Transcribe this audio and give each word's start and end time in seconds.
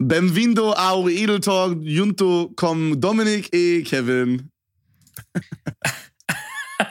Benvindo 0.00 0.72
ao 0.74 1.10
Edel 1.10 1.40
Talk 1.40 1.80
junto 1.82 2.52
com 2.56 2.94
Dominik 2.94 3.48
e 3.52 3.82
Kevin. 3.82 4.48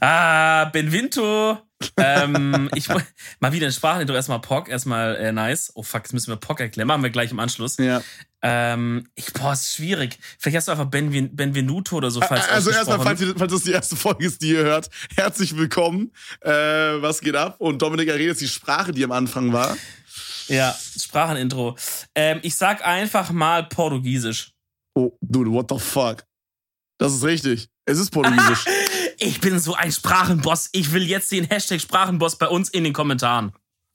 ah, 0.00 0.64
Benvinto. 0.72 1.58
ähm, 1.98 2.70
ich 2.74 2.88
mal 2.88 3.52
wieder 3.52 3.66
in 3.66 3.72
Sprachintro 3.72 4.16
erstmal 4.16 4.40
POC, 4.40 4.68
erstmal 4.70 5.16
äh, 5.16 5.32
nice. 5.32 5.70
Oh 5.74 5.82
fuck, 5.82 6.04
jetzt 6.04 6.14
müssen 6.14 6.28
wir 6.28 6.36
POC 6.36 6.60
erklären. 6.60 6.88
Machen 6.88 7.02
wir 7.02 7.10
gleich 7.10 7.30
im 7.30 7.40
Anschluss. 7.40 7.76
Ja. 7.76 8.02
Ähm, 8.40 9.08
ich, 9.14 9.30
boah, 9.34 9.52
ist 9.52 9.74
schwierig. 9.74 10.18
Vielleicht 10.38 10.56
hast 10.56 10.68
du 10.68 10.72
einfach 10.72 10.86
Benvenuto 10.86 11.96
oder 11.96 12.10
so 12.10 12.22
falsch 12.22 12.44
Also 12.50 12.70
erstmal, 12.70 13.00
falls, 13.00 13.22
falls 13.36 13.52
das 13.52 13.64
die 13.64 13.72
erste 13.72 13.96
Folge 13.96 14.24
ist, 14.24 14.40
die 14.40 14.52
ihr 14.52 14.64
hört, 14.64 14.88
herzlich 15.14 15.58
willkommen. 15.58 16.12
Äh, 16.40 16.50
was 16.50 17.20
geht 17.20 17.36
ab? 17.36 17.56
Und 17.58 17.82
Dominik 17.82 18.08
erredet 18.08 18.40
die 18.40 18.48
Sprache, 18.48 18.92
die 18.92 19.04
am 19.04 19.12
Anfang 19.12 19.52
war. 19.52 19.76
Ja, 20.48 20.76
Sprachenintro. 20.98 21.76
Ähm, 22.14 22.40
ich 22.42 22.56
sag 22.56 22.84
einfach 22.86 23.30
mal 23.30 23.64
Portugiesisch. 23.64 24.52
Oh, 24.94 25.12
dude, 25.20 25.50
what 25.52 25.66
the 25.70 25.78
fuck? 25.78 26.24
Das 26.98 27.12
ist 27.12 27.22
richtig. 27.22 27.68
Es 27.84 27.98
ist 27.98 28.10
Portugiesisch. 28.10 28.64
ich 29.18 29.40
bin 29.40 29.58
so 29.58 29.74
ein 29.74 29.92
Sprachenboss. 29.92 30.70
Ich 30.72 30.92
will 30.92 31.04
jetzt 31.04 31.30
den 31.30 31.44
Hashtag 31.44 31.80
Sprachenboss 31.80 32.36
bei 32.36 32.48
uns 32.48 32.68
in 32.68 32.84
den 32.84 32.92
Kommentaren. 32.92 33.52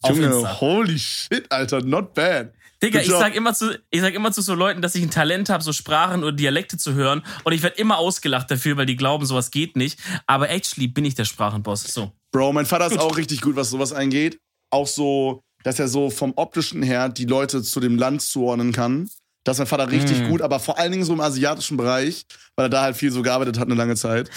Junge, 0.08 0.59
holy 0.59 1.00
shit, 1.00 1.50
Alter, 1.52 1.81
not 1.81 2.14
bad. 2.14 2.53
Digga, 2.81 2.99
ich 2.99 3.08
sag, 3.08 3.33
immer 3.33 3.53
zu, 3.53 3.80
ich 3.89 4.02
sag 4.02 4.14
immer 4.14 4.33
zu 4.33 4.42
so 4.42 4.53
Leuten, 4.53 4.81
dass 4.81 4.94
ich 4.95 5.03
ein 5.03 5.09
Talent 5.09 5.47
habe, 5.47 5.64
so 5.64 5.72
Sprachen 5.72 6.22
oder 6.22 6.33
Dialekte 6.33 6.77
zu 6.77 6.94
hören. 6.94 7.23
Und 7.45 7.53
ich 7.53 7.64
werde 7.64 7.77
immer 7.77 7.97
ausgelacht 7.97 8.52
dafür, 8.52 8.75
weil 8.75 8.86
die 8.86 8.97
glauben, 8.97 9.25
sowas 9.25 9.52
geht 9.52 9.77
nicht. 9.77 9.97
Aber 10.27 10.49
actually 10.49 10.89
bin 10.89 11.05
ich 11.05 11.16
der 11.16 11.23
Sprachenboss. 11.23 11.83
So. 11.83 12.11
Bro, 12.33 12.52
mein 12.52 12.66
Vater 12.66 12.88
ist 12.88 12.99
auch 12.99 13.16
richtig 13.16 13.39
gut, 13.39 13.55
was 13.55 13.70
sowas 13.70 13.94
angeht. 13.94 14.42
Auch 14.70 14.88
so, 14.88 15.42
dass 15.64 15.80
er 15.80 15.88
so 15.88 16.09
vom 16.09 16.33
optischen 16.36 16.83
her 16.83 17.09
die 17.09 17.25
Leute 17.25 17.64
zu 17.64 17.80
dem 17.80 17.97
Land 17.97 18.22
zuordnen 18.22 18.72
kann. 18.72 19.09
Das 19.44 19.56
ist 19.56 19.59
mein 19.59 19.67
Vater 19.67 19.92
richtig 19.92 20.20
mm. 20.22 20.30
gut, 20.30 20.42
aber 20.42 20.59
vor 20.59 20.78
allen 20.78 20.92
Dingen 20.92 21.03
so 21.03 21.14
im 21.14 21.20
asiatischen 21.20 21.75
Bereich, 21.75 22.25
weil 22.55 22.67
er 22.67 22.70
da 22.70 22.81
halt 22.83 22.95
viel 22.95 23.11
so 23.11 23.22
gearbeitet 23.22 23.59
hat 23.59 23.67
eine 23.67 23.75
lange 23.75 23.95
Zeit. 23.95 24.30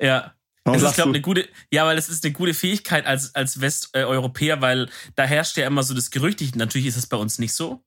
Ja. 0.00 0.34
Das 0.64 0.82
ist, 0.82 0.94
glaube 0.94 1.10
eine 1.10 1.20
gute, 1.20 1.48
ja, 1.72 1.86
weil 1.86 1.96
es 1.96 2.08
ist 2.08 2.24
eine 2.24 2.32
gute 2.32 2.54
Fähigkeit 2.54 3.06
als, 3.06 3.34
als 3.34 3.60
Westeuropäer, 3.60 4.60
weil 4.60 4.88
da 5.16 5.24
herrscht 5.24 5.56
ja 5.56 5.66
immer 5.66 5.82
so 5.82 5.94
das 5.94 6.10
Gerücht, 6.10 6.40
ich, 6.42 6.54
natürlich 6.54 6.88
ist 6.88 6.96
es 6.96 7.06
bei 7.06 7.16
uns 7.16 7.38
nicht 7.38 7.54
so, 7.54 7.82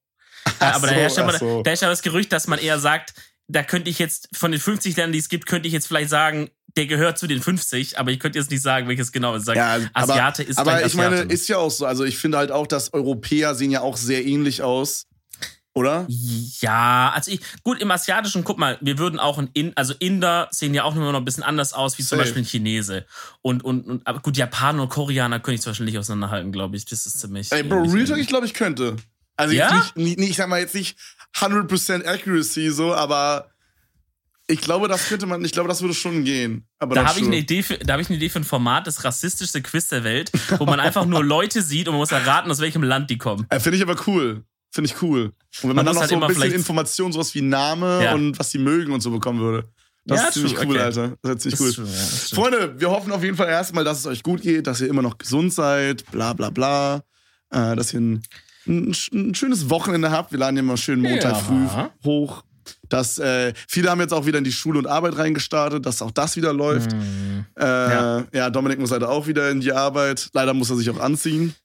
ach 0.59 0.75
aber 0.75 0.87
so, 0.87 0.93
da 0.93 0.99
herrscht 0.99 1.17
immer, 1.17 1.37
so. 1.37 1.61
da 1.61 1.69
herrscht 1.69 1.83
aber 1.83 1.91
das 1.91 2.01
Gerücht, 2.01 2.31
dass 2.31 2.47
man 2.47 2.59
eher 2.59 2.79
sagt, 2.79 3.13
da 3.47 3.63
könnte 3.63 3.89
ich 3.89 3.99
jetzt, 3.99 4.29
von 4.33 4.51
den 4.51 4.59
50 4.59 4.95
Ländern, 4.95 5.13
die 5.13 5.19
es 5.19 5.29
gibt, 5.29 5.45
könnte 5.45 5.67
ich 5.67 5.73
jetzt 5.73 5.87
vielleicht 5.87 6.09
sagen, 6.09 6.49
der 6.75 6.87
gehört 6.87 7.17
zu 7.19 7.27
den 7.27 7.41
50, 7.41 7.99
aber 7.99 8.11
ich 8.11 8.19
könnte 8.19 8.39
jetzt 8.39 8.51
nicht 8.51 8.61
sagen, 8.61 8.87
welches 8.87 9.11
genau 9.11 9.35
ist. 9.35 9.47
Ja, 9.47 9.79
Asiate 9.93 10.41
aber, 10.41 10.49
ist 10.49 10.57
Aber 10.57 10.85
ich 10.85 10.95
meine, 10.95 11.21
ist 11.21 11.47
ja 11.47 11.57
auch 11.57 11.71
so. 11.71 11.85
Also 11.85 12.03
ich 12.03 12.17
finde 12.17 12.37
halt 12.37 12.51
auch, 12.51 12.67
dass 12.67 12.93
Europäer 12.93 13.55
sehen 13.55 13.71
ja 13.71 13.81
auch 13.81 13.97
sehr 13.97 14.25
ähnlich 14.25 14.63
aus. 14.63 15.07
Oder? 15.75 16.05
Ja, 16.07 17.11
also 17.15 17.31
ich, 17.31 17.39
gut, 17.63 17.81
im 17.81 17.89
Asiatischen, 17.89 18.43
guck 18.43 18.59
mal, 18.59 18.77
wir 18.81 18.99
würden 18.99 19.19
auch 19.19 19.41
in, 19.53 19.75
also 19.75 19.95
Inder 19.97 20.47
sehen 20.51 20.75
ja 20.75 20.83
auch 20.83 20.95
immer 20.95 21.11
noch 21.11 21.19
ein 21.19 21.25
bisschen 21.25 21.41
anders 21.41 21.73
aus, 21.73 21.97
wie 21.97 22.03
zum 22.03 22.17
Safe. 22.17 22.21
Beispiel 22.21 22.43
ein 22.43 22.45
Chinese. 22.45 23.05
Und, 23.41 23.63
und, 23.63 23.87
und, 23.87 24.05
aber 24.05 24.19
gut, 24.19 24.37
Japaner 24.37 24.83
und 24.83 24.89
Koreaner 24.89 25.39
könnte 25.39 25.55
ich 25.55 25.61
zum 25.61 25.71
Beispiel 25.71 25.87
nicht 25.87 25.97
auseinanderhalten, 25.97 26.51
glaube 26.51 26.77
ich. 26.77 26.85
Das 26.85 27.07
ist 27.07 27.19
ziemlich. 27.19 27.51
Ey, 27.51 27.63
Bro, 27.63 27.83
Real 27.83 28.05
Talk, 28.05 28.19
ich 28.19 28.27
glaube, 28.27 28.45
ich 28.45 28.53
könnte. 28.53 28.97
Also 29.35 29.55
ja? 29.55 29.73
nicht, 29.95 30.19
nicht, 30.19 30.29
ich 30.29 30.35
sag 30.35 30.47
mal 30.47 30.59
jetzt 30.59 30.75
nicht 30.75 30.95
100% 31.35 32.05
Accuracy 32.05 32.69
so, 32.69 32.93
aber 32.93 33.52
ich 34.47 34.61
glaube, 34.61 34.87
das 34.87 35.07
könnte 35.07 35.25
man, 35.25 35.43
ich 35.45 35.51
glaube, 35.51 35.69
das 35.69 35.81
würde 35.81 35.93
schon 35.93 36.23
gehen. 36.23 36.67
Aber 36.79 36.95
da 36.95 37.05
habe 37.05 37.19
ich 37.19 37.25
eine 37.25 37.37
Idee 37.37 37.63
für, 37.63 37.77
da 37.77 37.93
habe 37.93 38.01
ich 38.01 38.09
eine 38.09 38.17
Idee 38.17 38.29
für 38.29 38.39
ein 38.39 38.43
Format, 38.43 38.87
das 38.87 39.03
rassistischste 39.03 39.61
Quiz 39.61 39.87
der 39.87 40.03
Welt, 40.03 40.31
wo 40.57 40.65
man 40.65 40.79
einfach 40.79 41.05
nur 41.05 41.23
Leute 41.23 41.61
sieht 41.61 41.87
und 41.87 41.93
man 41.93 41.99
muss 41.99 42.11
erraten, 42.11 42.51
aus 42.51 42.59
welchem 42.59 42.83
Land 42.83 43.09
die 43.09 43.17
kommen. 43.17 43.45
Äh, 43.49 43.59
Finde 43.59 43.77
ich 43.77 43.83
aber 43.83 43.95
cool. 44.07 44.43
Finde 44.71 44.89
ich 44.89 45.01
cool. 45.01 45.33
Und 45.61 45.69
wenn 45.69 45.75
man, 45.75 45.77
man 45.77 45.85
dann 45.85 45.95
noch 45.95 46.01
halt 46.01 46.09
so 46.09 46.19
ein 46.19 46.27
bisschen 46.27 46.51
Informationen, 46.51 47.13
sowas 47.13 47.33
wie 47.35 47.41
Name 47.41 48.03
ja. 48.03 48.15
und 48.15 48.37
was 48.39 48.51
sie 48.51 48.57
mögen 48.57 48.91
und 48.91 49.01
so 49.01 49.11
bekommen 49.11 49.39
würde. 49.39 49.69
Das 50.05 50.19
ja, 50.19 50.27
ist 50.27 50.33
ziemlich 50.33 50.53
true. 50.53 50.65
cool, 50.65 50.75
okay. 50.75 50.83
Alter. 50.83 51.17
Das 51.21 51.31
ist 51.35 51.41
ziemlich 51.41 51.61
cool. 51.61 51.73
True, 51.73 51.87
ja, 51.87 52.35
Freunde, 52.35 52.79
wir 52.79 52.89
hoffen 52.89 53.11
auf 53.11 53.23
jeden 53.23 53.37
Fall 53.37 53.47
erstmal, 53.47 53.83
dass 53.83 53.99
es 53.99 54.05
euch 54.07 54.23
gut 54.23 54.41
geht, 54.41 54.67
dass 54.67 54.81
ihr 54.81 54.87
immer 54.87 55.01
noch 55.01 55.17
gesund 55.17 55.53
seid, 55.53 56.09
bla 56.11 56.33
bla 56.33 56.49
bla. 56.49 57.03
Äh, 57.51 57.75
dass 57.75 57.93
ihr 57.93 58.01
ein, 58.01 58.23
ein, 58.67 58.95
ein, 59.13 59.35
schönes 59.35 59.69
Wochenende 59.69 60.11
habt. 60.11 60.31
Wir 60.31 60.39
laden 60.39 60.57
immer 60.57 60.75
schön 60.75 61.01
Montag 61.01 61.33
ja. 61.33 61.35
früh 61.35 61.67
hoch. 62.03 62.43
Dass, 62.93 63.17
äh, 63.17 63.53
viele 63.67 63.89
haben 63.89 63.99
jetzt 64.01 64.13
auch 64.13 64.25
wieder 64.25 64.37
in 64.37 64.43
die 64.43 64.51
Schule 64.51 64.79
und 64.79 64.87
Arbeit 64.87 65.17
reingestartet, 65.17 65.85
dass 65.85 66.01
auch 66.01 66.11
das 66.11 66.35
wieder 66.35 66.53
läuft. 66.53 66.93
Mm. 66.93 67.45
Äh, 67.59 67.63
ja. 67.63 68.23
ja, 68.31 68.49
Dominik 68.49 68.79
muss 68.79 68.91
leider 68.91 69.09
auch 69.09 69.27
wieder 69.27 69.49
in 69.49 69.61
die 69.61 69.73
Arbeit. 69.73 70.29
Leider 70.33 70.53
muss 70.53 70.69
er 70.69 70.75
sich 70.75 70.89
auch 70.89 70.99
anziehen 70.99 71.55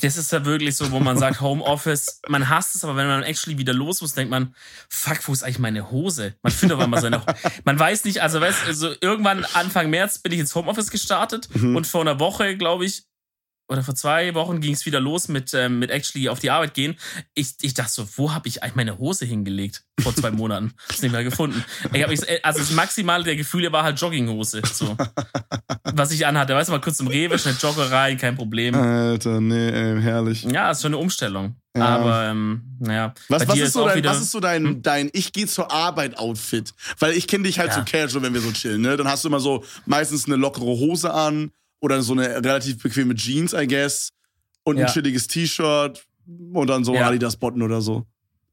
das 0.00 0.16
ist 0.16 0.32
ja 0.32 0.44
wirklich 0.44 0.76
so, 0.76 0.90
wo 0.90 1.00
man 1.00 1.18
sagt, 1.18 1.40
Homeoffice, 1.40 2.20
man 2.28 2.48
hasst 2.48 2.74
es, 2.74 2.84
aber 2.84 2.96
wenn 2.96 3.06
man 3.06 3.22
actually 3.22 3.58
wieder 3.58 3.72
los 3.72 4.00
muss, 4.00 4.14
denkt 4.14 4.30
man, 4.30 4.54
fuck, 4.88 5.26
wo 5.26 5.32
ist 5.32 5.42
eigentlich 5.42 5.58
meine 5.58 5.90
Hose? 5.90 6.34
Man 6.42 6.52
findet 6.52 6.76
aber 6.76 6.86
mal 6.86 7.00
seine, 7.00 7.22
man 7.64 7.78
weiß 7.78 8.04
nicht, 8.04 8.22
also 8.22 8.40
weißt, 8.40 8.66
also 8.66 8.92
irgendwann 9.00 9.44
Anfang 9.54 9.90
März 9.90 10.18
bin 10.18 10.32
ich 10.32 10.38
ins 10.38 10.54
Homeoffice 10.54 10.90
gestartet 10.90 11.48
mhm. 11.54 11.76
und 11.76 11.86
vor 11.86 12.00
einer 12.00 12.20
Woche, 12.20 12.56
glaube 12.56 12.84
ich, 12.84 13.04
oder 13.68 13.82
vor 13.82 13.94
zwei 13.94 14.34
Wochen 14.34 14.60
ging 14.60 14.72
es 14.72 14.86
wieder 14.86 14.98
los 14.98 15.28
mit, 15.28 15.52
ähm, 15.52 15.78
mit 15.78 15.90
actually 15.90 16.28
auf 16.28 16.40
die 16.40 16.50
Arbeit 16.50 16.72
gehen. 16.72 16.96
Ich, 17.34 17.54
ich 17.60 17.74
dachte 17.74 17.92
so, 17.92 18.08
wo 18.16 18.32
habe 18.32 18.48
ich 18.48 18.62
eigentlich 18.62 18.76
meine 18.76 18.98
Hose 18.98 19.26
hingelegt? 19.26 19.84
Vor 20.00 20.14
zwei 20.14 20.30
Monaten. 20.32 20.72
Hab's 20.88 21.02
nicht 21.02 21.12
mehr 21.12 21.22
gefunden. 21.22 21.62
Ich 21.92 22.02
hab 22.02 22.08
mich, 22.08 22.20
also 22.44 22.60
das 22.60 22.70
Maximale 22.72 23.24
der 23.24 23.36
Gefühle 23.36 23.70
war 23.70 23.84
halt 23.84 24.00
Jogginghose. 24.00 24.62
So. 24.72 24.96
Was 25.84 26.12
ich 26.12 26.26
anhatte. 26.26 26.54
Weißt 26.54 26.68
du, 26.68 26.72
mal 26.72 26.80
kurz 26.80 26.96
zum 26.96 27.08
Rewe, 27.08 27.38
schnell 27.38 27.56
Jogger 27.60 27.90
rein, 27.90 28.16
kein 28.16 28.36
Problem. 28.36 28.74
Alter, 28.74 29.40
nee, 29.40 29.68
ey, 29.68 30.00
herrlich. 30.00 30.44
Ja, 30.44 30.70
ist 30.70 30.80
schon 30.80 30.94
eine 30.94 30.98
Umstellung. 30.98 31.56
Ja. 31.76 31.84
Aber, 31.84 32.24
ähm, 32.24 32.62
naja. 32.80 33.12
Was, 33.28 33.46
was, 33.46 33.58
ist 33.58 33.74
so 33.74 33.86
dein, 33.86 34.02
was 34.02 34.22
ist 34.22 34.30
so 34.30 34.40
dein, 34.40 34.64
hm? 34.64 34.82
dein 34.82 35.10
Ich 35.12 35.32
gehe 35.32 35.46
zur 35.46 35.70
Arbeit-Outfit? 35.70 36.72
Weil 36.98 37.12
ich 37.12 37.26
kenne 37.26 37.44
dich 37.44 37.58
halt 37.58 37.68
ja. 37.68 37.74
so 37.74 37.82
casual, 37.84 38.22
wenn 38.22 38.32
wir 38.32 38.40
so 38.40 38.50
chillen, 38.50 38.80
ne? 38.80 38.96
Dann 38.96 39.08
hast 39.08 39.24
du 39.24 39.28
immer 39.28 39.40
so 39.40 39.62
meistens 39.84 40.24
eine 40.24 40.36
lockere 40.36 40.64
Hose 40.64 41.12
an 41.12 41.52
oder 41.80 42.02
so 42.02 42.12
eine 42.12 42.36
relativ 42.36 42.82
bequeme 42.82 43.14
Jeans, 43.14 43.52
I 43.52 43.66
guess. 43.66 44.10
Und 44.64 44.78
ja. 44.78 44.86
ein 44.86 44.92
chilliges 44.92 45.28
T-Shirt 45.28 46.04
und 46.52 46.66
dann 46.68 46.84
so 46.84 46.94
ja. 46.94 47.06
Adidas-Botten 47.06 47.62
oder 47.62 47.80
so. 47.80 48.06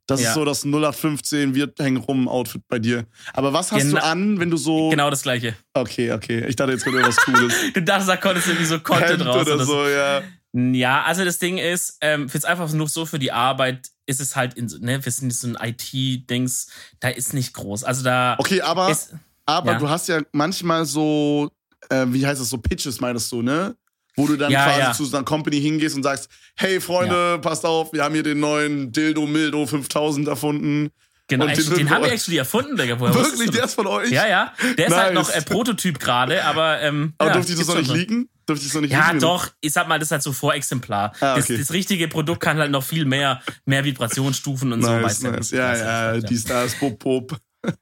Das 0.08 0.22
ja. 0.22 0.30
ist 0.30 0.36
so 0.36 0.46
das 0.46 0.64
0815 0.64 1.56
wir 1.56 1.74
hängen 1.80 1.98
rum 1.98 2.28
Outfit 2.28 2.62
bei 2.68 2.78
dir. 2.78 3.06
Aber 3.34 3.54
was 3.54 3.72
hast 3.72 3.82
Gena 3.82 4.00
du 4.00 4.06
an, 4.06 4.40
wenn 4.40 4.52
du 4.52 4.58
so. 4.58 4.90
Genau 4.90 5.10
das 5.10 5.24
gleiche. 5.24 5.56
Okay, 5.74 6.12
okay. 6.12 6.46
Ich 6.48 6.56
dachte, 6.56 6.74
jetzt 6.74 6.84
kommt 6.84 6.96
irgendwas 6.96 7.18
Cooles. 7.18 7.54
du 7.74 7.82
dachtest, 7.82 8.10
da 8.10 8.18
konntest 8.18 8.46
du 8.46 8.52
irgendwie 8.52 8.68
so 8.68 8.80
Content 8.80 9.10
Hemd 9.10 9.26
raus. 9.26 9.42
Oder, 9.42 9.56
oder 9.56 9.66
so, 9.66 9.88
ja. 9.88 10.22
Ja, 10.54 11.04
also 11.04 11.26
das 11.26 11.40
Ding 11.40 11.58
ist, 11.58 11.98
ähm, 12.02 12.30
jetzt 12.32 12.46
einfach 12.46 12.72
nur 12.72 12.88
so 12.88 13.06
für 13.06 13.20
die 13.20 13.32
Arbeit 13.32 13.90
ist 14.06 14.22
es 14.22 14.36
halt, 14.36 14.54
in, 14.54 14.68
ne, 14.80 15.04
wir 15.04 15.12
sind 15.12 15.34
so 15.34 15.48
ein 15.48 15.58
IT-Dings, 15.60 16.68
da 17.00 17.10
ist 17.10 17.34
nicht 17.34 17.54
groß. 17.54 17.84
Also 17.84 18.04
da. 18.04 18.36
Okay, 18.38 18.62
aber, 18.62 18.90
ist, 18.90 19.14
aber 19.46 19.74
ja. 19.74 19.80
du 19.80 19.90
hast 19.90 20.08
ja 20.08 20.22
manchmal 20.32 20.86
so 20.86 21.52
äh, 21.90 22.06
wie 22.10 22.26
heißt 22.26 22.42
das, 22.42 22.50
so 22.50 22.58
Pitches 22.58 23.00
meinst 23.02 23.32
du, 23.32 23.42
ne? 23.42 23.76
Wo 24.18 24.28
du 24.28 24.38
dann 24.38 24.52
ja, 24.52 24.64
quasi 24.64 24.80
ja. 24.80 24.94
zu 24.94 25.06
so 25.06 25.18
einer 25.18 25.26
Company 25.26 25.60
hingehst 25.60 25.96
und 25.96 26.04
sagst, 26.04 26.30
hey 26.56 26.80
Freunde, 26.80 27.16
ja. 27.16 27.38
passt 27.38 27.66
auf, 27.66 27.92
wir 27.92 28.04
haben 28.04 28.14
hier 28.14 28.24
den 28.24 28.40
neuen 28.40 28.92
Dildo 28.92 29.26
Mildo 29.26 29.66
5000 29.66 30.28
erfunden. 30.28 30.92
Genau, 31.28 31.48
den, 31.48 31.70
den 31.76 31.90
haben 31.90 32.04
wir 32.04 32.12
actually 32.14 32.38
erfunden, 32.38 32.78
Digga. 32.78 33.00
Woher 33.00 33.16
Wirklich, 33.16 33.50
der 33.50 33.66
ist 33.66 33.74
von 33.74 33.88
euch? 33.88 34.12
Ja, 34.12 34.28
ja. 34.28 34.54
Der 34.78 34.86
ist 34.86 34.92
nice. 34.92 35.00
halt 35.00 35.14
noch 35.16 35.30
äh, 35.30 35.42
Prototyp 35.42 36.00
gerade, 36.00 36.44
aber. 36.46 36.82
Ähm, 36.82 37.14
aber 37.18 37.32
ja, 37.32 37.34
durfte 37.36 37.54
ich 37.54 37.60
das 37.60 37.68
noch 37.68 37.78
nicht 37.78 37.92
leaken? 37.92 38.30
Durfte 38.46 38.62
ich 38.62 38.72
das 38.72 38.76
noch 38.76 38.82
nicht 38.82 38.92
Ja, 38.92 39.08
leaken? 39.08 39.20
doch. 39.20 39.50
Ich 39.60 39.74
sag 39.74 39.88
mal, 39.88 39.98
das 39.98 40.10
ist 40.10 40.12
halt 40.12 40.24
so 40.24 40.32
Vorexemplar. 40.32 41.14
Ah, 41.20 41.34
okay. 41.34 41.44
das, 41.48 41.68
das, 41.68 41.74
richtige 41.74 42.08
Produkt 42.08 42.42
kann 42.42 42.60
halt 42.60 42.70
noch 42.70 42.84
viel 42.84 43.06
mehr, 43.06 43.42
mehr 43.66 43.84
Vibrationsstufen 43.84 44.72
und 44.72 44.80
nice, 44.82 45.20
so. 45.20 45.32
Nice. 45.32 45.52
Ja, 45.52 45.76
ja, 45.76 46.16
ja, 46.16 46.22
die 46.22 46.38
Stars, 46.38 46.76
Pop, 46.76 47.00
Pop. 47.00 47.38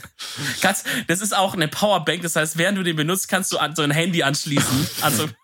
Kannst, 0.60 0.86
das 1.08 1.20
ist 1.20 1.36
auch 1.36 1.54
eine 1.54 1.68
Powerbank, 1.68 2.22
das 2.22 2.36
heißt, 2.36 2.58
während 2.58 2.78
du 2.78 2.82
den 2.82 2.96
benutzt, 2.96 3.28
kannst 3.28 3.52
du 3.52 3.58
an 3.58 3.74
so 3.74 3.82
ein 3.82 3.90
Handy 3.90 4.22
anschließen. 4.22 4.88
Also. 5.02 5.28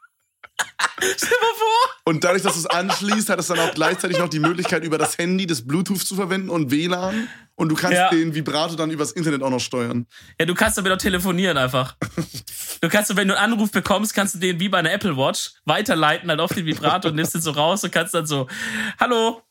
Stell 1.01 1.29
dir 1.29 1.41
mal 1.41 1.55
vor. 1.59 1.93
Und 2.05 2.25
dadurch, 2.25 2.43
dass 2.43 2.55
du 2.55 2.61
es 2.61 2.67
anschließt, 2.67 3.29
hat 3.29 3.39
es 3.39 3.49
dann 3.49 3.59
auch 3.59 3.75
gleichzeitig 3.75 4.19
noch 4.19 4.29
die 4.29 4.39
Möglichkeit, 4.39 4.85
über 4.85 4.99
das 4.99 5.19
Handy 5.19 5.47
das 5.47 5.67
Bluetooth 5.67 6.01
zu 6.01 6.15
verwenden 6.15 6.51
und 6.51 6.71
WLAN. 6.71 7.29
Und 7.55 7.69
du 7.69 7.75
kannst 7.75 7.97
ja. 7.97 8.11
den 8.11 8.35
Vibrato 8.35 8.77
dann 8.77 8.91
übers 8.91 9.13
Internet 9.13 9.43
auch 9.43 9.51
noch 9.51 9.61
steuern. 9.61 10.07
Ja, 10.39 10.47
du 10.47 10.55
kannst 10.55 10.79
damit 10.79 10.93
auch 10.93 10.99
telefonieren 10.99 11.57
einfach. 11.57 11.97
Du 12.81 12.89
kannst, 12.89 13.15
wenn 13.17 13.29
du 13.29 13.37
einen 13.37 13.53
Anruf 13.53 13.71
bekommst, 13.71 14.15
kannst 14.15 14.35
du 14.35 14.39
den 14.39 14.59
wie 14.59 14.69
bei 14.69 14.79
einer 14.79 14.93
Apple 14.93 15.17
Watch 15.17 15.53
weiterleiten 15.65 16.29
halt 16.29 16.41
auf 16.41 16.53
den 16.53 16.67
Vibrato 16.67 17.09
und 17.09 17.17
nimmst 17.17 17.35
den 17.35 17.41
so 17.41 17.53
raus 17.53 17.85
und 17.85 17.93
kannst 17.93 18.15
dann 18.15 18.27
so, 18.27 18.49
hallo, 18.99 19.43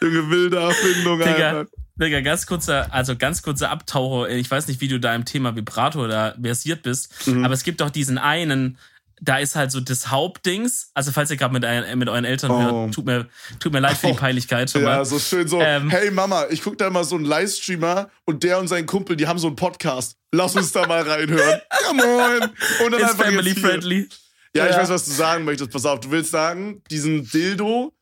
Junge, 0.00 0.30
wilde 0.30 0.58
Erfindung, 0.58 1.18
Digga, 1.18 1.66
Digga, 2.00 2.20
ganz 2.20 2.46
kurzer, 2.46 2.92
also 2.92 3.16
ganz 3.16 3.42
kurzer 3.42 3.70
Abtaucher. 3.70 4.30
Ich 4.30 4.50
weiß 4.50 4.68
nicht, 4.68 4.80
wie 4.80 4.88
du 4.88 5.00
da 5.00 5.14
im 5.14 5.24
Thema 5.24 5.56
Vibrator 5.56 6.08
da 6.08 6.34
versiert 6.40 6.82
bist, 6.82 7.26
mhm. 7.26 7.44
aber 7.44 7.54
es 7.54 7.64
gibt 7.64 7.80
doch 7.80 7.90
diesen 7.90 8.18
einen, 8.18 8.78
da 9.20 9.38
ist 9.38 9.56
halt 9.56 9.72
so 9.72 9.80
das 9.80 10.10
Hauptdings. 10.10 10.90
Also, 10.94 11.12
falls 11.12 11.30
ihr 11.30 11.36
gerade 11.36 11.52
mit, 11.52 11.96
mit 11.96 12.08
euren 12.08 12.24
Eltern 12.24 12.50
oh. 12.50 12.60
hört, 12.60 12.94
tut 12.94 13.04
mir, 13.04 13.26
tut 13.58 13.72
mir 13.72 13.80
leid 13.80 13.96
für 13.96 14.08
die. 14.08 14.12
Peinlichkeit. 14.18 14.70
Schon 14.70 14.82
ja, 14.82 15.04
so 15.04 15.18
schön 15.18 15.46
so. 15.48 15.60
Ähm, 15.60 15.90
hey 15.90 16.10
Mama, 16.10 16.46
ich 16.50 16.62
guck 16.62 16.78
da 16.78 16.90
mal 16.90 17.04
so 17.04 17.16
einen 17.16 17.24
Livestreamer 17.24 18.10
und 18.24 18.42
der 18.42 18.58
und 18.58 18.68
sein 18.68 18.86
Kumpel, 18.86 19.16
die 19.16 19.26
haben 19.26 19.38
so 19.38 19.46
einen 19.46 19.56
Podcast. 19.56 20.16
Lass 20.32 20.56
uns 20.56 20.72
da 20.72 20.86
mal 20.86 21.02
reinhören. 21.02 21.60
Come 21.86 22.02
on. 22.02 22.50
Und 22.84 22.92
dann 22.92 23.00
ist 23.00 23.20
family 23.20 23.54
friendly. 23.54 24.08
Ja, 24.54 24.64
ja, 24.64 24.70
ich 24.70 24.76
weiß, 24.76 24.88
was 24.88 25.04
du 25.04 25.10
sagen 25.10 25.44
möchtest. 25.44 25.70
Pass 25.70 25.84
auf, 25.86 26.00
du 26.00 26.10
willst 26.10 26.30
sagen, 26.30 26.82
diesen 26.90 27.28
Dildo, 27.28 27.92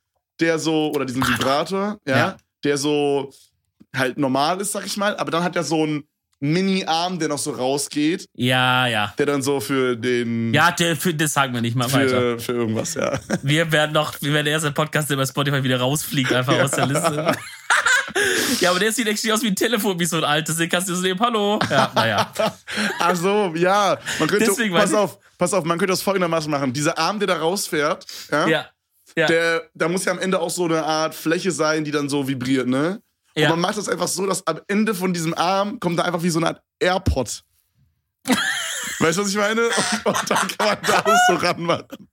der 0.41 0.59
so, 0.59 0.93
oder 0.95 1.05
diesen 1.05 1.27
Vibrator, 1.27 1.99
ja, 2.07 2.17
ja. 2.17 2.37
der 2.65 2.79
so 2.79 3.33
halt 3.97 4.19
normal 4.19 4.61
ist, 4.61 4.73
sag 4.73 4.87
ich 4.87 4.97
mal, 4.97 5.17
aber 5.17 5.31
dann 5.31 5.43
hat 5.43 5.57
er 5.57 5.65
so 5.65 5.83
einen 5.83 6.05
Mini-Arm, 6.41 7.19
der 7.19 7.29
noch 7.29 7.39
so 7.39 7.53
rausgeht. 7.53 8.27
Ja, 8.35 8.87
ja. 8.87 9.15
Der 9.17 9.27
dann 9.27 9.43
so 9.43 9.61
für 9.61 9.97
den. 9.97 10.53
Ja, 10.53 10.71
der, 10.71 10.97
für, 10.97 11.15
das 11.15 11.33
sagen 11.33 11.55
wir 11.55 11.63
nicht 11.63 11.77
mal 11.77 11.89
für, 11.89 11.99
weiter. 11.99 12.39
Für 12.39 12.53
irgendwas, 12.53 12.95
ja. 12.95 13.19
Wir 13.43 13.73
werden 13.73 13.93
noch, 13.93 14.21
wir 14.21 14.35
werden 14.35 14.47
erst 14.47 14.67
ein 14.67 14.75
Podcast, 14.75 15.09
der 15.09 15.17
bei 15.17 15.25
Spotify 15.25 15.63
wieder 15.63 15.81
rausfliegt, 15.81 16.33
einfach 16.33 16.57
ja. 16.57 16.65
aus 16.65 16.73
der 16.73 16.87
Liste. 16.87 17.33
ja, 18.61 18.71
aber 18.71 18.81
der 18.81 18.93
sieht 18.93 19.09
echt 19.09 19.31
aus 19.33 19.43
wie 19.43 19.49
ein 19.49 19.57
Telefon, 19.57 19.99
wie 19.99 20.05
so 20.05 20.19
ein 20.19 20.25
altes. 20.25 20.57
Den 20.59 20.69
kannst 20.69 20.91
du 20.91 20.95
so 20.95 21.03
nehmen, 21.03 21.21
hallo. 21.21 21.59
Ja, 21.71 21.91
naja. 21.95 22.33
Ach 22.99 23.17
so, 23.17 23.53
ja. 23.57 23.99
Man 24.19 24.29
könnte, 24.29 24.45
Deswegen 24.45 24.75
pass 24.75 24.93
auf, 24.93 25.19
pass 25.39 25.55
auf, 25.55 25.65
man 25.65 25.79
könnte 25.79 25.93
das 25.93 26.03
folgendermaßen 26.03 26.51
machen. 26.51 26.73
Dieser 26.73 26.99
Arm, 26.99 27.19
der 27.19 27.29
da 27.29 27.37
rausfährt, 27.39 28.07
ja. 28.31 28.47
ja. 28.47 28.67
Ja. 29.17 29.29
Der, 29.29 29.63
da 29.73 29.89
muss 29.89 30.05
ja 30.05 30.13
am 30.13 30.19
Ende 30.19 30.39
auch 30.39 30.51
so 30.51 30.67
eine 30.67 30.85
Art 30.85 31.15
Fläche 31.15 31.51
sein, 31.51 31.85
die 31.85 31.91
dann 31.91 32.11
so 32.11 32.29
vibriert, 32.29 32.67
ne? 32.67 33.01
Ja. 33.37 33.45
Und 33.45 33.51
man 33.51 33.61
macht 33.61 33.79
das 33.79 33.89
einfach 33.89 34.09
so, 34.09 34.27
dass 34.27 34.47
am 34.47 34.61
Ende 34.67 34.95
von 34.95 35.13
diesem 35.13 35.35
Arm 35.35 35.79
kommt 35.79 35.99
da 35.99 36.05
einfach 36.05 36.23
wie 36.23 36.31
so 36.31 36.39
eine 36.39 36.49
Art 36.49 36.63
AirPod. 36.81 37.43
weißt 38.99 39.19
du, 39.19 39.23
was 39.23 39.29
ich 39.29 39.37
meine? 39.37 39.63
Und, 39.67 40.07
und 40.07 40.31
dann 40.31 40.49
kann 40.49 40.67
man 40.67 40.79
da 40.87 41.05
so 41.29 41.35
ranmachen. 41.35 42.09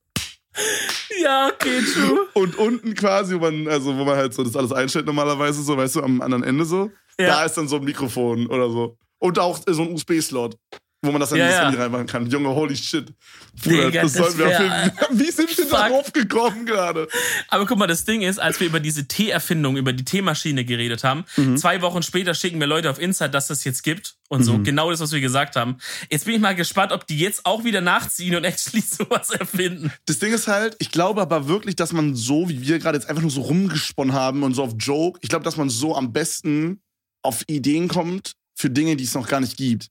Ja, 1.21 1.47
okay, 1.47 1.81
true. 1.81 2.27
Und 2.33 2.57
unten 2.57 2.93
quasi, 2.93 3.35
wo 3.35 3.39
man, 3.39 3.67
also 3.67 3.97
wo 3.97 4.03
man 4.03 4.17
halt 4.17 4.33
so 4.33 4.43
das 4.43 4.55
alles 4.55 4.71
einstellt 4.71 5.05
normalerweise, 5.05 5.63
so, 5.63 5.77
weißt 5.77 5.95
du, 5.95 6.03
am 6.03 6.21
anderen 6.21 6.43
Ende 6.43 6.65
so, 6.65 6.91
ja. 7.19 7.27
da 7.27 7.45
ist 7.45 7.55
dann 7.55 7.67
so 7.67 7.77
ein 7.77 7.83
Mikrofon 7.83 8.47
oder 8.47 8.69
so. 8.69 8.97
Und 9.19 9.39
auch 9.39 9.59
so 9.65 9.83
ein 9.83 9.93
USB-Slot 9.93 10.57
wo 11.03 11.11
man 11.11 11.19
das 11.19 11.29
dann 11.29 11.39
ja, 11.39 11.45
in 11.45 11.51
das 11.51 11.59
ja. 11.59 11.65
Handy 11.65 11.81
reinmachen 11.81 12.07
kann. 12.07 12.27
Junge, 12.27 12.49
holy 12.49 12.75
shit. 12.77 13.13
Bruder, 13.61 13.87
Digga, 13.87 14.01
das, 14.03 14.13
das 14.13 14.21
sollten 14.21 14.37
wir 14.39 14.47
wär, 14.47 14.93
Wie 15.11 15.31
sind 15.31 15.55
wir 15.57 15.65
da 15.69 15.89
drauf 15.89 16.13
gekommen 16.13 16.65
gerade? 16.65 17.09
Aber 17.49 17.65
guck 17.65 17.77
mal, 17.77 17.87
das 17.87 18.05
Ding 18.05 18.21
ist, 18.21 18.39
als 18.39 18.59
wir 18.61 18.67
über 18.67 18.79
diese 18.79 19.05
Tee-Erfindung, 19.05 19.75
über 19.75 19.91
die 19.91 20.05
Teemaschine 20.05 20.63
geredet 20.63 21.03
haben, 21.03 21.25
mhm. 21.35 21.57
zwei 21.57 21.81
Wochen 21.81 22.01
später 22.03 22.33
schicken 22.33 22.57
mir 22.57 22.67
Leute 22.67 22.89
auf 22.89 22.99
Insight, 22.99 23.33
dass 23.33 23.47
das 23.47 23.65
jetzt 23.65 23.83
gibt 23.83 24.15
und 24.29 24.39
mhm. 24.39 24.43
so. 24.45 24.59
Genau 24.59 24.89
das, 24.91 25.01
was 25.01 25.11
wir 25.11 25.19
gesagt 25.19 25.57
haben. 25.57 25.77
Jetzt 26.09 26.25
bin 26.25 26.35
ich 26.35 26.41
mal 26.41 26.55
gespannt, 26.55 26.93
ob 26.93 27.05
die 27.05 27.19
jetzt 27.19 27.45
auch 27.45 27.65
wieder 27.65 27.81
nachziehen 27.81 28.35
und 28.35 28.43
actually 28.45 28.81
sowas 28.81 29.29
erfinden. 29.29 29.91
Das 30.05 30.19
Ding 30.19 30.33
ist 30.33 30.47
halt, 30.47 30.77
ich 30.79 30.91
glaube 30.91 31.21
aber 31.21 31.49
wirklich, 31.49 31.75
dass 31.75 31.91
man 31.91 32.15
so, 32.15 32.47
wie 32.47 32.61
wir 32.61 32.79
gerade 32.79 32.97
jetzt 32.97 33.09
einfach 33.09 33.21
nur 33.21 33.31
so 33.31 33.41
rumgesponnen 33.41 34.13
haben 34.13 34.43
und 34.43 34.53
so 34.53 34.63
auf 34.63 34.73
Joke, 34.79 35.19
ich 35.21 35.27
glaube, 35.27 35.43
dass 35.43 35.57
man 35.57 35.69
so 35.69 35.97
am 35.97 36.13
besten 36.13 36.81
auf 37.23 37.43
Ideen 37.47 37.89
kommt 37.89 38.35
für 38.55 38.69
Dinge, 38.69 38.95
die 38.95 39.03
es 39.03 39.13
noch 39.13 39.27
gar 39.27 39.39
nicht 39.39 39.57
gibt. 39.57 39.89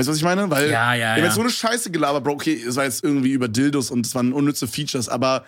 Weißt 0.00 0.08
du, 0.08 0.12
was 0.12 0.18
ich 0.18 0.24
meine? 0.24 0.50
Weil 0.50 0.70
ja, 0.70 0.94
ja, 0.94 1.18
ja. 1.18 1.24
jetzt 1.24 1.34
so 1.34 1.42
eine 1.42 1.50
Scheiße 1.50 1.90
gelabert, 1.90 2.24
Bro, 2.24 2.32
okay, 2.32 2.54
es 2.54 2.74
war 2.76 2.84
jetzt 2.84 3.04
irgendwie 3.04 3.32
über 3.32 3.48
Dildos 3.48 3.90
und 3.90 4.06
es 4.06 4.14
waren 4.14 4.32
unnütze 4.32 4.66
Features, 4.66 5.10
aber 5.10 5.44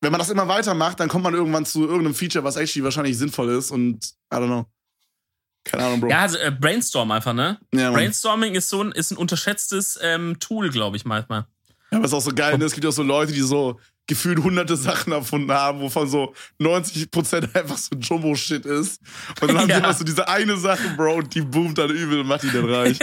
wenn 0.00 0.10
man 0.10 0.18
das 0.18 0.28
immer 0.28 0.48
weitermacht, 0.48 0.98
dann 0.98 1.08
kommt 1.08 1.22
man 1.22 1.34
irgendwann 1.34 1.64
zu 1.64 1.86
irgendeinem 1.86 2.16
Feature, 2.16 2.42
was 2.42 2.56
actually 2.56 2.82
wahrscheinlich 2.82 3.16
sinnvoll 3.16 3.50
ist 3.50 3.70
und 3.70 4.06
I 4.32 4.36
don't 4.36 4.46
know. 4.46 4.66
Keine 5.62 5.84
Ahnung, 5.84 6.00
Bro. 6.00 6.10
Ja, 6.10 6.22
also 6.22 6.36
äh, 6.38 6.50
Brainstorm 6.50 7.12
einfach, 7.12 7.32
ne? 7.32 7.60
Ja, 7.72 7.92
Brainstorming 7.92 8.56
ist 8.56 8.70
so 8.70 8.82
ein, 8.82 8.90
ist 8.90 9.12
ein 9.12 9.16
unterschätztes 9.16 10.00
ähm, 10.02 10.40
Tool, 10.40 10.70
glaube 10.70 10.96
ich, 10.96 11.04
manchmal. 11.04 11.46
Ja, 11.92 12.02
was 12.02 12.12
auch 12.12 12.20
so 12.20 12.32
geil, 12.32 12.58
ne? 12.58 12.64
Es 12.64 12.72
gibt 12.72 12.86
auch 12.86 12.92
so 12.92 13.04
Leute, 13.04 13.32
die 13.32 13.40
so 13.40 13.78
gefühlt 14.08 14.42
hunderte 14.42 14.76
Sachen 14.76 15.12
erfunden 15.12 15.52
haben, 15.52 15.80
wovon 15.80 16.08
so 16.08 16.34
90% 16.60 17.54
einfach 17.54 17.76
so 17.76 17.94
Jumbo-Shit 17.96 18.66
ist. 18.66 19.00
Und 19.40 19.48
dann 19.48 19.58
haben 19.58 19.68
ja. 19.68 19.76
sie 19.76 19.82
immer 19.82 19.94
so 19.94 20.04
diese 20.04 20.28
eine 20.28 20.56
Sache, 20.56 20.94
Bro, 20.96 21.16
und 21.16 21.34
die 21.34 21.42
boomt 21.42 21.78
dann 21.78 21.90
übel 21.90 22.20
und 22.20 22.26
macht 22.26 22.42
die 22.42 22.50
dann 22.50 22.68
reich. 22.68 22.98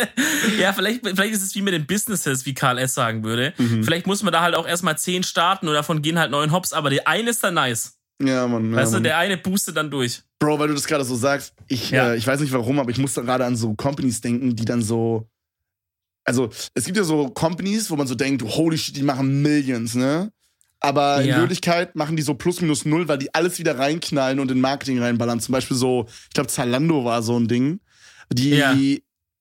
ja, 0.58 0.72
vielleicht, 0.72 1.06
vielleicht 1.06 1.34
ist 1.34 1.42
es 1.42 1.54
wie 1.54 1.62
mit 1.62 1.74
den 1.74 1.86
Businesses, 1.86 2.44
wie 2.46 2.54
Karl 2.54 2.78
S. 2.78 2.94
sagen 2.94 3.22
würde. 3.22 3.54
Mhm. 3.58 3.84
Vielleicht 3.84 4.06
muss 4.06 4.22
man 4.22 4.32
da 4.32 4.40
halt 4.40 4.56
auch 4.56 4.66
erstmal 4.66 4.98
10 4.98 5.22
starten 5.22 5.68
und 5.68 5.74
davon 5.74 6.02
gehen 6.02 6.18
halt 6.18 6.30
neun 6.30 6.50
Hops, 6.50 6.72
aber 6.72 6.90
der 6.90 7.06
eine 7.06 7.30
ist 7.30 7.44
dann 7.44 7.54
nice. 7.54 7.98
Ja, 8.22 8.46
Mann. 8.48 8.74
Weißt 8.74 8.92
ja, 8.92 8.98
du, 8.98 9.02
der 9.02 9.18
eine 9.18 9.36
boostet 9.36 9.76
dann 9.76 9.90
durch. 9.90 10.22
Bro, 10.38 10.58
weil 10.58 10.68
du 10.68 10.74
das 10.74 10.86
gerade 10.86 11.04
so 11.04 11.14
sagst, 11.14 11.54
ich, 11.68 11.90
ja. 11.90 12.12
äh, 12.12 12.16
ich 12.16 12.26
weiß 12.26 12.40
nicht 12.40 12.52
warum, 12.52 12.78
aber 12.78 12.90
ich 12.90 12.98
muss 12.98 13.12
da 13.12 13.20
gerade 13.20 13.44
an 13.44 13.56
so 13.56 13.74
Companies 13.74 14.20
denken, 14.20 14.56
die 14.56 14.64
dann 14.64 14.82
so. 14.82 15.28
Also, 16.24 16.48
es 16.74 16.84
gibt 16.84 16.96
ja 16.96 17.04
so 17.04 17.28
Companies, 17.28 17.90
wo 17.90 17.96
man 17.96 18.06
so 18.06 18.14
denkt, 18.14 18.42
holy 18.42 18.76
shit, 18.78 18.96
die 18.96 19.02
machen 19.02 19.42
Millions, 19.42 19.94
ne? 19.94 20.32
Aber 20.86 21.20
in 21.20 21.34
Wirklichkeit 21.34 21.96
machen 21.96 22.16
die 22.16 22.22
so 22.22 22.34
plus 22.34 22.60
minus 22.60 22.84
null, 22.84 23.08
weil 23.08 23.18
die 23.18 23.34
alles 23.34 23.58
wieder 23.58 23.76
reinknallen 23.76 24.38
und 24.38 24.50
in 24.52 24.60
Marketing 24.60 25.00
reinballern. 25.00 25.40
Zum 25.40 25.52
Beispiel 25.52 25.76
so, 25.76 26.06
ich 26.08 26.34
glaube, 26.34 26.48
Zalando 26.48 27.04
war 27.04 27.22
so 27.22 27.36
ein 27.36 27.48
Ding, 27.48 27.80
die 28.32 28.50
ja. 28.50 28.76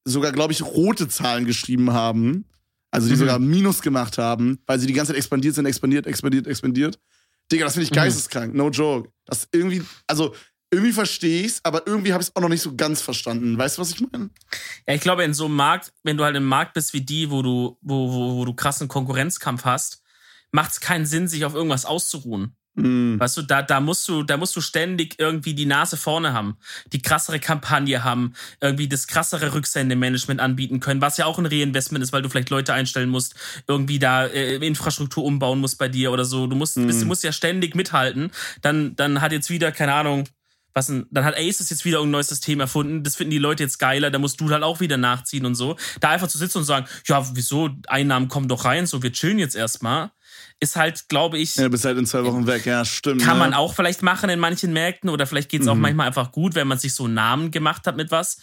sogar, 0.05 0.31
glaube 0.31 0.53
ich, 0.53 0.63
rote 0.63 1.07
Zahlen 1.07 1.45
geschrieben 1.45 1.93
haben. 1.93 2.45
Also 2.89 3.07
die 3.07 3.13
mhm. 3.13 3.19
sogar 3.19 3.39
Minus 3.39 3.81
gemacht 3.81 4.17
haben, 4.17 4.59
weil 4.65 4.79
sie 4.79 4.87
die 4.87 4.93
ganze 4.93 5.11
Zeit 5.11 5.17
expandiert 5.17 5.53
sind, 5.53 5.65
expandiert, 5.65 6.07
expandiert, 6.07 6.47
expandiert. 6.47 6.99
Digga, 7.51 7.65
das 7.65 7.73
finde 7.73 7.83
ich 7.83 7.91
mhm. 7.91 7.95
geisteskrank. 7.95 8.55
No 8.55 8.69
joke. 8.69 9.11
Das 9.25 9.47
irgendwie, 9.51 9.83
also 10.07 10.33
irgendwie 10.71 10.93
verstehe 10.93 11.43
ich's, 11.43 11.59
aber 11.63 11.85
irgendwie 11.85 12.11
habe 12.11 12.23
ich 12.23 12.29
es 12.29 12.35
auch 12.35 12.41
noch 12.41 12.49
nicht 12.49 12.61
so 12.61 12.75
ganz 12.75 13.01
verstanden. 13.01 13.57
Weißt 13.57 13.77
du, 13.77 13.81
was 13.81 13.91
ich 13.91 14.01
meine? 14.11 14.31
Ja, 14.87 14.95
ich 14.95 15.01
glaube, 15.01 15.23
in 15.23 15.33
so 15.33 15.45
einem 15.45 15.55
Markt, 15.55 15.93
wenn 16.03 16.17
du 16.17 16.23
halt 16.23 16.35
im 16.35 16.45
Markt 16.45 16.73
bist 16.73 16.93
wie 16.93 17.01
die, 17.01 17.29
wo 17.29 17.41
du, 17.43 17.77
wo, 17.81 18.11
wo, 18.11 18.35
wo 18.37 18.45
du 18.45 18.53
krassen 18.53 18.87
Konkurrenzkampf 18.87 19.63
hast, 19.63 20.01
macht 20.51 20.71
es 20.71 20.79
keinen 20.79 21.05
Sinn, 21.05 21.27
sich 21.27 21.45
auf 21.45 21.53
irgendwas 21.53 21.85
auszuruhen. 21.85 22.55
Mm. 22.75 23.19
Weißt 23.19 23.37
du, 23.37 23.41
da, 23.41 23.61
da 23.61 23.79
musst 23.79 24.07
du, 24.07 24.23
da 24.23 24.37
musst 24.37 24.55
du 24.55 24.61
ständig 24.61 25.15
irgendwie 25.17 25.53
die 25.53 25.65
Nase 25.65 25.95
vorne 25.97 26.33
haben, 26.33 26.57
die 26.91 27.01
krassere 27.01 27.39
Kampagne 27.39 28.03
haben, 28.03 28.33
irgendwie 28.59 28.87
das 28.87 29.07
krassere 29.07 29.53
Rücksendemanagement 29.53 30.41
anbieten 30.41 30.81
können, 30.81 31.01
was 31.01 31.17
ja 31.17 31.25
auch 31.25 31.39
ein 31.39 31.45
Reinvestment 31.45 32.03
ist, 32.03 32.11
weil 32.11 32.21
du 32.21 32.29
vielleicht 32.29 32.49
Leute 32.49 32.73
einstellen 32.73 33.09
musst, 33.09 33.35
irgendwie 33.67 33.99
da 33.99 34.25
äh, 34.25 34.55
Infrastruktur 34.55 35.23
umbauen 35.23 35.59
musst 35.59 35.77
bei 35.77 35.87
dir 35.87 36.11
oder 36.11 36.25
so. 36.25 36.47
Du 36.47 36.55
musst, 36.55 36.77
mm. 36.77 36.87
bist, 36.87 37.01
du 37.01 37.05
musst 37.05 37.23
ja 37.23 37.31
ständig 37.31 37.75
mithalten. 37.75 38.31
Dann, 38.61 38.95
dann 38.95 39.21
hat 39.21 39.31
jetzt 39.31 39.49
wieder, 39.49 39.71
keine 39.71 39.93
Ahnung, 39.93 40.25
was 40.73 40.87
denn, 40.87 41.07
dann 41.09 41.23
hat 41.23 41.37
Ace 41.37 41.69
jetzt 41.69 41.85
wieder 41.85 42.01
ein 42.01 42.11
neues 42.11 42.27
System 42.27 42.59
erfunden, 42.59 43.03
das 43.03 43.15
finden 43.15 43.31
die 43.31 43.37
Leute 43.37 43.63
jetzt 43.63 43.79
geiler, 43.79 44.11
da 44.11 44.19
musst 44.19 44.41
du 44.41 44.49
halt 44.49 44.63
auch 44.63 44.81
wieder 44.81 44.97
nachziehen 44.97 45.45
und 45.45 45.55
so. 45.55 45.77
Da 46.01 46.09
einfach 46.09 46.27
zu 46.27 46.37
sitzen 46.37 46.57
und 46.57 46.65
sagen, 46.65 46.85
ja, 47.05 47.25
wieso, 47.33 47.69
Einnahmen 47.87 48.27
kommen 48.27 48.49
doch 48.49 48.65
rein, 48.65 48.85
so, 48.85 49.01
wir 49.01 49.13
chillen 49.13 49.39
jetzt 49.39 49.55
erstmal 49.55 50.11
ist 50.59 50.75
halt, 50.75 51.09
glaube 51.09 51.37
ich. 51.37 51.55
Ja, 51.55 51.67
bist 51.67 51.85
halt 51.85 51.97
in 51.97 52.05
zwei 52.05 52.23
Wochen 52.23 52.47
weg, 52.47 52.65
ja, 52.65 52.85
stimmt. 52.85 53.21
Kann 53.21 53.37
ja. 53.37 53.43
man 53.43 53.53
auch 53.53 53.73
vielleicht 53.73 54.01
machen 54.01 54.29
in 54.29 54.39
manchen 54.39 54.71
Märkten 54.73 55.09
oder 55.09 55.27
vielleicht 55.27 55.49
geht 55.49 55.61
es 55.61 55.65
mhm. 55.65 55.73
auch 55.73 55.75
manchmal 55.75 56.07
einfach 56.07 56.31
gut, 56.31 56.55
wenn 56.55 56.67
man 56.67 56.77
sich 56.77 56.93
so 56.93 57.05
einen 57.05 57.13
Namen 57.13 57.51
gemacht 57.51 57.85
hat 57.87 57.97
mit 57.97 58.11
was. 58.11 58.37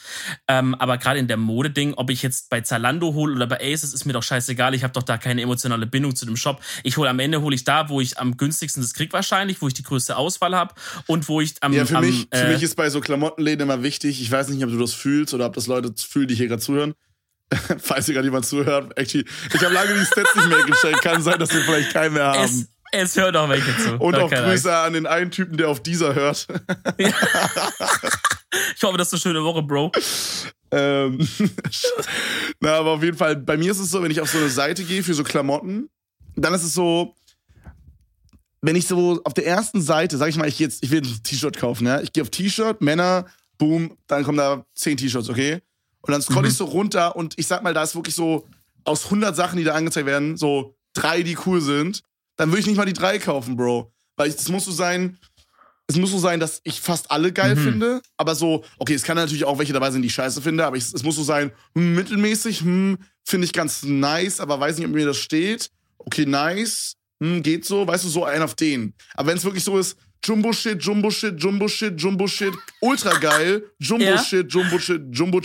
Ähm, 0.47 0.75
aber 0.75 0.99
gerade 0.99 1.19
in 1.19 1.27
der 1.27 1.39
Mode-Ding, 1.39 1.95
ob 1.95 2.11
ich 2.11 2.23
jetzt 2.23 2.51
bei 2.51 2.61
Zalando 2.61 3.15
hole 3.15 3.35
oder 3.35 3.47
bei 3.47 3.61
Aces, 3.61 3.95
ist 3.95 4.05
mir 4.05 4.13
doch 4.13 4.23
scheißegal. 4.23 4.75
Ich 4.75 4.85
habe 4.85 4.93
doch 4.93 5.03
da 5.03 5.17
keine 5.17 5.43
emotionale 5.43 5.87
Bindung 5.87 6.15
zu 6.15 6.27
dem 6.27 6.37
Shop. 6.37 6.61
Ich 6.83 6.97
hole 6.97 7.09
am 7.09 7.19
Ende 7.19 7.41
hole 7.41 7.55
ich 7.55 7.65
da, 7.65 7.89
wo 7.89 8.01
ich 8.01 8.19
am 8.19 8.37
günstigsten 8.37 8.83
das 8.83 8.93
krieg 8.93 9.13
wahrscheinlich, 9.13 9.63
wo 9.63 9.69
ich 9.69 9.75
die 9.75 9.83
größte 9.83 10.17
Auswahl 10.17 10.55
habe 10.55 10.75
und 11.07 11.29
wo 11.29 11.41
ich 11.41 11.55
am. 11.61 11.73
Ja, 11.73 11.87
für, 11.87 11.97
am, 11.97 12.05
mich, 12.05 12.27
äh, 12.31 12.39
für 12.39 12.53
mich 12.53 12.63
ist 12.63 12.77
bei 12.77 12.91
so 12.91 13.01
Klamottenläden 13.01 13.63
immer 13.63 13.83
wichtig, 13.83 14.21
ich 14.21 14.31
weiß 14.31 14.49
nicht, 14.49 14.63
ob 14.65 14.71
du 14.71 14.79
das 14.79 14.93
fühlst 14.93 15.33
oder 15.33 15.47
ob 15.47 15.55
das 15.55 15.67
Leute 15.67 15.95
fühlen, 15.97 16.29
die 16.29 16.35
hier 16.35 16.49
gerade 16.49 16.63
zuhören 16.63 16.95
falls 17.79 18.07
hier 18.07 18.15
gerade 18.15 18.27
jemand 18.27 18.47
zuhört, 18.47 18.97
actually, 18.99 19.27
ich 19.53 19.63
habe 19.63 19.75
lange 19.75 19.95
die 19.95 20.05
Stats 20.07 20.35
nicht 20.35 20.49
mehr 20.49 20.65
gecheckt. 20.65 21.03
Kann 21.03 21.23
sein, 21.23 21.39
dass 21.39 21.53
wir 21.53 21.63
vielleicht 21.63 21.93
keinen 21.93 22.15
mehr 22.15 22.27
haben. 22.27 22.45
Es, 22.45 22.69
es 22.93 23.17
hört 23.17 23.37
auch 23.37 23.49
welche 23.49 23.77
zu. 23.79 23.97
Und 23.97 24.17
auch 24.17 24.31
Grüße 24.31 24.71
Angst. 24.71 24.87
an 24.87 24.93
den 24.93 25.07
einen 25.07 25.31
Typen, 25.31 25.57
der 25.57 25.69
auf 25.69 25.83
dieser 25.83 26.15
hört. 26.15 26.47
Ja. 26.99 27.13
Ich 28.77 28.83
hoffe, 28.83 28.99
das 28.99 29.09
ist 29.09 29.15
eine 29.15 29.21
schöne 29.21 29.45
Woche, 29.45 29.63
Bro. 29.63 29.93
Ähm, 30.71 31.27
na, 32.61 32.75
aber 32.75 32.91
auf 32.91 33.03
jeden 33.03 33.17
Fall, 33.17 33.37
bei 33.37 33.57
mir 33.57 33.71
ist 33.71 33.79
es 33.79 33.91
so, 33.91 34.03
wenn 34.03 34.11
ich 34.11 34.21
auf 34.21 34.31
so 34.31 34.39
eine 34.39 34.49
Seite 34.49 34.85
gehe 34.85 35.03
für 35.03 35.15
so 35.15 35.25
Klamotten, 35.25 35.89
dann 36.37 36.53
ist 36.55 36.63
es 36.63 36.75
so, 36.75 37.15
wenn 38.61 38.77
ich 38.77 38.87
so 38.87 39.21
auf 39.25 39.35
der 39.35 39.47
ersten 39.47 39.81
Seite, 39.81 40.17
sag 40.17 40.29
ich 40.29 40.37
mal, 40.37 40.49
ich, 40.49 40.59
jetzt, 40.59 40.83
ich 40.83 40.91
will 40.91 41.03
ein 41.03 41.23
T-Shirt 41.23 41.57
kaufen, 41.57 41.87
ja? 41.87 42.01
ich 42.01 42.13
gehe 42.13 42.23
auf 42.23 42.31
T-Shirt, 42.31 42.81
Männer, 42.81 43.27
boom, 43.59 43.97
dann 44.07 44.25
kommen 44.25 44.39
da 44.39 44.65
zehn 44.75 44.97
T-Shirts, 44.97 45.29
okay? 45.29 45.61
Und 46.03 46.13
dann 46.13 46.23
scroll 46.23 46.43
mhm. 46.43 46.49
ich 46.49 46.55
so 46.55 46.65
runter 46.65 47.17
und 47.17 47.35
ich 47.39 47.47
sag 47.47 47.63
mal, 47.63 47.75
da 47.75 47.83
ist 47.83 47.95
wirklich 47.95 48.15
so 48.15 48.47
aus 48.85 49.05
100 49.05 49.35
Sachen, 49.35 49.57
die 49.57 49.65
da 49.65 49.75
angezeigt 49.75 50.07
werden, 50.07 50.37
so 50.37 50.77
drei, 50.95 51.23
die 51.23 51.39
cool 51.47 51.61
sind. 51.61 52.03
Dann 52.37 52.51
würde 52.51 52.61
ich 52.61 52.67
nicht 52.67 52.77
mal 52.77 52.87
die 52.87 52.93
drei 52.93 53.19
kaufen, 53.19 53.57
Bro. 53.57 53.93
Weil 54.17 54.29
es 54.31 54.49
muss 54.49 54.65
so 54.65 54.73
sein, 54.73 55.19
es 55.87 55.97
muss 55.97 56.11
so 56.11 56.19
sein, 56.19 56.41
dass 56.41 56.61
ich 56.65 56.81
fast 56.81 57.11
alle 57.11 57.33
geil 57.33 57.55
mhm. 57.55 57.63
finde. 57.63 58.03
Aber 58.17 58.35
so, 58.35 58.65
okay, 58.79 58.95
es 58.95 59.03
kann 59.03 59.17
natürlich 59.17 59.45
auch 59.45 59.59
welche 59.59 59.73
dabei 59.73 59.91
sein, 59.91 60.03
die 60.03 60.09
ich 60.09 60.15
scheiße 60.15 60.43
finde, 60.43 60.67
aber 60.67 60.77
ich, 60.77 60.93
es 60.93 61.03
muss 61.03 61.17
so 61.17 61.23
sein, 61.23 61.53
hm, 61.75 61.95
mittelmäßig, 61.95 62.61
hm, 62.61 62.99
finde 63.25 63.45
ich 63.45 63.53
ganz 63.53 63.83
nice, 63.83 64.41
aber 64.41 64.59
weiß 64.59 64.79
nicht, 64.79 64.87
ob 64.87 64.93
mir 64.93 65.07
das 65.07 65.19
steht. 65.19 65.71
Okay, 65.99 66.27
nice. 66.27 66.97
hm, 67.23 67.43
geht 67.43 67.65
so, 67.65 67.87
weißt 67.87 68.05
du, 68.05 68.09
so 68.09 68.25
ein 68.25 68.43
auf 68.43 68.55
den. 68.55 68.95
Aber 69.15 69.29
wenn 69.29 69.37
es 69.37 69.45
wirklich 69.45 69.65
so 69.65 69.79
ist, 69.79 69.97
Jumbo 70.25 70.53
Shit, 70.53 70.83
Jumbo 70.83 71.11
Shit, 71.11 71.43
Jumbo 71.43 71.69
Shit, 71.69 72.01
Jumbo 72.01 72.27
Shit, 72.27 72.55
ultra 72.81 73.19
geil, 73.19 73.65
Jumbo 73.79 74.05
ja. 74.05 74.19
Shit, 74.19 74.53
Jumbo 74.53 74.79
Shit, 74.79 75.03
Jumbo 75.11 75.41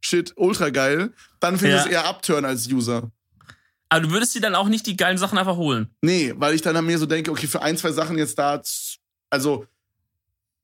Shit, 0.00 0.32
ultra 0.36 0.70
geil, 0.70 1.12
dann 1.40 1.58
finde 1.58 1.76
ich 1.76 1.80
ja. 1.82 1.86
es 1.86 1.92
eher 1.92 2.04
abturn 2.06 2.44
als 2.44 2.66
User. 2.66 3.10
Aber 3.88 4.00
du 4.00 4.10
würdest 4.10 4.34
dir 4.34 4.40
dann 4.40 4.56
auch 4.56 4.68
nicht 4.68 4.86
die 4.86 4.96
geilen 4.96 5.18
Sachen 5.18 5.38
einfach 5.38 5.56
holen? 5.56 5.88
Nee, 6.02 6.34
weil 6.36 6.54
ich 6.54 6.62
dann 6.62 6.76
an 6.76 6.84
mir 6.84 6.98
so 6.98 7.06
denke, 7.06 7.30
okay, 7.30 7.46
für 7.46 7.62
ein, 7.62 7.76
zwei 7.76 7.92
Sachen 7.92 8.18
jetzt 8.18 8.36
da, 8.38 8.60
also 9.30 9.66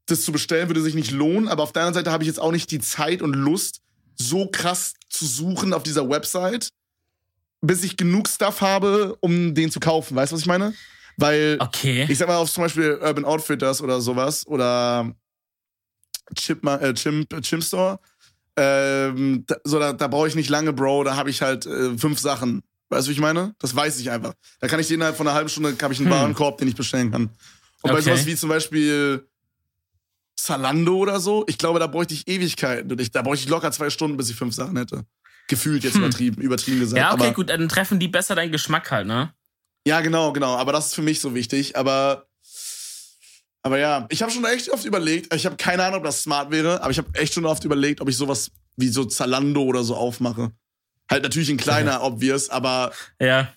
das 0.06 0.22
zu 0.22 0.32
bestellen 0.32 0.68
würde 0.68 0.82
sich 0.82 0.94
nicht 0.94 1.12
lohnen, 1.12 1.46
aber 1.46 1.62
auf 1.62 1.72
der 1.72 1.82
anderen 1.82 2.02
Seite 2.02 2.10
habe 2.10 2.24
ich 2.24 2.28
jetzt 2.28 2.40
auch 2.40 2.50
nicht 2.50 2.70
die 2.70 2.80
Zeit 2.80 3.22
und 3.22 3.34
Lust, 3.34 3.80
so 4.16 4.48
krass 4.48 4.94
zu 5.08 5.24
suchen 5.24 5.72
auf 5.72 5.84
dieser 5.84 6.08
Website, 6.08 6.68
bis 7.60 7.84
ich 7.84 7.96
genug 7.96 8.28
Stuff 8.28 8.60
habe, 8.60 9.16
um 9.20 9.54
den 9.54 9.70
zu 9.70 9.78
kaufen. 9.78 10.16
Weißt 10.16 10.32
du, 10.32 10.34
was 10.34 10.40
ich 10.42 10.48
meine? 10.48 10.74
Weil, 11.16 11.56
okay. 11.60 12.06
ich 12.08 12.18
sag 12.18 12.28
mal, 12.28 12.36
auf 12.36 12.50
zum 12.50 12.64
Beispiel 12.64 12.98
Urban 13.02 13.24
Outfitters 13.24 13.80
oder 13.82 14.00
sowas 14.00 14.46
oder 14.46 15.14
Chip, 16.34 16.64
äh, 16.66 16.94
Chimp, 16.94 17.42
Chimp 17.42 17.62
Store, 17.62 17.98
ähm, 18.56 19.44
da, 19.46 19.56
so, 19.64 19.78
da, 19.78 19.92
da 19.92 20.08
brauche 20.08 20.28
ich 20.28 20.34
nicht 20.34 20.50
lange, 20.50 20.72
Bro, 20.72 21.04
da 21.04 21.16
habe 21.16 21.30
ich 21.30 21.42
halt 21.42 21.66
äh, 21.66 21.96
fünf 21.96 22.18
Sachen. 22.18 22.62
Weißt 22.90 23.06
du, 23.06 23.10
wie 23.10 23.14
ich 23.14 23.20
meine? 23.20 23.54
Das 23.58 23.74
weiß 23.74 23.98
ich 24.00 24.10
einfach. 24.10 24.34
Da 24.60 24.68
kann 24.68 24.78
ich 24.78 24.90
innerhalb 24.90 25.16
von 25.16 25.26
einer 25.26 25.34
halben 25.34 25.48
Stunde 25.48 25.74
habe 25.80 25.94
ich 25.94 26.00
einen 26.00 26.10
hm. 26.10 26.14
Warenkorb, 26.14 26.58
den 26.58 26.68
ich 26.68 26.74
bestellen 26.74 27.10
kann. 27.10 27.22
Und 27.82 27.90
okay. 27.90 27.94
bei 27.94 28.00
sowas 28.02 28.26
wie 28.26 28.36
zum 28.36 28.50
Beispiel 28.50 29.26
Zalando 30.36 30.96
oder 30.96 31.18
so, 31.18 31.44
ich 31.48 31.56
glaube, 31.56 31.78
da 31.78 31.86
bräuchte 31.86 32.12
ich 32.12 32.28
Ewigkeiten. 32.28 32.94
Da 33.12 33.22
bräuchte 33.22 33.44
ich 33.44 33.50
locker 33.50 33.72
zwei 33.72 33.88
Stunden, 33.88 34.18
bis 34.18 34.28
ich 34.28 34.36
fünf 34.36 34.54
Sachen 34.54 34.76
hätte. 34.76 35.06
Gefühlt 35.48 35.84
jetzt 35.84 35.94
hm. 35.94 36.02
übertrieben, 36.04 36.42
übertrieben 36.42 36.80
gesagt. 36.80 36.98
Ja, 36.98 37.14
okay, 37.14 37.32
gut, 37.32 37.48
dann 37.48 37.66
treffen 37.68 37.98
die 37.98 38.08
besser 38.08 38.34
deinen 38.34 38.52
Geschmack 38.52 38.90
halt, 38.90 39.06
ne? 39.06 39.32
Ja, 39.86 40.00
genau, 40.00 40.32
genau. 40.32 40.56
Aber 40.56 40.72
das 40.72 40.86
ist 40.86 40.94
für 40.94 41.02
mich 41.02 41.20
so 41.20 41.34
wichtig. 41.34 41.76
Aber, 41.76 42.26
aber 43.62 43.78
ja, 43.78 44.06
ich 44.10 44.22
habe 44.22 44.30
schon 44.32 44.44
echt 44.44 44.70
oft 44.70 44.84
überlegt, 44.84 45.34
ich 45.34 45.46
habe 45.46 45.56
keine 45.56 45.84
Ahnung, 45.84 45.98
ob 45.98 46.04
das 46.04 46.22
smart 46.22 46.50
wäre, 46.50 46.82
aber 46.82 46.90
ich 46.90 46.98
habe 46.98 47.08
echt 47.18 47.34
schon 47.34 47.46
oft 47.46 47.64
überlegt, 47.64 48.00
ob 48.00 48.08
ich 48.08 48.16
sowas 48.16 48.50
wie 48.76 48.88
so 48.88 49.04
Zalando 49.04 49.62
oder 49.62 49.82
so 49.82 49.96
aufmache. 49.96 50.52
Halt 51.10 51.22
natürlich 51.24 51.50
ein 51.50 51.56
kleiner, 51.56 51.92
ja. 51.92 52.02
obvious, 52.02 52.48
aber. 52.48 52.92
Ja. 53.20 53.52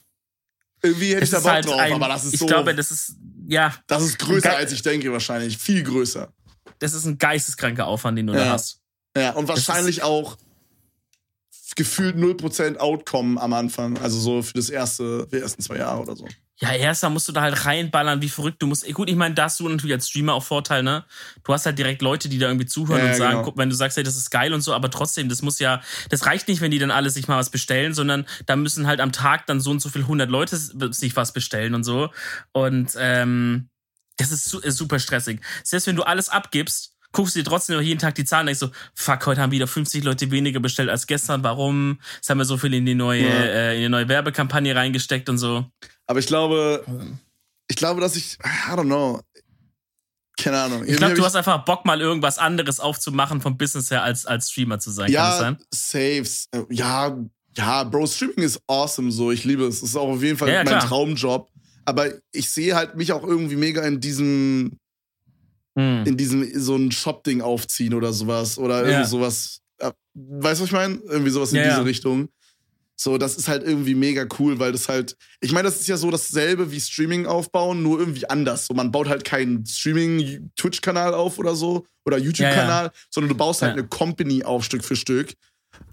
Irgendwie 0.82 1.12
hätte 1.12 1.24
es 1.24 1.30
ich 1.30 1.36
da 1.36 1.40
Bock 1.40 1.52
halt 1.52 1.66
drauf, 1.66 1.80
ein, 1.80 1.94
aber 1.94 2.10
das 2.10 2.26
ist 2.26 2.34
ich 2.34 2.40
so. 2.40 2.46
Ich 2.46 2.52
glaube, 2.52 2.76
das 2.76 2.92
ist, 2.92 3.16
ja. 3.48 3.74
Das 3.88 4.04
ist 4.04 4.20
größer, 4.20 4.56
als 4.56 4.72
ich 4.72 4.82
denke, 4.82 5.12
wahrscheinlich. 5.12 5.58
Viel 5.58 5.84
größer. 5.84 6.34
Das 6.80 6.94
ist 6.94 7.06
ein 7.06 7.18
geisteskranker 7.18 7.88
Aufwand, 7.88 8.18
den 8.18 8.28
du 8.28 8.34
ja. 8.34 8.46
da 8.46 8.52
hast. 8.52 8.82
Ja, 9.18 9.32
und 9.32 9.48
wahrscheinlich 9.48 10.04
auch 10.04 10.38
gefühlt 11.76 12.16
0% 12.16 12.78
Outcome 12.78 13.40
am 13.40 13.54
Anfang. 13.54 13.98
Also 14.00 14.20
so 14.20 14.42
für 14.42 14.54
das 14.54 14.70
erste, 14.70 15.28
für 15.30 15.38
die 15.38 15.42
ersten 15.42 15.62
zwei 15.62 15.78
Jahre 15.78 16.02
oder 16.02 16.16
so. 16.16 16.26
Ja, 16.58 16.72
erster 16.72 17.10
musst 17.10 17.28
du 17.28 17.34
da 17.34 17.42
halt 17.42 17.66
reinballern, 17.66 18.22
wie 18.22 18.30
verrückt 18.30 18.62
du 18.62 18.68
musst. 18.68 18.90
Gut, 18.94 19.10
ich 19.10 19.16
meine, 19.18 19.36
da 19.36 19.44
hast 19.44 19.60
du 19.60 19.68
natürlich 19.68 19.94
als 19.94 20.08
Streamer 20.08 20.36
auch 20.36 20.44
Vorteil, 20.44 20.84
ne? 20.84 21.04
Du 21.44 21.52
hast 21.52 21.66
halt 21.66 21.78
direkt 21.78 22.02
Leute, 22.02 22.30
die 22.30 22.38
da 22.38 22.48
irgendwie 22.48 22.66
zuhören 22.66 23.04
ja, 23.04 23.12
und 23.12 23.16
sagen, 23.18 23.32
genau. 23.34 23.44
guck, 23.44 23.58
wenn 23.58 23.70
du 23.70 23.76
sagst, 23.76 23.98
hey, 23.98 24.06
das 24.06 24.16
ist 24.16 24.30
geil 24.30 24.54
und 24.54 24.62
so, 24.62 24.74
aber 24.74 24.90
trotzdem, 24.90 25.28
das 25.28 25.42
muss 25.42 25.60
ja, 25.60 25.82
das 26.10 26.26
reicht 26.26 26.48
nicht, 26.48 26.62
wenn 26.62 26.72
die 26.72 26.80
dann 26.80 26.92
alle 26.92 27.10
sich 27.10 27.28
mal 27.28 27.38
was 27.38 27.50
bestellen, 27.50 27.94
sondern 27.94 28.26
da 28.46 28.56
müssen 28.56 28.88
halt 28.88 29.02
am 29.02 29.12
Tag 29.12 29.48
dann 29.48 29.60
so 29.60 29.72
und 29.72 29.82
so 29.82 29.90
viel 29.90 30.08
hundert 30.08 30.30
Leute 30.30 30.56
sich 30.56 31.16
was 31.18 31.34
bestellen 31.34 31.76
und 31.76 31.84
so. 31.84 32.10
Und 32.54 32.96
ähm, 32.98 33.68
das 34.16 34.32
ist, 34.32 34.54
ist 34.54 34.78
super 34.78 35.00
stressig. 35.00 35.42
Selbst 35.64 35.88
wenn 35.88 35.98
du 35.98 36.04
alles 36.04 36.30
abgibst, 36.30 36.95
guckst 37.16 37.36
du 37.36 37.40
dir 37.40 37.46
trotzdem 37.46 37.78
noch 37.78 37.82
jeden 37.82 38.00
Tag 38.00 38.14
die 38.16 38.26
Zahlen 38.26 38.42
und 38.42 38.48
denkst 38.48 38.60
so, 38.60 38.70
fuck, 38.94 39.26
heute 39.26 39.42
haben 39.42 39.52
wieder 39.52 39.68
50 39.68 40.04
Leute 40.04 40.30
weniger 40.32 40.60
bestellt 40.60 40.90
als 40.90 41.08
gestern. 41.08 41.44
Warum? 41.44 42.00
Jetzt 42.16 42.30
haben 42.30 42.38
wir 42.38 42.46
so 42.46 42.58
viel 42.58 42.74
in 42.74 42.86
die 42.86 42.94
neue, 42.94 43.24
ja. 43.24 43.30
äh, 43.30 43.76
in 43.78 43.84
die 43.84 43.90
neue 43.90 44.08
Werbekampagne 44.08 44.76
reingesteckt 44.76 45.30
und 45.30 45.38
so. 45.38 45.66
Aber 46.08 46.20
ich 46.20 46.28
glaube, 46.28 46.84
ich 47.68 47.78
glaube, 47.78 48.02
dass 48.02 48.16
ich, 48.16 48.38
I 48.44 48.74
don't 48.74 48.84
know. 48.84 49.22
Keine 50.38 50.60
Ahnung. 50.60 50.84
Ich 50.86 50.98
glaube, 50.98 51.14
du 51.14 51.24
hast 51.24 51.38
einfach 51.38 51.64
Bock, 51.64 51.86
mal 51.86 52.02
irgendwas 52.02 52.38
anderes 52.38 52.82
aufzumachen 52.82 53.40
vom 53.40 53.58
Business 53.58 53.90
her, 53.90 54.04
als, 54.04 54.26
als 54.26 54.52
Streamer 54.52 54.80
zu 54.80 54.92
sein. 54.92 55.10
Ja, 55.10 55.22
Kann 55.40 55.58
das 55.72 55.90
sein? 55.90 56.20
Saves. 56.22 56.50
Ja, 56.70 57.18
ja, 57.56 57.84
Bro, 57.86 58.08
Streaming 58.08 58.44
ist 58.44 58.60
awesome 58.68 59.12
so. 59.12 59.32
Ich 59.32 59.46
liebe 59.46 59.64
es. 59.66 59.78
Es 59.78 59.84
ist 59.84 59.96
auch 59.96 60.10
auf 60.10 60.22
jeden 60.22 60.38
Fall 60.38 60.50
ja, 60.50 60.56
ja, 60.56 60.64
mein 60.66 60.74
klar. 60.74 60.88
Traumjob. 60.88 61.50
Aber 61.86 62.10
ich 62.34 62.50
sehe 62.50 62.76
halt 62.76 62.96
mich 62.96 63.14
auch 63.14 63.24
irgendwie 63.24 63.56
mega 63.56 63.82
in 63.84 64.02
diesem 64.02 64.78
hm. 65.78 66.04
in 66.06 66.18
diesem 66.18 66.48
so 66.60 66.76
ein 66.76 66.92
Shop-Ding 66.92 67.42
aufziehen 67.42 67.94
oder 67.94 68.14
sowas. 68.14 68.58
Oder 68.58 68.80
irgendwie 68.80 68.94
ja. 68.94 69.06
sowas. 69.06 69.62
Weißt 70.14 70.60
du, 70.60 70.64
was 70.64 70.68
ich 70.68 70.72
meine? 70.72 70.96
Irgendwie 71.08 71.32
sowas 71.32 71.52
in 71.52 71.58
ja, 71.58 71.64
diese 71.64 71.78
ja. 71.78 71.84
Richtung. 71.84 72.30
So, 72.98 73.18
das 73.18 73.36
ist 73.36 73.50
halt 73.50 73.64
irgendwie 73.64 73.94
mega 73.94 74.26
cool, 74.40 74.58
weil 74.58 74.72
das 74.72 74.88
halt, 74.88 75.18
ich 75.42 75.52
meine, 75.52 75.68
das 75.68 75.82
ist 75.82 75.88
ja 75.88 75.98
so 75.98 76.10
dasselbe 76.12 76.72
wie 76.72 76.80
Streaming 76.80 77.26
aufbauen, 77.26 77.84
nur 77.84 78.00
irgendwie 78.00 78.30
anders. 78.30 78.68
So, 78.68 78.74
man 78.74 78.92
baut 78.92 79.10
halt 79.10 79.26
keinen 79.26 79.66
Streaming-Twitch-Kanal 79.66 81.14
auf 81.14 81.38
oder 81.38 81.56
so 81.56 81.86
oder 82.06 82.18
YouTube-Kanal, 82.18 82.92
sondern 83.10 83.30
du 83.30 83.36
baust 83.36 83.62
halt 83.62 83.74
eine 83.74 83.86
Company 83.86 84.44
auf 84.44 84.64
Stück 84.64 84.86
für 84.86 84.96
Stück. 84.96 85.34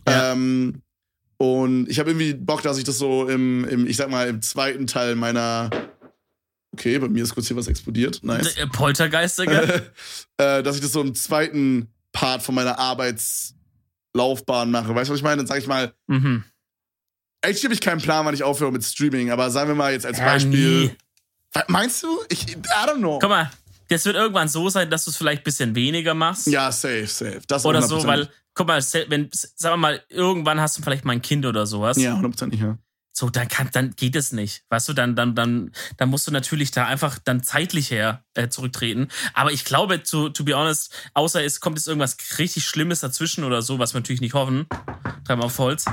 Ähm, 0.07 0.83
und 1.39 1.89
ich 1.89 1.99
habe 1.99 2.11
irgendwie 2.11 2.35
Bock, 2.35 2.63
dass 2.63 2.79
ich 2.79 2.85
das 2.85 2.99
so 2.99 3.29
im, 3.29 3.65
im, 3.65 3.87
ich 3.89 3.97
sag 3.97 4.09
mal, 4.09 4.29
im 4.29 4.41
zweiten 4.43 4.87
Teil 4.87 5.17
meiner 5.17 5.71
Okay, 6.73 6.99
bei 6.99 7.09
mir 7.09 7.23
ist 7.23 7.35
kurz 7.35 7.49
hier 7.49 7.57
was 7.57 7.67
explodiert. 7.69 8.23
Nice. 8.23 8.57
Äh, 8.57 8.67
Poltergeister, 8.67 9.47
gell? 9.47 9.93
äh, 10.39 10.63
dass 10.63 10.77
ich 10.77 10.83
das 10.83 10.93
so 10.93 11.03
im 11.03 11.15
zweiten 11.15 11.93
Part 12.13 12.43
von 12.43 12.55
meiner 12.55 12.79
Arbeitslaufbahn 12.79 14.71
mache. 14.71 14.95
Weißt 14.95 15.09
du, 15.09 15.13
was 15.13 15.19
ich 15.19 15.25
meine? 15.25 15.37
Dann 15.39 15.47
sag 15.47 15.59
ich 15.59 15.67
mal, 15.67 15.93
mhm. 16.07 16.45
eigentlich 17.43 17.65
habe 17.65 17.75
ich 17.75 17.81
keinen 17.81 18.01
Plan, 18.01 18.25
wann 18.25 18.35
ich 18.35 18.43
aufhöre 18.43 18.73
mit 18.73 18.85
Streaming, 18.85 19.31
aber 19.31 19.51
sagen 19.51 19.69
wir 19.69 19.75
mal 19.75 19.93
jetzt 19.93 20.07
als 20.07 20.19
ja, 20.19 20.25
Beispiel. 20.25 20.85
Nie. 20.87 20.97
Meinst 21.69 22.03
du? 22.03 22.09
Ich, 22.31 22.51
I 22.51 22.57
don't 22.87 22.97
know. 22.97 23.19
Guck 23.19 23.29
mal, 23.29 23.51
das 23.89 24.07
wird 24.07 24.17
irgendwann 24.17 24.49
so 24.49 24.71
sein, 24.71 24.89
dass 24.89 25.05
du 25.05 25.11
es 25.11 25.17
vielleicht 25.17 25.43
ein 25.43 25.45
bisschen 25.45 25.75
weniger 25.75 26.15
machst. 26.15 26.47
Ja, 26.47 26.73
safe, 26.73 27.07
safe. 27.07 27.43
Das 27.47 27.67
oder 27.67 27.83
so, 27.83 28.03
weil, 28.07 28.31
guck 28.55 28.67
mal, 28.67 28.83
wenn, 29.09 29.29
sagen 29.33 29.75
wir 29.75 29.77
mal, 29.77 30.03
irgendwann 30.09 30.61
hast 30.61 30.79
du 30.79 30.83
vielleicht 30.83 31.05
mal 31.05 31.13
ein 31.13 31.23
Kind 31.23 31.45
oder 31.45 31.67
sowas. 31.67 31.99
Ja, 31.99 32.15
100% 32.15 32.55
ja. 32.57 32.79
So, 33.15 33.29
dann 33.29 33.49
kann, 33.49 33.69
dann 33.73 33.91
geht 33.95 34.17
es 34.17 34.33
nicht. 34.33 34.65
Weißt 34.71 34.89
du, 34.89 34.95
dann, 34.95 35.15
dann, 35.15 35.35
dann, 35.35 35.73
dann 35.99 36.09
musst 36.09 36.27
du 36.27 36.31
natürlich 36.31 36.71
da 36.71 36.87
einfach 36.87 37.19
dann 37.19 37.43
zeitlich 37.43 37.91
her 37.91 38.25
äh, 38.35 38.49
zurücktreten. 38.49 39.09
Aber 39.35 39.53
ich 39.53 39.67
glaube, 39.67 40.03
to, 40.03 40.31
to 40.31 40.45
be 40.45 40.55
honest, 40.55 40.95
außer 41.13 41.45
es 41.45 41.61
kommt 41.61 41.77
jetzt 41.77 41.89
irgendwas 41.89 42.17
richtig 42.39 42.65
Schlimmes 42.65 43.01
dazwischen 43.01 43.45
oder 43.45 43.61
so, 43.61 43.79
was 43.79 43.93
wir 43.93 44.01
natürlich 44.01 44.23
nicht 44.23 44.33
hoffen, 44.33 44.67
dreimal 45.25 45.47
auf 45.47 45.59
Holz, 45.59 45.85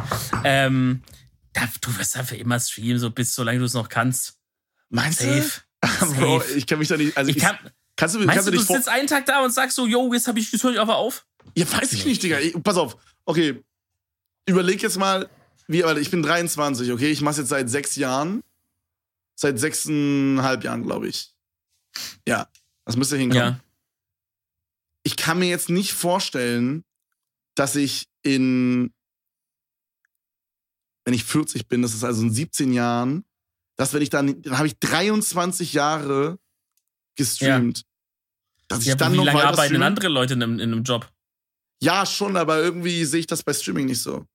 ähm, 0.46 1.04
da, 1.52 1.68
du 1.82 1.98
wirst 1.98 2.16
einfach 2.16 2.38
immer 2.38 2.58
streamen, 2.58 3.00
so 3.00 3.10
bis 3.10 3.36
solange 3.36 3.60
du 3.60 3.66
es 3.66 3.74
noch 3.74 3.90
kannst. 3.90 4.38
Meinst 4.88 5.20
Safe. 5.20 5.62
du? 5.82 6.14
Bro, 6.16 6.44
ich 6.56 6.68
kann 6.68 6.80
mich 6.80 6.88
da 6.88 6.96
nicht, 6.96 7.18
also 7.18 7.30
ich, 7.30 7.38
ich 7.38 7.44
kann, 7.44 7.58
kannst 7.98 8.16
du, 8.16 8.26
kannst 8.26 8.48
du, 8.48 8.52
du, 8.52 8.58
du 8.58 8.64
sitzt 8.64 8.88
einen 8.88 9.08
Tag 9.08 9.26
da 9.26 9.44
und 9.44 9.54
sagst 9.54 9.76
so, 9.76 9.86
yo, 9.88 10.14
jetzt 10.14 10.28
habe 10.28 10.40
ich, 10.40 10.52
jetzt 10.52 10.64
höre 10.64 10.72
ich 10.72 10.80
einfach 10.80 10.96
auf? 10.96 11.26
Ja, 11.56 11.70
weiß 11.70 11.92
ich 11.94 12.06
nicht, 12.06 12.24
Digga. 12.24 12.40
Ich, 12.40 12.54
pass 12.64 12.78
auf. 12.78 12.98
Okay. 13.26 13.62
Überleg 14.46 14.82
jetzt 14.82 14.98
mal, 14.98 15.30
wie, 15.70 15.84
warte, 15.84 16.00
ich 16.00 16.10
bin 16.10 16.24
23, 16.24 16.92
okay? 16.92 17.12
Ich 17.12 17.22
mache 17.22 17.38
jetzt 17.38 17.50
seit 17.50 17.70
sechs 17.70 17.96
Jahren. 17.96 18.44
Seit 19.36 19.60
sechseinhalb 19.60 20.64
Jahren, 20.64 20.82
glaube 20.84 21.08
ich. 21.08 21.32
Ja, 22.28 22.50
das 22.86 22.98
müsste 22.98 23.18
hinkommen. 23.18 23.54
Ja. 23.54 23.60
Ich 25.04 25.16
kann 25.16 25.38
mir 25.38 25.48
jetzt 25.48 25.70
nicht 25.70 25.94
vorstellen, 25.94 26.84
dass 27.54 27.76
ich 27.76 28.08
in, 28.24 28.92
wenn 31.06 31.14
ich 31.14 31.24
40 31.24 31.68
bin, 31.68 31.84
das 31.84 31.94
ist 31.94 32.04
also 32.04 32.24
in 32.24 32.34
17 32.34 32.74
Jahren, 32.74 33.24
dass 33.76 33.94
wenn 33.94 34.02
ich 34.02 34.10
dann, 34.10 34.42
dann 34.42 34.58
habe 34.58 34.68
ich 34.68 34.80
23 34.80 35.74
Jahre 35.74 36.40
gestreamt. 37.16 37.78
Ja. 37.78 37.84
Dass 38.70 38.80
ich 38.82 38.88
ja, 38.88 38.96
dann 38.96 39.14
wie 39.14 39.18
noch 39.18 39.26
lange 39.26 39.44
arbeiten 39.44 39.84
andere 39.84 40.08
Leute 40.08 40.34
in 40.34 40.42
in 40.42 40.62
einem 40.62 40.84
Job? 40.84 41.12
Ja, 41.80 42.08
schon, 42.08 42.38
aber 42.38 42.58
irgendwie 42.58 43.06
sehe 43.06 43.20
ich 43.20 43.28
das 43.28 43.44
bei 43.44 43.54
Streaming 43.54 43.86
nicht 43.86 44.02
so. 44.02 44.26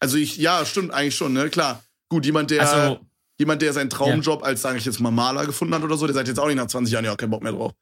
Also 0.00 0.16
ich, 0.16 0.38
ja, 0.38 0.64
stimmt 0.64 0.92
eigentlich 0.92 1.14
schon, 1.14 1.32
ne? 1.32 1.50
Klar. 1.50 1.84
Gut, 2.08 2.26
jemand, 2.26 2.50
der, 2.50 2.62
also, 2.62 3.00
jemand, 3.38 3.62
der 3.62 3.72
seinen 3.72 3.90
Traumjob 3.90 4.40
ja. 4.40 4.46
als, 4.46 4.62
sage 4.62 4.78
ich 4.78 4.84
jetzt 4.84 4.98
mal, 4.98 5.10
Maler 5.10 5.46
gefunden 5.46 5.74
hat 5.74 5.82
oder 5.82 5.96
so, 5.96 6.06
der 6.06 6.14
sagt 6.14 6.28
jetzt 6.28 6.40
auch 6.40 6.46
nicht 6.46 6.56
nach 6.56 6.66
20 6.66 6.92
Jahren, 6.92 7.04
ja, 7.04 7.14
keinen 7.14 7.30
Bock 7.30 7.42
mehr 7.42 7.52
drauf. 7.52 7.72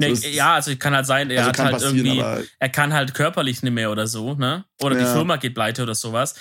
So 0.00 0.08
nee, 0.08 0.30
ja, 0.30 0.54
also 0.54 0.74
kann 0.76 0.92
halt 0.92 1.06
sein, 1.06 1.30
er 1.30 1.46
also 1.46 1.62
hat 1.62 1.72
halt 1.72 1.82
irgendwie, 1.82 2.18
er 2.58 2.68
kann 2.68 2.92
halt 2.92 3.14
körperlich 3.14 3.62
nicht 3.62 3.72
mehr 3.72 3.92
oder 3.92 4.08
so, 4.08 4.34
ne? 4.34 4.64
Oder 4.82 4.98
ja. 4.98 5.04
die 5.04 5.12
Firma 5.12 5.36
geht 5.36 5.54
pleite 5.54 5.84
oder 5.84 5.94
sowas. 5.94 6.34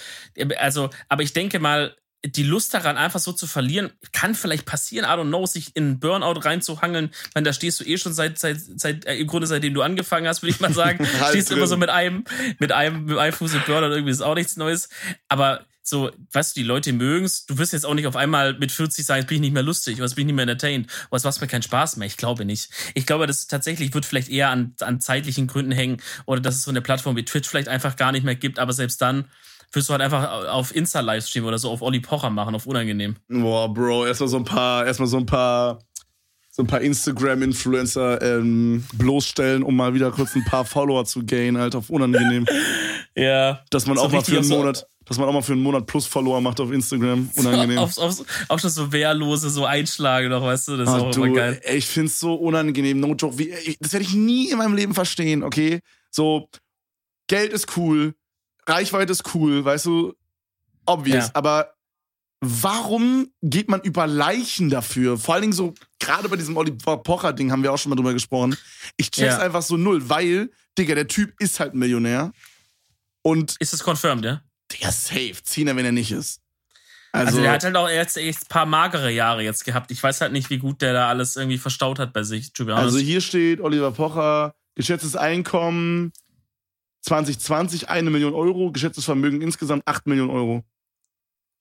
Also, 0.58 0.90
aber 1.08 1.22
ich 1.22 1.34
denke 1.34 1.60
mal, 1.60 1.96
die 2.26 2.44
Lust 2.44 2.74
daran, 2.74 2.98
einfach 2.98 3.20
so 3.20 3.34
zu 3.34 3.48
verlieren, 3.48 3.92
kann 4.14 4.34
vielleicht 4.34 4.66
passieren, 4.66 5.06
I 5.06 5.10
don't 5.10 5.28
know, 5.28 5.46
sich 5.46 5.76
in 5.76 6.00
Burnout 6.00 6.40
reinzuhangeln. 6.40 7.12
Ich 7.12 7.36
meine, 7.36 7.46
da 7.46 7.54
stehst 7.54 7.80
du 7.80 7.84
eh 7.84 7.98
schon 7.98 8.14
seit, 8.14 8.40
seit, 8.40 8.58
seit 8.60 9.06
äh, 9.06 9.16
im 9.16 9.28
Grunde 9.28 9.46
seitdem 9.48 9.74
du 9.74 9.82
angefangen 9.82 10.28
hast, 10.28 10.42
würde 10.42 10.52
ich 10.52 10.60
mal 10.62 10.74
sagen. 10.74 11.06
stehst 11.30 11.52
du 11.52 11.56
immer 11.56 11.68
so 11.68 11.76
mit 11.76 11.90
einem, 11.90 12.24
mit 12.60 12.72
einem, 12.72 13.06
mit 13.06 13.18
einem 13.18 13.34
Fuß 13.34 13.54
im 13.54 13.62
Burnout, 13.66 13.94
irgendwie 13.94 14.12
ist 14.12 14.22
auch 14.22 14.36
nichts 14.36 14.56
Neues. 14.56 14.88
Aber 15.28 15.66
so, 15.86 16.12
weißt 16.32 16.56
du, 16.56 16.62
die 16.62 16.66
Leute 16.66 16.94
mögen's. 16.94 17.46
Du 17.46 17.58
wirst 17.58 17.74
jetzt 17.74 17.86
auch 17.86 17.94
nicht 17.94 18.08
auf 18.08 18.16
einmal 18.16 18.54
mit 18.54 18.72
40 18.72 19.06
sagen, 19.06 19.20
jetzt 19.20 19.28
bin 19.28 19.36
ich 19.36 19.42
nicht 19.42 19.54
mehr 19.54 19.64
lustig, 19.64 20.00
was 20.00 20.16
bin 20.16 20.24
ich 20.24 20.28
nicht 20.28 20.36
mehr 20.36 20.44
entertained, 20.44 20.90
was 21.10 21.26
macht 21.26 21.42
mir 21.42 21.48
keinen 21.48 21.62
Spaß 21.62 21.98
mehr. 21.98 22.08
Ich 22.08 22.16
glaube 22.16 22.46
nicht. 22.46 22.70
Ich 22.94 23.06
glaube, 23.06 23.28
das 23.28 23.48
tatsächlich 23.48 23.94
wird 23.94 24.06
vielleicht 24.06 24.30
eher 24.30 24.50
an, 24.50 24.76
an 24.80 25.02
zeitlichen 25.02 25.48
Gründen 25.48 25.74
hängen 25.74 26.02
oder 26.26 26.40
dass 26.40 26.56
es 26.56 26.64
so 26.64 26.72
eine 26.72 26.82
Plattform 26.82 27.18
wie 27.18 27.26
Twitch 27.26 27.50
vielleicht 27.50 27.68
einfach 27.68 27.98
gar 27.98 28.14
nicht 28.14 28.24
mehr 28.24 28.36
gibt, 28.36 28.60
aber 28.60 28.72
selbst 28.72 29.02
dann 29.02 29.26
Würdest 29.74 29.90
du 29.90 29.94
halt 29.94 30.04
einfach 30.04 30.50
auf 30.50 30.76
Insta-Livestream 30.76 31.46
oder 31.46 31.58
so 31.58 31.72
auf 31.72 31.82
Olli 31.82 32.00
Pocher 32.00 32.30
machen, 32.30 32.54
auf 32.54 32.68
unangenehm. 32.68 33.16
Boah, 33.28 33.74
Bro, 33.74 34.06
erstmal 34.06 34.30
so 34.30 34.38
ein 34.38 34.44
paar, 34.44 34.86
erstmal 34.86 35.08
so 35.08 35.18
ein 35.18 35.26
paar, 35.26 35.80
so 36.52 36.62
ein 36.62 36.68
paar 36.68 36.82
Instagram-Influencer 36.82 38.22
ähm, 38.22 38.84
bloßstellen, 38.94 39.64
um 39.64 39.76
mal 39.76 39.96
wieder 39.96 40.12
kurz 40.12 40.36
ein 40.36 40.46
paar 40.46 40.64
Follower 40.64 41.06
zu 41.06 41.26
gainen, 41.26 41.58
halt 41.58 41.74
auf 41.74 41.90
unangenehm. 41.90 42.46
ja. 43.16 43.64
Dass 43.72 43.88
man 43.88 43.98
auch 43.98 44.12
mal 44.12 44.24
für 44.24 44.38
einen 44.38 44.48
Monat, 44.48 44.86
dass 45.06 45.18
man 45.18 45.28
auch 45.28 45.34
mal 45.34 45.42
für 45.42 45.54
einen 45.54 45.64
Monat 45.64 45.88
plus 45.88 46.06
Follower 46.06 46.40
macht 46.40 46.60
auf 46.60 46.72
Instagram. 46.72 47.32
Unangenehm. 47.36 47.80
Auf, 47.80 47.98
auf, 47.98 48.24
auch 48.50 48.60
schon 48.60 48.70
so 48.70 48.92
wehrlose, 48.92 49.50
so 49.50 49.66
Einschläge 49.66 50.30
noch, 50.30 50.44
weißt 50.44 50.68
du? 50.68 50.78
Das 50.78 50.88
ist 50.88 50.94
Ach, 50.94 51.02
auch 51.02 51.12
du, 51.12 51.24
immer 51.24 51.36
geil. 51.36 51.60
Ey, 51.64 51.78
ich 51.78 51.88
find's 51.88 52.20
so 52.20 52.36
unangenehm. 52.36 53.00
No 53.00 53.16
joke. 53.16 53.40
Wie, 53.40 53.50
ey, 53.50 53.76
das 53.80 53.92
werde 53.94 54.06
ich 54.06 54.14
nie 54.14 54.52
in 54.52 54.60
meinem 54.60 54.76
Leben 54.76 54.94
verstehen, 54.94 55.42
okay? 55.42 55.80
So, 56.12 56.48
Geld 57.28 57.52
ist 57.52 57.76
cool, 57.76 58.14
Reichweite 58.68 59.12
ist 59.12 59.34
cool, 59.34 59.64
weißt 59.64 59.86
du? 59.86 60.14
Obvious. 60.86 61.26
Ja. 61.26 61.32
Aber 61.34 61.74
warum 62.42 63.32
geht 63.42 63.70
man 63.70 63.82
über 63.82 64.08
Leichen 64.08 64.70
dafür? 64.70 65.18
Vor 65.18 65.36
allen 65.36 65.44
Dingen 65.44 65.54
so, 65.54 65.74
gerade 66.00 66.28
bei 66.30 66.36
diesem 66.36 66.58
Oliver 66.58 66.98
Pocher-Ding 66.98 67.52
haben 67.52 67.64
wir 67.64 67.72
auch 67.72 67.78
schon 67.78 67.90
mal 67.90 67.96
drüber 67.96 68.14
gesprochen. 68.14 68.56
Ich 68.98 69.12
check's 69.12 69.36
ja. 69.36 69.40
einfach 69.40 69.62
so 69.62 69.78
null, 69.78 70.10
weil, 70.10 70.52
Digga, 70.78 70.96
der 70.96 71.08
Typ 71.08 71.34
ist 71.40 71.60
halt 71.60 71.74
ein 71.74 71.80
Millionär. 71.80 72.32
Und. 73.22 73.56
Ist 73.60 73.74
das 73.74 73.84
confirmed, 73.84 74.26
ja? 74.26 74.42
Digga, 74.72 74.92
safe. 74.92 75.42
Ziehen 75.44 75.68
er, 75.68 75.76
wenn 75.76 75.86
er 75.86 75.92
nicht 75.92 76.12
ist. 76.12 76.42
Also, 77.14 77.28
also 77.28 77.42
der 77.42 77.52
hat 77.52 77.64
halt 77.64 77.76
auch 77.76 77.90
jetzt 77.90 78.18
echt 78.18 78.42
ein 78.42 78.48
paar 78.50 78.66
magere 78.66 79.12
Jahre 79.12 79.44
jetzt 79.44 79.66
gehabt. 79.66 79.92
Ich 79.92 80.02
weiß 80.02 80.20
halt 80.22 80.32
nicht, 80.32 80.50
wie 80.50 80.58
gut 80.58 80.82
der 80.82 80.94
da 80.94 81.10
alles 81.10 81.36
irgendwie 81.36 81.60
verstaut 81.60 82.00
hat 82.00 82.12
bei 82.12 82.24
sich. 82.24 82.52
Also 82.68 82.98
hier 82.98 83.22
steht 83.22 83.62
Oliver 83.62 83.92
Pocher, 83.92 84.56
geschätztes 84.74 85.16
Einkommen 85.16 86.12
2020 87.04 87.90
eine 87.90 88.10
Million 88.10 88.34
Euro, 88.34 88.72
geschätztes 88.72 89.06
Vermögen 89.06 89.42
insgesamt 89.42 89.84
8 89.86 90.08
Millionen 90.08 90.32
Euro. 90.32 90.64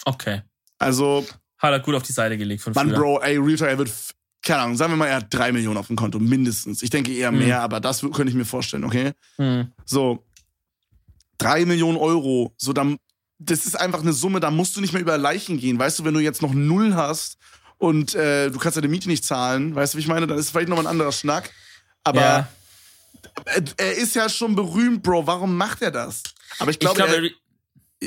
Okay. 0.04 0.42
Also. 0.78 1.26
Hat 1.58 1.72
er 1.72 1.80
gut 1.80 1.94
auf 1.94 2.02
die 2.02 2.12
Seite 2.12 2.38
gelegt 2.38 2.62
von 2.62 2.72
Mann, 2.72 2.88
früher. 2.88 2.98
Bro, 2.98 3.20
ey, 3.20 3.36
Real 3.36 3.68
er 3.68 3.78
wird, 3.78 3.90
keine 4.40 4.62
Ahnung, 4.62 4.76
sagen 4.76 4.92
wir 4.92 4.96
mal, 4.96 5.06
er 5.06 5.16
hat 5.16 5.34
3 5.34 5.52
Millionen 5.52 5.76
auf 5.76 5.88
dem 5.88 5.96
Konto, 5.96 6.18
mindestens. 6.18 6.82
Ich 6.82 6.90
denke 6.90 7.12
eher 7.12 7.32
mehr, 7.32 7.58
mhm. 7.58 7.64
aber 7.64 7.80
das 7.80 8.00
könnte 8.00 8.28
ich 8.28 8.34
mir 8.34 8.44
vorstellen, 8.44 8.84
okay? 8.84 9.12
Mhm. 9.38 9.72
So. 9.84 10.24
3 11.38 11.64
Millionen 11.64 11.98
Euro, 11.98 12.54
so 12.56 12.72
dann, 12.72 12.98
das 13.38 13.66
ist 13.66 13.74
einfach 13.74 14.00
eine 14.00 14.12
Summe, 14.12 14.38
da 14.38 14.52
musst 14.52 14.76
du 14.76 14.80
nicht 14.80 14.92
mehr 14.92 15.02
über 15.02 15.18
Leichen 15.18 15.58
gehen. 15.58 15.76
Weißt 15.76 15.98
du, 15.98 16.04
wenn 16.04 16.14
du 16.14 16.20
jetzt 16.20 16.40
noch 16.40 16.54
null 16.54 16.94
hast 16.94 17.36
und 17.78 18.14
äh, 18.14 18.48
du 18.50 18.58
kannst 18.58 18.76
deine 18.76 18.86
Miete 18.86 19.08
nicht 19.08 19.24
zahlen, 19.24 19.74
weißt 19.74 19.94
du, 19.94 19.98
wie 19.98 20.02
ich 20.02 20.08
meine, 20.08 20.28
dann 20.28 20.38
ist 20.38 20.46
es 20.46 20.50
vielleicht 20.52 20.68
nochmal 20.68 20.86
ein 20.86 20.90
anderer 20.90 21.10
Schnack. 21.10 21.50
Aber 22.04 22.20
ja 22.20 22.48
er 23.76 23.96
ist 23.96 24.14
ja 24.14 24.28
schon 24.28 24.54
berühmt, 24.54 25.02
Bro. 25.02 25.26
Warum 25.26 25.56
macht 25.56 25.82
er 25.82 25.90
das? 25.90 26.22
Aber 26.58 26.70
ich 26.70 26.78
glaube, 26.78 26.96
glaub, 26.96 27.08
er, 27.08 27.30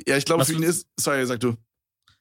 ja, 0.08 0.18
ich 0.18 0.26
glaube, 0.26 0.46
für 0.46 0.54
ihn 0.54 0.64
ist. 0.64 0.88
Sorry, 1.00 1.26
sag 1.26 1.40
du. 1.40 1.56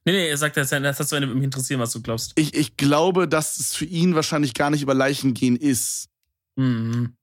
Nee, 0.06 0.12
nee, 0.12 0.28
er 0.28 0.36
sagt, 0.36 0.56
das, 0.56 0.68
das 0.68 1.00
hat 1.00 1.08
so 1.08 1.18
mich 1.18 1.44
interessieren, 1.44 1.80
was 1.80 1.92
du 1.92 2.02
glaubst. 2.02 2.32
Ich, 2.34 2.54
ich 2.54 2.76
glaube, 2.76 3.26
dass 3.26 3.58
es 3.58 3.74
für 3.74 3.86
ihn 3.86 4.14
wahrscheinlich 4.14 4.52
gar 4.52 4.70
nicht 4.70 4.82
über 4.82 4.92
Leichen 4.92 5.32
gehen 5.32 5.56
ist. 5.56 6.08
Mhm. 6.56 7.16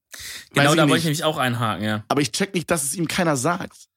Genau, 0.53 0.75
da 0.75 0.83
wollte 0.83 0.97
ich 0.97 1.03
nämlich 1.05 1.23
auch 1.23 1.37
einhaken, 1.37 1.85
ja. 1.85 2.03
Aber 2.07 2.21
ich 2.21 2.31
check 2.31 2.53
nicht, 2.53 2.69
dass 2.69 2.83
es 2.83 2.95
ihm 2.95 3.07
keiner 3.07 3.37
sagt. 3.37 3.87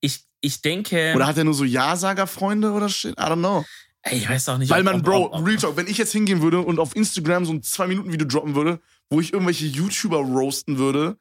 Ich, 0.00 0.24
ich 0.40 0.62
denke. 0.62 1.12
Oder 1.14 1.26
hat 1.26 1.36
er 1.36 1.44
nur 1.44 1.54
so 1.54 1.64
Ja-Sager-Freunde 1.64 2.72
oder 2.72 2.88
shit? 2.88 3.12
I 3.12 3.22
don't 3.22 3.38
know. 3.38 3.64
Ey, 4.02 4.18
ich 4.18 4.28
weiß 4.28 4.48
auch 4.48 4.58
nicht. 4.58 4.70
Weil 4.70 4.82
man, 4.82 5.02
Bro, 5.02 5.26
ob, 5.26 5.34
ob, 5.34 5.46
Real 5.46 5.56
Talk, 5.56 5.76
wenn 5.76 5.86
ich 5.86 5.98
jetzt 5.98 6.12
hingehen 6.12 6.42
würde 6.42 6.60
und 6.60 6.78
auf 6.78 6.96
Instagram 6.96 7.44
so 7.44 7.52
ein 7.52 7.60
2-Minuten-Video 7.60 8.26
droppen 8.26 8.54
würde, 8.54 8.80
wo 9.10 9.20
ich 9.20 9.32
irgendwelche 9.32 9.66
YouTuber 9.66 10.18
roasten 10.18 10.78
würde, 10.78 11.18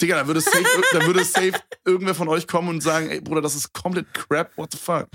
Digga, 0.00 0.16
da 0.16 0.26
würde 0.26 0.40
safe, 0.40 0.64
da 0.92 1.06
würde 1.06 1.24
safe 1.24 1.52
irgendwer 1.84 2.14
von 2.14 2.28
euch 2.28 2.46
kommen 2.46 2.68
und 2.68 2.80
sagen, 2.80 3.10
ey 3.10 3.20
Bruder, 3.20 3.42
das 3.42 3.54
ist 3.54 3.72
komplett 3.72 4.12
crap, 4.14 4.56
what 4.56 4.72
the 4.72 4.78
fuck? 4.78 5.08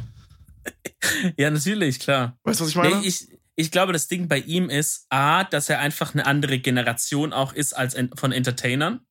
Ja, 1.37 1.51
natürlich, 1.51 1.99
klar. 1.99 2.39
Weißt 2.43 2.59
du, 2.59 2.63
was 2.63 2.71
ich 2.71 2.75
meine? 2.75 2.99
Nee, 2.99 3.07
ich, 3.07 3.27
ich 3.55 3.69
glaube, 3.69 3.93
das 3.93 4.07
Ding 4.07 4.27
bei 4.27 4.39
ihm 4.39 4.69
ist, 4.69 5.05
A, 5.09 5.43
dass 5.43 5.69
er 5.69 5.79
einfach 5.79 6.13
eine 6.13 6.25
andere 6.25 6.57
Generation 6.57 7.33
auch 7.33 7.53
ist 7.53 7.73
als 7.73 7.95
von 8.15 8.31
Entertainern. 8.31 9.05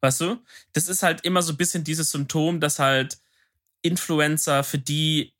Weißt 0.00 0.22
du? 0.22 0.42
Das 0.72 0.88
ist 0.88 1.02
halt 1.02 1.22
immer 1.22 1.42
so 1.42 1.52
ein 1.52 1.56
bisschen 1.58 1.84
dieses 1.84 2.10
Symptom, 2.10 2.60
dass 2.60 2.78
halt 2.78 3.18
Influencer, 3.82 4.64
für 4.64 4.78
die 4.78 5.34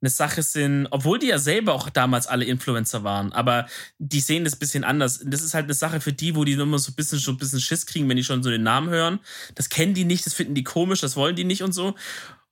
eine 0.00 0.10
Sache 0.10 0.42
sind, 0.42 0.86
obwohl 0.90 1.18
die 1.18 1.26
ja 1.26 1.38
selber 1.38 1.74
auch 1.74 1.90
damals 1.90 2.26
alle 2.26 2.44
Influencer 2.44 3.04
waren, 3.04 3.32
aber 3.32 3.66
die 3.98 4.20
sehen 4.20 4.44
das 4.44 4.56
bisschen 4.56 4.84
anders. 4.84 5.20
Das 5.24 5.42
ist 5.42 5.54
halt 5.54 5.64
eine 5.64 5.74
Sache 5.74 6.00
für 6.00 6.12
die, 6.12 6.34
wo 6.34 6.44
die 6.44 6.52
immer 6.52 6.78
so 6.78 6.92
ein 6.92 6.94
bisschen, 6.94 7.18
so 7.18 7.32
ein 7.32 7.36
bisschen 7.36 7.60
Schiss 7.60 7.86
kriegen, 7.86 8.08
wenn 8.08 8.16
die 8.16 8.24
schon 8.24 8.42
so 8.42 8.50
den 8.50 8.62
Namen 8.62 8.88
hören. 8.88 9.20
Das 9.54 9.68
kennen 9.68 9.94
die 9.94 10.04
nicht, 10.04 10.24
das 10.24 10.34
finden 10.34 10.54
die 10.54 10.64
komisch, 10.64 11.00
das 11.00 11.16
wollen 11.16 11.36
die 11.36 11.44
nicht 11.44 11.62
und 11.62 11.72
so. 11.72 11.94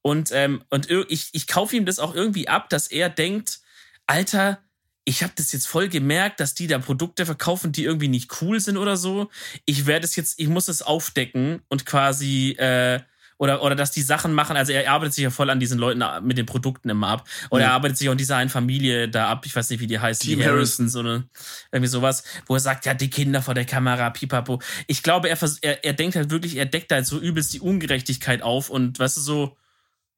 Und, 0.02 0.30
ähm, 0.32 0.62
und 0.70 0.90
ich, 0.90 1.30
ich 1.32 1.46
kaufe 1.46 1.76
ihm 1.76 1.86
das 1.86 1.98
auch 1.98 2.14
irgendwie 2.14 2.48
ab, 2.48 2.68
dass 2.68 2.88
er 2.88 3.08
denkt, 3.08 3.60
Alter, 4.06 4.58
ich 5.04 5.22
habe 5.22 5.32
das 5.36 5.52
jetzt 5.52 5.66
voll 5.66 5.88
gemerkt, 5.88 6.38
dass 6.38 6.54
die 6.54 6.66
da 6.66 6.78
Produkte 6.78 7.24
verkaufen, 7.24 7.72
die 7.72 7.84
irgendwie 7.84 8.08
nicht 8.08 8.42
cool 8.42 8.60
sind 8.60 8.76
oder 8.76 8.98
so. 8.98 9.30
Ich 9.64 9.86
werde 9.86 10.04
es 10.04 10.16
jetzt, 10.16 10.38
ich 10.38 10.48
muss 10.48 10.68
es 10.68 10.82
aufdecken 10.82 11.62
und 11.68 11.86
quasi 11.86 12.50
äh, 12.58 13.00
oder, 13.38 13.62
oder 13.62 13.74
dass 13.74 13.92
die 13.92 14.02
Sachen 14.02 14.34
machen, 14.34 14.56
also 14.56 14.72
er 14.72 14.90
arbeitet 14.90 15.14
sich 15.14 15.24
ja 15.24 15.30
voll 15.30 15.48
an 15.48 15.60
diesen 15.60 15.78
Leuten 15.78 16.04
mit 16.22 16.36
den 16.36 16.46
Produkten 16.46 16.90
immer 16.90 17.08
ab. 17.08 17.28
Oder 17.50 17.64
mhm. 17.64 17.68
er 17.68 17.72
arbeitet 17.72 17.98
sich 17.98 18.08
auch 18.08 18.12
in 18.12 18.18
dieser 18.18 18.36
einen 18.36 18.50
Familie 18.50 19.08
da 19.08 19.28
ab, 19.28 19.46
ich 19.46 19.54
weiß 19.54 19.70
nicht, 19.70 19.80
wie 19.80 19.86
die 19.86 19.98
heißt, 19.98 20.22
Team 20.22 20.40
die 20.40 20.44
Harrisons 20.44 20.96
oder 20.96 21.24
irgendwie 21.72 21.88
sowas, 21.88 22.24
wo 22.46 22.54
er 22.54 22.60
sagt, 22.60 22.84
ja, 22.84 22.94
die 22.94 23.10
Kinder 23.10 23.40
vor 23.40 23.54
der 23.54 23.64
Kamera, 23.64 24.10
pipapo. 24.10 24.60
Ich 24.86 25.02
glaube, 25.02 25.28
er, 25.28 25.38
er, 25.62 25.84
er 25.84 25.92
denkt 25.94 26.16
halt 26.16 26.30
wirklich, 26.30 26.56
er 26.56 26.66
deckt 26.66 26.92
halt 26.92 27.06
so 27.06 27.18
übelst 27.18 27.52
die 27.54 27.60
Ungerechtigkeit 27.60 28.42
auf 28.42 28.70
und 28.70 28.98
weißt 28.98 29.16
du 29.16 29.20
so, 29.20 29.56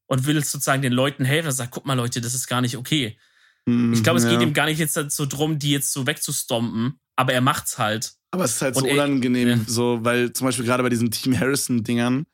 und 0.07 0.25
will 0.25 0.43
sozusagen 0.43 0.81
den 0.81 0.91
Leuten 0.91 1.23
helfen. 1.23 1.47
Er 1.47 1.53
sagt, 1.53 1.71
guck 1.71 1.85
mal, 1.85 1.93
Leute, 1.93 2.19
das 2.19 2.33
ist 2.33 2.47
gar 2.47 2.59
nicht 2.59 2.75
okay. 2.75 3.17
Mhm, 3.65 3.93
ich 3.93 4.03
glaube, 4.03 4.19
es 4.19 4.25
ja. 4.25 4.31
geht 4.31 4.41
ihm 4.41 4.51
gar 4.51 4.65
nicht 4.65 4.77
jetzt 4.77 4.93
so 4.93 5.25
drum, 5.25 5.57
die 5.57 5.71
jetzt 5.71 5.93
so 5.93 6.05
wegzustompen, 6.05 6.99
aber 7.15 7.31
er 7.31 7.39
macht's 7.39 7.77
halt. 7.77 8.13
Aber 8.31 8.43
es 8.43 8.55
ist 8.55 8.61
halt 8.61 8.75
und 8.75 8.83
so 8.83 8.89
unangenehm, 8.89 9.47
er, 9.47 9.55
ja. 9.55 9.61
so, 9.67 9.99
weil 10.01 10.33
zum 10.33 10.47
Beispiel 10.47 10.65
gerade 10.65 10.83
bei 10.83 10.89
diesen 10.89 11.11
Team 11.11 11.39
Harrison-Dingern, 11.39 12.25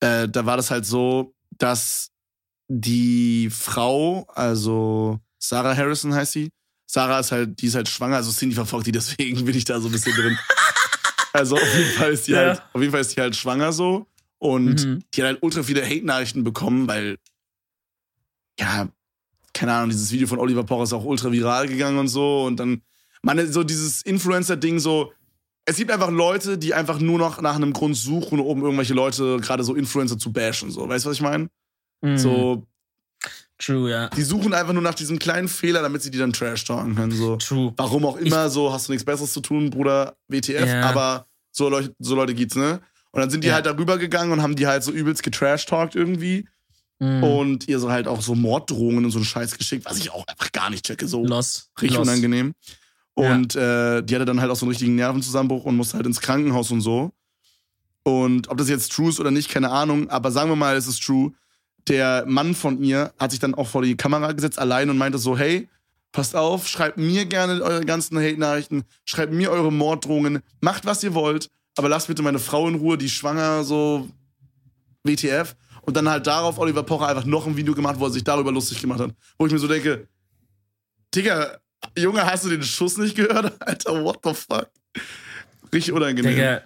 äh, 0.00 0.28
da 0.28 0.46
war 0.46 0.56
das 0.56 0.70
halt 0.70 0.86
so, 0.86 1.34
dass 1.58 2.10
die 2.68 3.48
Frau, 3.50 4.26
also 4.34 5.20
Sarah 5.38 5.76
Harrison 5.76 6.14
heißt 6.14 6.32
sie, 6.32 6.50
Sarah 6.86 7.20
ist 7.20 7.32
halt, 7.32 7.60
die 7.60 7.66
ist 7.66 7.74
halt 7.74 7.88
schwanger, 7.88 8.16
also 8.16 8.30
Cindy 8.30 8.54
verfolgt 8.54 8.86
die, 8.86 8.92
deswegen 8.92 9.44
bin 9.44 9.56
ich 9.56 9.64
da 9.64 9.80
so 9.80 9.88
ein 9.88 9.92
bisschen 9.92 10.14
drin. 10.14 10.38
Also 11.34 11.56
auf 11.56 11.74
jeden 11.76 11.90
Fall 11.92 12.12
ist 12.12 12.26
die 12.26 12.32
ja. 12.32 12.38
halt, 12.38 12.62
auf 12.72 12.80
jeden 12.80 12.90
Fall 12.90 13.02
ist 13.02 13.14
die 13.14 13.20
halt 13.20 13.36
schwanger 13.36 13.70
so. 13.70 14.06
Und 14.38 14.84
mhm. 14.84 15.04
die 15.12 15.22
hat 15.22 15.28
halt 15.28 15.42
ultra 15.42 15.62
viele 15.62 15.84
Hate-Nachrichten 15.84 16.42
bekommen, 16.42 16.88
weil, 16.88 17.18
ja, 18.58 18.88
keine 19.52 19.72
Ahnung, 19.74 19.90
dieses 19.90 20.10
Video 20.10 20.26
von 20.26 20.38
Oliver 20.38 20.64
Pocher 20.64 20.84
ist 20.84 20.92
auch 20.92 21.04
ultra 21.04 21.30
viral 21.30 21.68
gegangen 21.68 21.98
und 21.98 22.08
so. 22.08 22.44
Und 22.44 22.56
dann, 22.56 22.82
man, 23.22 23.52
so 23.52 23.62
dieses 23.62 24.02
Influencer-Ding 24.02 24.78
so, 24.78 25.12
es 25.68 25.76
gibt 25.76 25.90
einfach 25.90 26.10
Leute, 26.10 26.56
die 26.56 26.72
einfach 26.72 26.98
nur 26.98 27.18
noch 27.18 27.42
nach 27.42 27.56
einem 27.56 27.74
Grund 27.74 27.94
suchen, 27.94 28.40
um 28.40 28.62
irgendwelche 28.62 28.94
Leute, 28.94 29.36
gerade 29.38 29.62
so 29.62 29.74
Influencer 29.74 30.18
zu 30.18 30.32
bashen. 30.32 30.70
So. 30.70 30.88
Weißt 30.88 31.04
du, 31.04 31.10
was 31.10 31.16
ich 31.16 31.22
meine? 31.22 31.50
Mm. 32.00 32.16
So. 32.16 32.66
True, 33.58 33.90
ja. 33.90 34.08
Die 34.08 34.22
suchen 34.22 34.54
einfach 34.54 34.72
nur 34.72 34.82
nach 34.82 34.94
diesem 34.94 35.18
kleinen 35.18 35.46
Fehler, 35.46 35.82
damit 35.82 36.00
sie 36.00 36.10
die 36.10 36.16
dann 36.16 36.32
trash 36.32 36.64
talken 36.64 36.94
können. 36.94 37.12
So. 37.12 37.36
True. 37.36 37.74
Warum 37.76 38.06
auch 38.06 38.16
immer, 38.16 38.46
ich, 38.46 38.52
so 38.52 38.72
hast 38.72 38.88
du 38.88 38.92
nichts 38.92 39.04
Besseres 39.04 39.32
zu 39.34 39.40
tun, 39.40 39.68
Bruder, 39.68 40.16
WTF, 40.28 40.64
yeah. 40.64 40.88
aber 40.88 41.26
so 41.50 41.68
Leute, 41.68 41.94
so 41.98 42.14
Leute 42.14 42.34
gibt's, 42.34 42.56
ne? 42.56 42.80
Und 43.10 43.20
dann 43.20 43.30
sind 43.30 43.44
die 43.44 43.48
ja. 43.48 43.54
halt 43.54 43.66
darüber 43.66 43.98
gegangen 43.98 44.32
und 44.32 44.40
haben 44.40 44.56
die 44.56 44.66
halt 44.66 44.82
so 44.84 44.90
übelst 44.90 45.22
getrash-talkt 45.22 45.94
irgendwie. 45.96 46.48
Mm. 46.98 47.22
Und 47.22 47.68
ihr 47.68 47.78
so 47.78 47.90
halt 47.90 48.08
auch 48.08 48.22
so 48.22 48.34
Morddrohungen 48.34 49.04
und 49.04 49.10
so 49.10 49.18
einen 49.18 49.26
Scheiß 49.26 49.58
geschickt, 49.58 49.84
was 49.84 49.98
ich 49.98 50.12
auch 50.12 50.26
einfach 50.26 50.50
gar 50.52 50.70
nicht 50.70 50.86
checke. 50.86 51.06
So 51.06 51.26
Loss. 51.26 51.70
richtig 51.80 51.98
Loss. 51.98 52.08
unangenehm. 52.08 52.54
Und 53.18 53.54
ja. 53.54 53.96
äh, 53.96 54.02
die 54.04 54.14
hatte 54.14 54.26
dann 54.26 54.40
halt 54.40 54.48
auch 54.48 54.54
so 54.54 54.64
einen 54.64 54.70
richtigen 54.70 54.94
Nervenzusammenbruch 54.94 55.64
und 55.64 55.76
musste 55.76 55.96
halt 55.96 56.06
ins 56.06 56.20
Krankenhaus 56.20 56.70
und 56.70 56.82
so. 56.82 57.10
Und 58.04 58.48
ob 58.48 58.58
das 58.58 58.68
jetzt 58.68 58.92
true 58.92 59.08
ist 59.08 59.18
oder 59.18 59.32
nicht, 59.32 59.50
keine 59.50 59.70
Ahnung. 59.70 60.08
Aber 60.08 60.30
sagen 60.30 60.48
wir 60.48 60.54
mal, 60.54 60.76
es 60.76 60.86
ist 60.86 61.02
true. 61.02 61.32
Der 61.88 62.22
Mann 62.28 62.54
von 62.54 62.80
ihr 62.80 63.12
hat 63.18 63.32
sich 63.32 63.40
dann 63.40 63.56
auch 63.56 63.66
vor 63.66 63.82
die 63.82 63.96
Kamera 63.96 64.30
gesetzt, 64.30 64.60
allein 64.60 64.88
und 64.88 64.98
meinte 64.98 65.18
so, 65.18 65.36
hey, 65.36 65.68
passt 66.12 66.36
auf, 66.36 66.68
schreibt 66.68 66.96
mir 66.96 67.26
gerne 67.26 67.60
eure 67.60 67.84
ganzen 67.84 68.16
Hate-Nachrichten, 68.18 68.84
schreibt 69.04 69.32
mir 69.32 69.50
eure 69.50 69.72
Morddrohungen, 69.72 70.38
macht, 70.60 70.86
was 70.86 71.02
ihr 71.02 71.14
wollt, 71.14 71.50
aber 71.76 71.88
lasst 71.88 72.06
bitte 72.06 72.22
meine 72.22 72.38
Frau 72.38 72.68
in 72.68 72.76
Ruhe, 72.76 72.98
die 72.98 73.08
schwanger, 73.08 73.64
so 73.64 74.08
WTF. 75.02 75.56
Und 75.82 75.96
dann 75.96 76.08
halt 76.08 76.24
darauf 76.28 76.58
Oliver 76.58 76.84
Pocher 76.84 77.08
einfach 77.08 77.24
noch 77.24 77.48
ein 77.48 77.56
Video 77.56 77.74
gemacht, 77.74 77.96
wo 77.98 78.04
er 78.04 78.12
sich 78.12 78.22
darüber 78.22 78.52
lustig 78.52 78.80
gemacht 78.80 79.00
hat. 79.00 79.10
Wo 79.38 79.46
ich 79.46 79.52
mir 79.52 79.58
so 79.58 79.66
denke, 79.66 80.06
Digga, 81.12 81.58
Junge, 81.96 82.24
hast 82.24 82.44
du 82.44 82.48
den 82.48 82.62
Schuss 82.62 82.96
nicht 82.96 83.16
gehört? 83.16 83.60
Alter, 83.66 84.04
what 84.04 84.20
the 84.24 84.34
fuck? 84.34 84.70
Richtig 85.72 85.92
unangenehm. 85.92 86.34
Digga, 86.34 86.62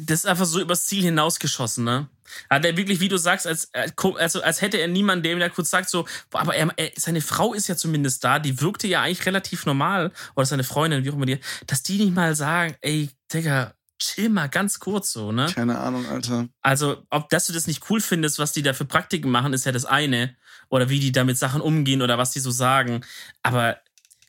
das 0.00 0.20
ist 0.20 0.26
einfach 0.26 0.46
so 0.46 0.60
übers 0.60 0.86
Ziel 0.86 1.02
hinausgeschossen, 1.02 1.84
ne? 1.84 2.08
Hat 2.48 2.64
er 2.64 2.76
wirklich, 2.76 3.00
wie 3.00 3.08
du 3.08 3.16
sagst, 3.16 3.46
als, 3.46 3.70
also, 3.72 4.42
als 4.42 4.62
hätte 4.62 4.78
er 4.78 4.88
niemanden, 4.88 5.24
der 5.24 5.32
ihm 5.32 5.40
da 5.40 5.48
kurz 5.48 5.70
sagt, 5.70 5.90
so, 5.90 6.06
aber 6.32 6.54
er, 6.54 6.68
er, 6.76 6.90
seine 6.96 7.20
Frau 7.20 7.54
ist 7.54 7.68
ja 7.68 7.76
zumindest 7.76 8.22
da, 8.24 8.38
die 8.38 8.60
wirkte 8.60 8.86
ja 8.86 9.02
eigentlich 9.02 9.26
relativ 9.26 9.66
normal, 9.66 10.12
oder 10.36 10.46
seine 10.46 10.64
Freundin, 10.64 11.04
wie 11.04 11.10
auch 11.10 11.14
immer 11.14 11.26
die, 11.26 11.40
dass 11.66 11.82
die 11.82 11.98
nicht 11.98 12.14
mal 12.14 12.34
sagen, 12.34 12.76
ey, 12.80 13.10
Digga, 13.32 13.74
chill 14.00 14.30
mal 14.30 14.48
ganz 14.48 14.80
kurz 14.80 15.12
so, 15.12 15.30
ne? 15.32 15.46
Keine 15.54 15.78
Ahnung, 15.78 16.06
Alter. 16.08 16.48
Also, 16.62 17.04
ob 17.10 17.28
dass 17.28 17.46
du 17.46 17.52
das 17.52 17.66
nicht 17.66 17.90
cool 17.90 18.00
findest, 18.00 18.38
was 18.38 18.52
die 18.52 18.62
da 18.62 18.72
für 18.72 18.86
Praktiken 18.86 19.30
machen, 19.30 19.52
ist 19.52 19.66
ja 19.66 19.72
das 19.72 19.84
eine. 19.84 20.36
Oder 20.70 20.88
wie 20.88 21.00
die 21.00 21.12
da 21.12 21.24
mit 21.24 21.36
Sachen 21.36 21.60
umgehen 21.60 22.00
oder 22.00 22.16
was 22.16 22.30
die 22.30 22.40
so 22.40 22.50
sagen. 22.50 23.04
Aber 23.42 23.78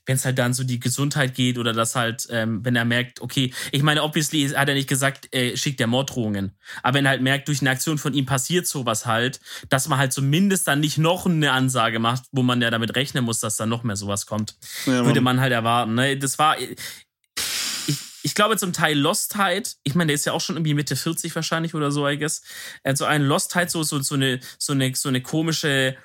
wenn 0.05 0.15
es 0.15 0.25
halt 0.25 0.39
dann 0.39 0.53
so 0.53 0.63
die 0.63 0.79
Gesundheit 0.79 1.35
geht 1.35 1.57
oder 1.57 1.73
das 1.73 1.95
halt, 1.95 2.27
ähm, 2.31 2.65
wenn 2.65 2.75
er 2.75 2.85
merkt, 2.85 3.21
okay, 3.21 3.53
ich 3.71 3.83
meine, 3.83 4.03
obviously 4.03 4.47
hat 4.49 4.67
er 4.67 4.73
nicht 4.73 4.89
gesagt, 4.89 5.33
äh, 5.33 5.55
schickt 5.55 5.79
der 5.79 5.87
Morddrohungen. 5.87 6.57
Aber 6.81 6.97
wenn 6.97 7.05
er 7.05 7.11
halt 7.11 7.21
merkt, 7.21 7.47
durch 7.47 7.61
eine 7.61 7.69
Aktion 7.69 7.97
von 7.97 8.13
ihm 8.13 8.25
passiert 8.25 8.65
sowas 8.65 9.05
halt, 9.05 9.39
dass 9.69 9.87
man 9.87 9.99
halt 9.99 10.11
zumindest 10.11 10.67
dann 10.67 10.79
nicht 10.79 10.97
noch 10.97 11.25
eine 11.27 11.51
Ansage 11.51 11.99
macht, 11.99 12.23
wo 12.31 12.41
man 12.41 12.61
ja 12.61 12.71
damit 12.71 12.95
rechnen 12.95 13.23
muss, 13.23 13.39
dass 13.39 13.57
da 13.57 13.65
noch 13.65 13.83
mehr 13.83 13.95
sowas 13.95 14.25
kommt, 14.25 14.55
ja, 14.85 15.05
würde 15.05 15.21
man 15.21 15.39
halt 15.39 15.53
erwarten. 15.53 15.93
Ne? 15.93 16.17
Das 16.17 16.39
war, 16.39 16.57
ich, 16.59 17.97
ich 18.23 18.35
glaube 18.35 18.57
zum 18.57 18.73
Teil 18.73 18.97
Lostheit, 18.97 19.77
ich 19.83 19.93
meine, 19.95 20.07
der 20.07 20.15
ist 20.15 20.25
ja 20.25 20.33
auch 20.33 20.41
schon 20.41 20.55
irgendwie 20.55 20.73
Mitte 20.73 20.95
40 20.95 21.35
wahrscheinlich 21.35 21.75
oder 21.75 21.91
so, 21.91 22.07
I 22.07 22.17
guess. 22.17 22.41
Äh, 22.83 22.95
so 22.95 23.05
ein 23.05 23.23
Lostheit, 23.23 23.69
so, 23.69 23.83
so, 23.83 23.99
so 24.01 24.15
eine, 24.15 24.39
so 24.57 24.73
eine, 24.73 24.95
so 24.95 25.09
eine 25.09 25.21
komische, 25.21 25.95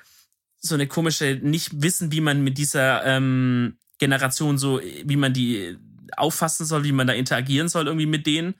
so 0.59 0.75
eine 0.75 0.87
komische, 0.87 1.39
nicht 1.41 1.81
wissen, 1.81 2.11
wie 2.11 2.21
man 2.21 2.43
mit 2.43 2.57
dieser, 2.57 3.03
ähm, 3.05 3.77
Generation 3.97 4.57
so, 4.57 4.81
wie 5.03 5.15
man 5.15 5.33
die 5.33 5.77
auffassen 6.15 6.65
soll, 6.65 6.83
wie 6.83 6.91
man 6.91 7.07
da 7.07 7.13
interagieren 7.13 7.67
soll 7.67 7.87
irgendwie 7.87 8.05
mit 8.05 8.25
denen. 8.25 8.55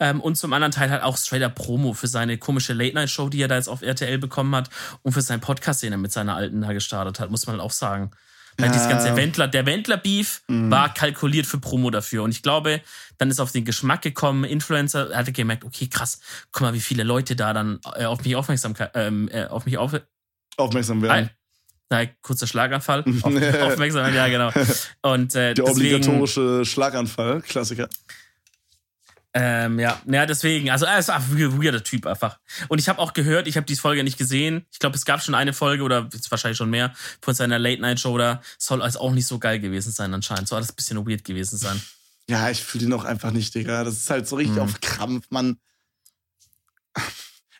Ähm, 0.00 0.20
und 0.20 0.36
zum 0.36 0.52
anderen 0.52 0.72
Teil 0.72 0.90
halt 0.90 1.02
auch 1.02 1.16
straighter 1.16 1.48
Promo 1.48 1.92
für 1.92 2.08
seine 2.08 2.38
komische 2.38 2.72
Late-Night-Show, 2.72 3.28
die 3.28 3.40
er 3.40 3.48
da 3.48 3.56
jetzt 3.56 3.68
auf 3.68 3.82
RTL 3.82 4.18
bekommen 4.18 4.54
hat 4.54 4.70
und 5.02 5.12
für 5.12 5.22
seinen 5.22 5.40
Podcast, 5.40 5.82
den 5.82 5.92
er 5.92 5.98
mit 5.98 6.12
seiner 6.12 6.34
alten 6.34 6.60
da 6.60 6.72
gestartet 6.72 7.20
hat, 7.20 7.30
muss 7.30 7.46
man 7.46 7.54
halt 7.54 7.64
auch 7.64 7.70
sagen. 7.70 8.10
Weil 8.56 8.66
ja. 8.66 8.72
dieses 8.72 8.88
ganze 8.88 9.14
Wendler, 9.14 9.46
der 9.46 9.66
Wendler-Beef 9.66 10.42
mhm. 10.48 10.70
war 10.70 10.92
kalkuliert 10.92 11.46
für 11.46 11.58
Promo 11.58 11.90
dafür. 11.90 12.24
Und 12.24 12.32
ich 12.32 12.42
glaube, 12.42 12.80
dann 13.16 13.30
ist 13.30 13.38
auf 13.38 13.52
den 13.52 13.64
Geschmack 13.64 14.02
gekommen, 14.02 14.42
Influencer, 14.42 15.10
er 15.10 15.18
hatte 15.18 15.30
gemerkt, 15.30 15.64
okay, 15.64 15.86
krass, 15.86 16.20
guck 16.50 16.62
mal, 16.62 16.74
wie 16.74 16.80
viele 16.80 17.04
Leute 17.04 17.36
da 17.36 17.52
dann 17.52 17.78
äh, 17.94 18.04
auf 18.04 18.24
mich 18.24 18.34
aufmerksam, 18.34 18.74
ähm, 18.94 19.28
äh, 19.32 19.44
auf 19.46 19.64
mich 19.64 19.78
auf, 19.78 19.92
aufmerksam 20.56 21.02
werden. 21.02 21.30
Na, 21.90 22.04
kurzer 22.20 22.46
Schlaganfall. 22.46 23.00
Auf, 23.22 23.34
aufmerksam, 23.62 24.14
ja, 24.14 24.28
genau. 24.28 24.50
Und, 25.02 25.34
äh, 25.34 25.54
Der 25.54 25.64
deswegen, 25.64 25.96
obligatorische 25.96 26.64
Schlaganfall, 26.64 27.40
Klassiker. 27.42 27.88
Ähm, 29.34 29.78
ja, 29.78 30.00
ja, 30.06 30.26
deswegen, 30.26 30.70
also 30.70 30.86
er 30.86 30.98
ist 30.98 31.10
ein 31.10 31.22
weirder 31.62 31.84
Typ 31.84 32.06
einfach. 32.06 32.38
Und 32.68 32.78
ich 32.78 32.88
habe 32.88 32.98
auch 32.98 33.12
gehört, 33.12 33.46
ich 33.46 33.56
habe 33.56 33.66
die 33.66 33.76
Folge 33.76 34.02
nicht 34.02 34.18
gesehen. 34.18 34.66
Ich 34.72 34.78
glaube, 34.78 34.96
es 34.96 35.04
gab 35.04 35.22
schon 35.22 35.34
eine 35.34 35.52
Folge 35.52 35.82
oder 35.82 36.08
jetzt 36.12 36.30
wahrscheinlich 36.30 36.58
schon 36.58 36.70
mehr 36.70 36.92
von 37.20 37.34
seiner 37.34 37.58
Late-Night-Show 37.58 38.16
da. 38.18 38.42
Soll 38.58 38.82
also 38.82 39.00
auch 39.00 39.12
nicht 39.12 39.26
so 39.26 39.38
geil 39.38 39.60
gewesen 39.60 39.92
sein 39.92 40.12
anscheinend. 40.12 40.48
Soll 40.48 40.56
alles 40.56 40.70
ein 40.70 40.76
bisschen 40.76 41.06
weird 41.06 41.24
gewesen 41.24 41.58
sein. 41.58 41.80
Ja, 42.28 42.50
ich 42.50 42.62
fühle 42.62 42.86
den 42.86 42.92
auch 42.94 43.04
einfach 43.04 43.30
nicht, 43.30 43.54
Digga. 43.54 43.84
Das 43.84 43.96
ist 43.96 44.10
halt 44.10 44.26
so 44.26 44.36
richtig 44.36 44.56
mhm. 44.56 44.62
auf 44.62 44.80
Krampf, 44.80 45.26
man. 45.30 45.58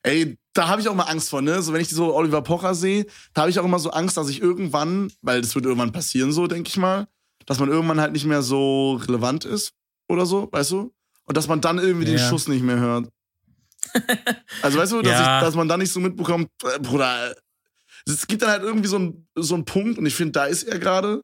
Ey, 0.08 0.38
da 0.54 0.68
habe 0.68 0.80
ich 0.80 0.88
auch 0.88 0.94
mal 0.94 1.04
Angst 1.04 1.30
vor, 1.30 1.42
ne? 1.42 1.62
So, 1.62 1.72
wenn 1.72 1.80
ich 1.80 1.90
so 1.90 2.14
Oliver 2.14 2.42
Pocher 2.42 2.74
sehe, 2.74 3.06
da 3.34 3.42
habe 3.42 3.50
ich 3.50 3.58
auch 3.58 3.64
immer 3.64 3.78
so 3.78 3.90
Angst, 3.90 4.16
dass 4.16 4.28
ich 4.28 4.40
irgendwann, 4.40 5.12
weil 5.22 5.40
das 5.40 5.54
wird 5.54 5.66
irgendwann 5.66 5.92
passieren, 5.92 6.32
so, 6.32 6.46
denke 6.46 6.68
ich 6.68 6.76
mal, 6.76 7.08
dass 7.46 7.60
man 7.60 7.68
irgendwann 7.68 8.00
halt 8.00 8.12
nicht 8.12 8.24
mehr 8.24 8.42
so 8.42 8.94
relevant 8.94 9.44
ist 9.44 9.72
oder 10.08 10.26
so, 10.26 10.48
weißt 10.50 10.70
du? 10.72 10.94
Und 11.24 11.36
dass 11.36 11.46
man 11.46 11.60
dann 11.60 11.78
irgendwie 11.78 12.10
ja. 12.10 12.16
den 12.16 12.18
Schuss 12.18 12.48
nicht 12.48 12.62
mehr 12.62 12.78
hört. 12.78 13.08
also, 14.62 14.78
weißt 14.78 14.92
du, 14.92 15.02
dass, 15.02 15.12
ja. 15.12 15.38
ich, 15.38 15.44
dass 15.44 15.54
man 15.54 15.68
dann 15.68 15.80
nicht 15.80 15.92
so 15.92 16.00
mitbekommt, 16.00 16.48
äh, 16.64 16.78
Bruder, 16.78 17.34
es 18.06 18.26
gibt 18.26 18.42
dann 18.42 18.50
halt 18.50 18.62
irgendwie 18.62 18.88
so 18.88 18.96
einen 18.96 19.28
so 19.36 19.54
einen 19.54 19.64
Punkt, 19.64 19.98
und 19.98 20.06
ich 20.06 20.14
finde, 20.14 20.32
da 20.32 20.46
ist 20.46 20.62
er 20.62 20.78
gerade, 20.78 21.22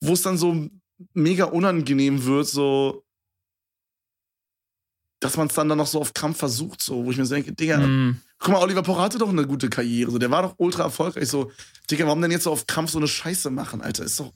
wo 0.00 0.12
es 0.12 0.22
dann 0.22 0.36
so 0.36 0.68
mega 1.12 1.44
unangenehm 1.44 2.24
wird, 2.24 2.48
so, 2.48 3.04
dass 5.24 5.38
man 5.38 5.46
es 5.46 5.54
dann, 5.54 5.70
dann 5.70 5.78
noch 5.78 5.86
so 5.86 6.00
auf 6.00 6.12
Krampf 6.12 6.36
versucht, 6.36 6.82
so, 6.82 7.02
wo 7.02 7.10
ich 7.10 7.16
mir 7.16 7.24
so 7.24 7.34
denke, 7.34 7.52
Digga, 7.52 7.78
mm. 7.78 8.20
guck 8.38 8.52
mal, 8.52 8.60
Oliver 8.60 8.82
Pocher 8.82 9.00
hatte 9.00 9.16
doch 9.16 9.30
eine 9.30 9.46
gute 9.46 9.70
Karriere, 9.70 10.10
so, 10.10 10.18
der 10.18 10.30
war 10.30 10.42
doch 10.42 10.54
ultra 10.58 10.82
erfolgreich, 10.82 11.28
so, 11.28 11.50
Digga, 11.90 12.04
warum 12.04 12.20
denn 12.20 12.30
jetzt 12.30 12.44
so 12.44 12.50
auf 12.50 12.66
Krampf 12.66 12.90
so 12.90 12.98
eine 12.98 13.08
Scheiße 13.08 13.48
machen, 13.48 13.80
Alter, 13.80 14.04
ist 14.04 14.20
doch. 14.20 14.32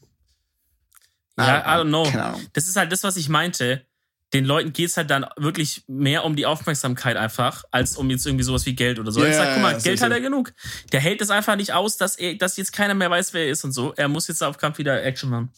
Ja, 1.37 1.59
I 1.59 1.81
don't 1.81 1.89
know. 1.89 2.11
Das 2.55 2.67
ist 2.67 2.77
halt 2.77 2.91
das, 2.91 3.05
was 3.05 3.17
ich 3.17 3.29
meinte. 3.29 3.87
Den 4.33 4.45
Leuten 4.45 4.73
geht 4.73 4.89
es 4.89 4.97
halt 4.97 5.11
dann 5.11 5.25
wirklich 5.37 5.85
mehr 5.87 6.25
um 6.25 6.37
die 6.37 6.47
Aufmerksamkeit 6.47 7.17
einfach, 7.17 7.65
als 7.71 7.97
um 7.97 8.11
jetzt 8.11 8.27
irgendwie 8.27 8.45
sowas 8.45 8.67
wie 8.67 8.75
Geld 8.75 8.99
oder 8.99 9.13
so. 9.13 9.21
Yeah, 9.21 9.31
ich 9.31 9.37
sag, 9.37 9.55
guck 9.55 9.63
mal, 9.63 9.81
Geld 9.81 10.03
hat 10.03 10.11
er 10.11 10.21
genug. 10.21 10.53
Der 10.93 11.01
hält 11.01 11.21
es 11.23 11.31
einfach 11.31 11.57
nicht 11.57 11.73
aus, 11.73 11.97
dass 11.97 12.17
er, 12.17 12.35
dass 12.35 12.57
jetzt 12.57 12.73
keiner 12.73 12.95
mehr 12.95 13.11
weiß, 13.11 13.33
wer 13.35 13.45
er 13.45 13.53
ist 13.53 13.65
und 13.65 13.73
so. 13.73 13.95
Er 13.97 14.09
muss 14.09 14.27
jetzt 14.27 14.43
auf 14.43 14.59
Kampf 14.59 14.79
wieder 14.79 15.03
Action 15.03 15.31
machen. 15.31 15.53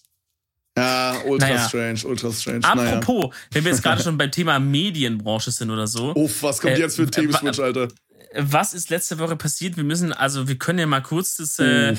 Ja, 0.76 1.16
ultra 1.26 1.48
naja. 1.48 1.68
strange, 1.68 2.00
ultra 2.04 2.32
strange. 2.32 2.64
Apropos, 2.64 3.24
naja. 3.24 3.36
wenn 3.52 3.64
wir 3.64 3.72
jetzt 3.72 3.82
gerade 3.82 4.02
schon 4.02 4.16
beim 4.16 4.30
Thema 4.30 4.58
Medienbranche 4.58 5.50
sind 5.50 5.70
oder 5.70 5.86
so. 5.86 6.14
Uff, 6.14 6.42
was 6.42 6.60
kommt 6.60 6.74
äh, 6.74 6.80
jetzt 6.80 6.96
für 6.96 7.02
ein 7.02 7.10
Themenswitch, 7.10 7.58
Alter? 7.58 7.88
Was 8.34 8.74
ist 8.74 8.90
letzte 8.90 9.18
Woche 9.18 9.36
passiert? 9.36 9.76
Wir 9.76 9.84
müssen, 9.84 10.12
also 10.12 10.46
wir 10.46 10.56
können 10.56 10.78
ja 10.78 10.86
mal 10.86 11.02
kurz 11.02 11.36
das, 11.36 11.58
äh, 11.58 11.96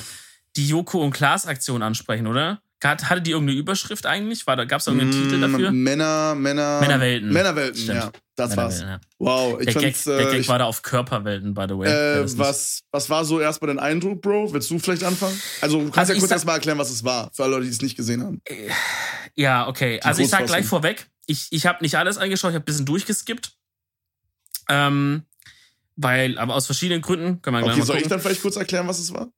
die 0.56 0.66
Joko 0.66 1.02
und 1.02 1.12
Klaas 1.12 1.46
Aktion 1.46 1.82
ansprechen, 1.82 2.26
oder? 2.26 2.62
Hatte 2.82 3.22
die 3.22 3.30
irgendeine 3.30 3.58
Überschrift 3.58 4.06
eigentlich? 4.06 4.46
War 4.46 4.56
da, 4.56 4.64
gab 4.64 4.80
es 4.80 4.86
irgendeinen 4.86 5.10
mm, 5.10 5.22
Titel 5.22 5.40
dafür? 5.40 5.70
Männer, 5.70 6.34
Männer. 6.34 6.80
Männerwelten. 6.80 7.32
Männerwelten, 7.32 7.80
Stimmt. 7.80 7.98
ja. 7.98 8.12
Das 8.34 8.56
war's. 8.56 8.80
Ja. 8.80 8.98
Wow, 9.18 9.60
ich 9.60 9.66
der 9.66 9.74
Gag, 9.74 10.06
äh, 10.06 10.16
der 10.16 10.26
Gag 10.30 10.40
ich, 10.40 10.48
war 10.48 10.58
da 10.58 10.64
auf 10.64 10.82
Körperwelten, 10.82 11.54
by 11.54 11.66
the 11.68 11.76
way. 11.76 11.88
Äh, 11.88 12.38
was, 12.38 12.82
was 12.90 13.10
war 13.10 13.24
so 13.24 13.40
erstmal 13.40 13.68
dein 13.68 13.78
Eindruck, 13.78 14.22
Bro? 14.22 14.52
Willst 14.52 14.70
du 14.70 14.78
vielleicht 14.78 15.04
anfangen? 15.04 15.40
Also, 15.60 15.78
du 15.78 15.84
kannst 15.84 15.98
also 15.98 16.14
ja 16.14 16.18
kurz 16.18 16.30
erstmal 16.30 16.56
erklären, 16.56 16.78
was 16.78 16.90
es 16.90 17.04
war, 17.04 17.30
für 17.32 17.44
alle 17.44 17.52
Leute, 17.52 17.66
die 17.66 17.70
es 17.70 17.82
nicht 17.82 17.96
gesehen 17.96 18.22
haben. 18.22 18.40
Äh, 18.44 18.70
ja, 19.34 19.68
okay. 19.68 19.98
Die 19.98 20.02
also, 20.02 20.22
ich 20.22 20.28
sag 20.28 20.46
gleich 20.46 20.66
vorweg, 20.66 21.06
ich, 21.26 21.48
ich 21.50 21.66
habe 21.66 21.82
nicht 21.82 21.96
alles 21.96 22.16
angeschaut, 22.16 22.50
ich 22.50 22.54
habe 22.54 22.64
ein 22.64 22.66
bisschen 22.66 22.86
durchgeskippt. 22.86 23.52
Ähm, 24.68 25.24
weil, 25.96 26.38
aber 26.38 26.54
aus 26.54 26.66
verschiedenen 26.66 27.02
Gründen, 27.02 27.42
kann 27.42 27.52
man 27.52 27.64
okay, 27.64 27.82
soll 27.82 27.98
ich 27.98 28.08
dann 28.08 28.20
vielleicht 28.20 28.42
kurz 28.42 28.56
erklären, 28.56 28.88
was 28.88 28.98
es 28.98 29.12
war? 29.12 29.28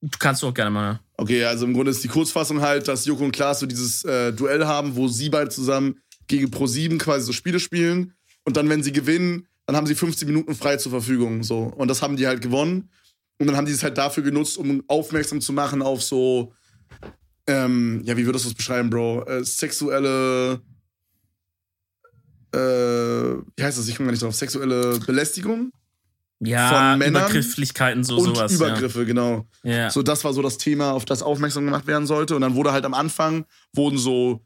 Du 0.00 0.18
kannst 0.18 0.42
du 0.42 0.48
auch 0.48 0.54
gerne 0.54 0.70
mal. 0.70 1.00
Okay, 1.16 1.44
also 1.44 1.64
im 1.64 1.74
Grunde 1.74 1.92
ist 1.92 2.02
die 2.02 2.08
Kurzfassung 2.08 2.60
halt, 2.60 2.88
dass 2.88 3.04
Joko 3.04 3.24
und 3.24 3.32
Klaas 3.32 3.60
so 3.60 3.66
dieses 3.66 4.04
äh, 4.04 4.32
Duell 4.32 4.66
haben, 4.66 4.96
wo 4.96 5.06
sie 5.06 5.28
beide 5.28 5.50
zusammen 5.50 6.00
gegen 6.26 6.48
Pro7 6.48 6.98
quasi 6.98 7.26
so 7.26 7.32
Spiele 7.32 7.60
spielen. 7.60 8.14
Und 8.44 8.56
dann, 8.56 8.68
wenn 8.68 8.82
sie 8.82 8.92
gewinnen, 8.92 9.46
dann 9.66 9.76
haben 9.76 9.86
sie 9.86 9.94
15 9.94 10.26
Minuten 10.26 10.54
frei 10.54 10.76
zur 10.76 10.90
Verfügung. 10.90 11.42
So. 11.42 11.72
Und 11.76 11.88
das 11.88 12.02
haben 12.02 12.16
die 12.16 12.26
halt 12.26 12.42
gewonnen. 12.42 12.90
Und 13.38 13.46
dann 13.46 13.56
haben 13.56 13.66
die 13.66 13.72
es 13.72 13.82
halt 13.82 13.96
dafür 13.96 14.22
genutzt, 14.22 14.58
um 14.58 14.82
aufmerksam 14.88 15.40
zu 15.40 15.52
machen 15.52 15.82
auf 15.82 16.02
so, 16.02 16.52
ähm, 17.46 18.02
ja, 18.04 18.16
wie 18.16 18.26
würdest 18.26 18.44
du 18.44 18.48
das 18.48 18.56
beschreiben, 18.56 18.90
Bro? 18.90 19.24
Äh, 19.24 19.44
sexuelle, 19.44 20.60
äh, 22.52 22.58
wie 22.58 23.62
heißt 23.62 23.78
das? 23.78 23.88
Ich 23.88 23.96
komme 23.96 24.08
gar 24.08 24.12
nicht 24.12 24.22
drauf. 24.22 24.34
Sexuelle 24.34 24.98
Belästigung 25.00 25.70
ja, 26.46 26.68
von 26.68 26.98
Männern. 26.98 27.22
Übergrifflichkeiten, 27.22 28.04
so 28.04 28.16
und 28.16 28.36
sowas. 28.36 28.52
Übergriffe, 28.52 29.00
ja. 29.00 29.04
genau. 29.04 29.46
Ja. 29.62 29.90
So, 29.90 30.02
das 30.02 30.24
war 30.24 30.32
so 30.32 30.42
das 30.42 30.58
Thema, 30.58 30.92
auf 30.92 31.04
das 31.04 31.22
aufmerksam 31.22 31.64
gemacht 31.64 31.86
werden 31.86 32.06
sollte. 32.06 32.34
Und 32.34 32.42
dann 32.42 32.54
wurde 32.54 32.72
halt 32.72 32.84
am 32.84 32.94
Anfang, 32.94 33.44
wurden 33.74 33.98
so 33.98 34.40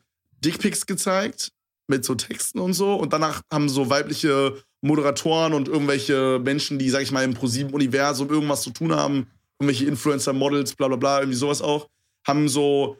Dickpics 0.45 0.87
gezeigt 0.87 1.53
mit 1.87 2.05
so 2.05 2.15
Texten 2.15 2.59
und 2.59 2.75
so. 2.75 2.95
Und 2.95 3.13
danach 3.13 3.43
haben 3.53 3.69
so 3.69 3.91
weibliche 3.91 4.57
Moderatoren 4.81 5.55
und 5.55 5.69
irgendwelche 5.69 6.41
Menschen, 6.43 6.79
die, 6.79 6.91
sag 6.91 7.03
ich 7.03 7.11
mal, 7.11 7.25
im 7.25 7.35
ProSieben-Universum 7.35 8.29
irgendwas 8.29 8.63
zu 8.63 8.71
tun 8.71 8.95
haben, 8.95 9.27
irgendwelche 9.59 9.87
Influencer, 9.87 10.33
Models, 10.33 10.75
bla 10.75 10.89
bla 10.89 10.97
bla, 10.97 11.21
irgendwie 11.21 11.39
sowas 11.39 11.63
auch, 11.63 11.89
haben 12.27 12.49
so 12.49 12.97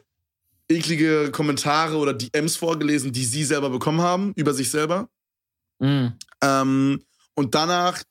eklige 0.67 1.31
Kommentare 1.31 1.97
oder 1.97 2.13
DMs 2.13 2.57
vorgelesen, 2.57 3.11
die 3.11 3.25
sie 3.25 3.43
selber 3.43 3.69
bekommen 3.69 4.01
haben, 4.01 4.33
über 4.35 4.53
sich 4.53 4.69
selber. 4.69 5.09
Mhm. 5.79 6.13
Ähm, 6.41 7.03
und 7.33 7.55
danach 7.55 8.03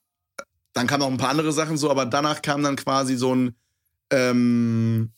dann 0.78 0.86
kamen 0.86 1.00
noch 1.00 1.10
ein 1.10 1.18
paar 1.18 1.30
andere 1.30 1.52
Sachen 1.52 1.76
so, 1.76 1.90
aber 1.90 2.06
danach 2.06 2.40
kam 2.40 2.62
dann 2.62 2.76
quasi 2.76 3.16
so 3.16 3.34
ein, 3.34 3.54
ähm, 4.10 5.10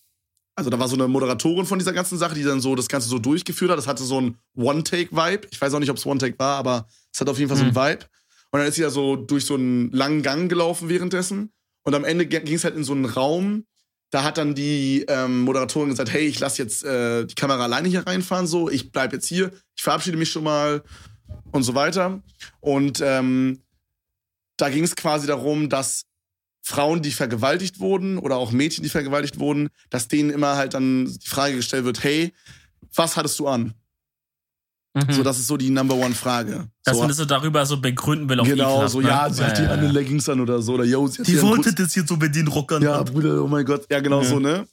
also 0.55 0.71
da 0.71 0.79
war 0.79 0.89
so 0.89 0.97
eine 0.97 1.07
Moderatorin 1.07 1.67
von 1.67 1.79
dieser 1.79 1.93
ganzen 1.93 2.19
Sache, 2.19 2.35
die 2.35 2.43
dann 2.43 2.61
so 2.61 2.75
das 2.75 2.89
Ganze 2.89 3.09
so 3.09 3.19
durchgeführt 3.19 3.71
hat. 3.71 3.79
Das 3.79 3.87
hatte 3.87 4.03
so 4.03 4.21
ein 4.21 4.37
One-Take-Vibe. 4.57 5.49
Ich 5.51 5.61
weiß 5.61 5.73
auch 5.75 5.79
nicht, 5.79 5.91
ob 5.91 5.97
es 5.97 6.07
One-Take 6.07 6.39
war, 6.39 6.57
aber 6.57 6.87
es 7.13 7.21
hat 7.21 7.29
auf 7.29 7.39
jeden 7.39 7.49
Fall 7.49 7.57
mhm. 7.63 7.73
so 7.73 7.81
einen 7.81 7.91
Vibe. 7.91 8.07
Und 8.51 8.59
dann 8.59 8.69
ist 8.69 8.75
sie 8.75 8.83
ja 8.83 8.91
so 8.91 9.17
durch 9.17 9.45
so 9.45 9.55
einen 9.55 9.91
langen 9.93 10.23
Gang 10.23 10.49
gelaufen 10.49 10.89
währenddessen. 10.89 11.53
Und 11.83 11.95
am 11.95 12.05
Ende 12.05 12.27
ging 12.27 12.55
es 12.55 12.65
halt 12.65 12.77
in 12.77 12.85
so 12.85 12.93
einen 12.93 13.05
Raum. 13.05 13.67
Da 14.11 14.25
hat 14.25 14.39
dann 14.39 14.55
die 14.55 15.05
ähm, 15.09 15.43
Moderatorin 15.43 15.91
gesagt, 15.91 16.13
hey, 16.13 16.27
ich 16.27 16.41
lasse 16.41 16.63
jetzt 16.63 16.85
äh, 16.85 17.27
die 17.27 17.35
Kamera 17.35 17.65
alleine 17.65 17.89
hier 17.89 18.07
reinfahren, 18.07 18.47
so, 18.47 18.69
ich 18.69 18.91
bleib 18.91 19.13
jetzt 19.13 19.27
hier, 19.27 19.53
ich 19.77 19.83
verabschiede 19.83 20.17
mich 20.17 20.31
schon 20.31 20.43
mal 20.43 20.83
und 21.53 21.63
so 21.63 21.75
weiter. 21.75 22.21
Und 22.61 23.01
ähm, 23.05 23.63
da 24.61 24.69
ging 24.69 24.85
es 24.85 24.97
quasi 24.97 25.27
darum, 25.27 25.69
dass 25.69 26.05
Frauen, 26.63 27.03
die 27.03 27.11
vergewaltigt 27.11 27.81
wurden 27.81 28.19
oder 28.19 28.37
auch 28.37 28.53
Mädchen, 28.53 28.85
die 28.85 28.91
vergewaltigt 28.91 29.39
wurden, 29.39 29.69
dass 29.89 30.09
denen 30.09 30.31
immer 30.31 30.57
halt 30.57 30.75
dann 30.75 31.07
die 31.07 31.27
Frage 31.27 31.57
gestellt 31.57 31.85
wird, 31.85 32.05
hey, 32.05 32.33
was 32.95 33.17
hattest 33.17 33.39
du 33.39 33.49
an? 33.49 33.75
Mhm. 34.95 35.13
So, 35.13 35.23
das 35.23 35.39
ist 35.39 35.47
so 35.47 35.57
die 35.57 35.71
Number 35.71 35.95
One 35.95 36.15
Frage. 36.15 36.69
Dass 36.85 36.97
so, 36.97 37.01
man 37.01 37.09
das 37.09 37.17
so 37.17 37.25
darüber 37.25 37.65
so 37.65 37.81
begründen 37.81 38.29
will. 38.29 38.41
Auf 38.41 38.49
genau, 38.49 38.87
so, 38.89 39.01
ne? 39.01 39.09
ja, 39.09 39.31
sie 39.31 39.45
hat 39.45 39.59
ja, 39.59 39.65
die 39.65 39.69
ja. 39.69 39.73
eine 39.73 39.89
Leggings 39.89 40.29
an 40.29 40.41
oder 40.41 40.61
so. 40.61 40.75
Oder, 40.75 40.85
yo, 40.85 41.07
sie 41.07 41.21
hat 41.21 41.29
die 41.29 41.41
wollte 41.41 41.73
das 41.73 41.95
hier 41.95 42.05
so 42.07 42.17
mit 42.17 42.35
den 42.35 42.49
Rockern. 42.49 42.83
Ja, 42.83 43.03
Bruder, 43.03 43.43
oh 43.43 43.47
mein 43.47 43.65
Gott. 43.65 43.87
Ja, 43.91 44.01
genau 44.01 44.23
ja. 44.23 44.29
so, 44.29 44.41
ne? 44.41 44.67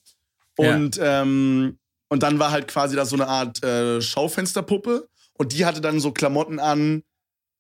Und, 0.56 1.00
ähm, 1.00 1.78
und 2.10 2.24
dann 2.24 2.40
war 2.40 2.50
halt 2.50 2.68
quasi 2.68 2.96
da 2.96 3.06
so 3.06 3.16
eine 3.16 3.28
Art 3.28 3.64
äh, 3.64 4.02
Schaufensterpuppe. 4.02 5.08
Und 5.34 5.54
die 5.54 5.66
hatte 5.66 5.82
dann 5.82 6.00
so 6.00 6.12
Klamotten 6.12 6.60
an, 6.60 7.04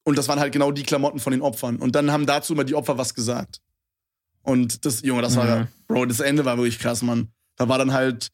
Und 0.07 0.17
das 0.17 0.29
waren 0.29 0.39
halt 0.39 0.53
genau 0.53 0.71
die 0.71 0.83
Klamotten 0.83 1.19
von 1.19 1.31
den 1.31 1.41
Opfern. 1.41 1.75
Und 1.75 1.93
dann 1.93 2.13
haben 2.13 2.25
dazu 2.25 2.53
immer 2.53 2.63
die 2.63 2.75
Opfer 2.75 2.97
was 2.97 3.13
gesagt. 3.13 3.59
Und 4.41 4.85
das, 4.85 5.01
Junge, 5.01 5.21
das 5.21 5.33
mhm. 5.33 5.39
war, 5.39 5.67
Bro, 5.89 6.05
das 6.05 6.21
Ende 6.21 6.45
war 6.45 6.55
wirklich 6.55 6.79
krass, 6.79 7.01
Mann. 7.01 7.27
Da 7.57 7.67
war 7.67 7.77
dann 7.77 7.91
halt, 7.91 8.29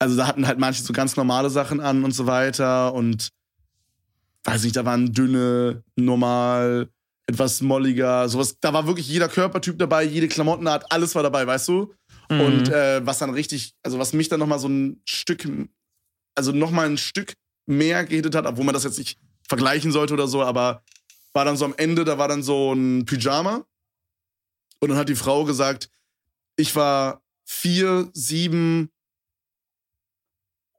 also 0.00 0.16
da 0.16 0.26
hatten 0.26 0.48
halt 0.48 0.58
manche 0.58 0.82
so 0.82 0.92
ganz 0.92 1.14
normale 1.14 1.48
Sachen 1.48 1.78
an 1.78 2.02
und 2.02 2.10
so 2.10 2.26
weiter 2.26 2.92
und 2.92 3.28
weiß 4.42 4.64
nicht, 4.64 4.74
da 4.74 4.84
waren 4.84 5.12
dünne, 5.12 5.84
normal, 5.94 6.88
etwas 7.28 7.60
molliger, 7.60 8.28
sowas. 8.28 8.58
Da 8.58 8.72
war 8.72 8.88
wirklich 8.88 9.06
jeder 9.06 9.28
Körpertyp 9.28 9.78
dabei, 9.78 10.02
jede 10.02 10.26
Klamottenart, 10.26 10.90
alles 10.90 11.14
war 11.14 11.22
dabei, 11.22 11.46
weißt 11.46 11.68
du? 11.68 11.94
Mhm. 12.28 12.40
Und 12.40 12.68
äh, 12.70 13.06
was 13.06 13.18
dann 13.18 13.30
richtig, 13.30 13.74
also 13.84 14.00
was 14.00 14.12
mich 14.12 14.28
dann 14.28 14.40
nochmal 14.40 14.58
so 14.58 14.66
ein 14.66 15.00
Stück, 15.04 15.46
also 16.34 16.50
nochmal 16.50 16.86
ein 16.86 16.98
Stück 16.98 17.34
mehr 17.66 18.04
gehittet 18.04 18.34
hat, 18.34 18.44
obwohl 18.44 18.64
man 18.64 18.74
das 18.74 18.82
jetzt 18.82 18.98
nicht 18.98 19.20
vergleichen 19.48 19.92
sollte 19.92 20.14
oder 20.14 20.28
so, 20.28 20.42
aber 20.42 20.82
war 21.32 21.44
dann 21.44 21.56
so 21.56 21.64
am 21.64 21.74
Ende, 21.76 22.04
da 22.04 22.18
war 22.18 22.28
dann 22.28 22.42
so 22.42 22.72
ein 22.72 23.04
Pyjama. 23.04 23.64
Und 24.80 24.88
dann 24.88 24.98
hat 24.98 25.08
die 25.08 25.14
Frau 25.14 25.44
gesagt, 25.44 25.88
ich 26.56 26.74
war 26.76 27.22
vier, 27.44 28.08
sieben 28.12 28.90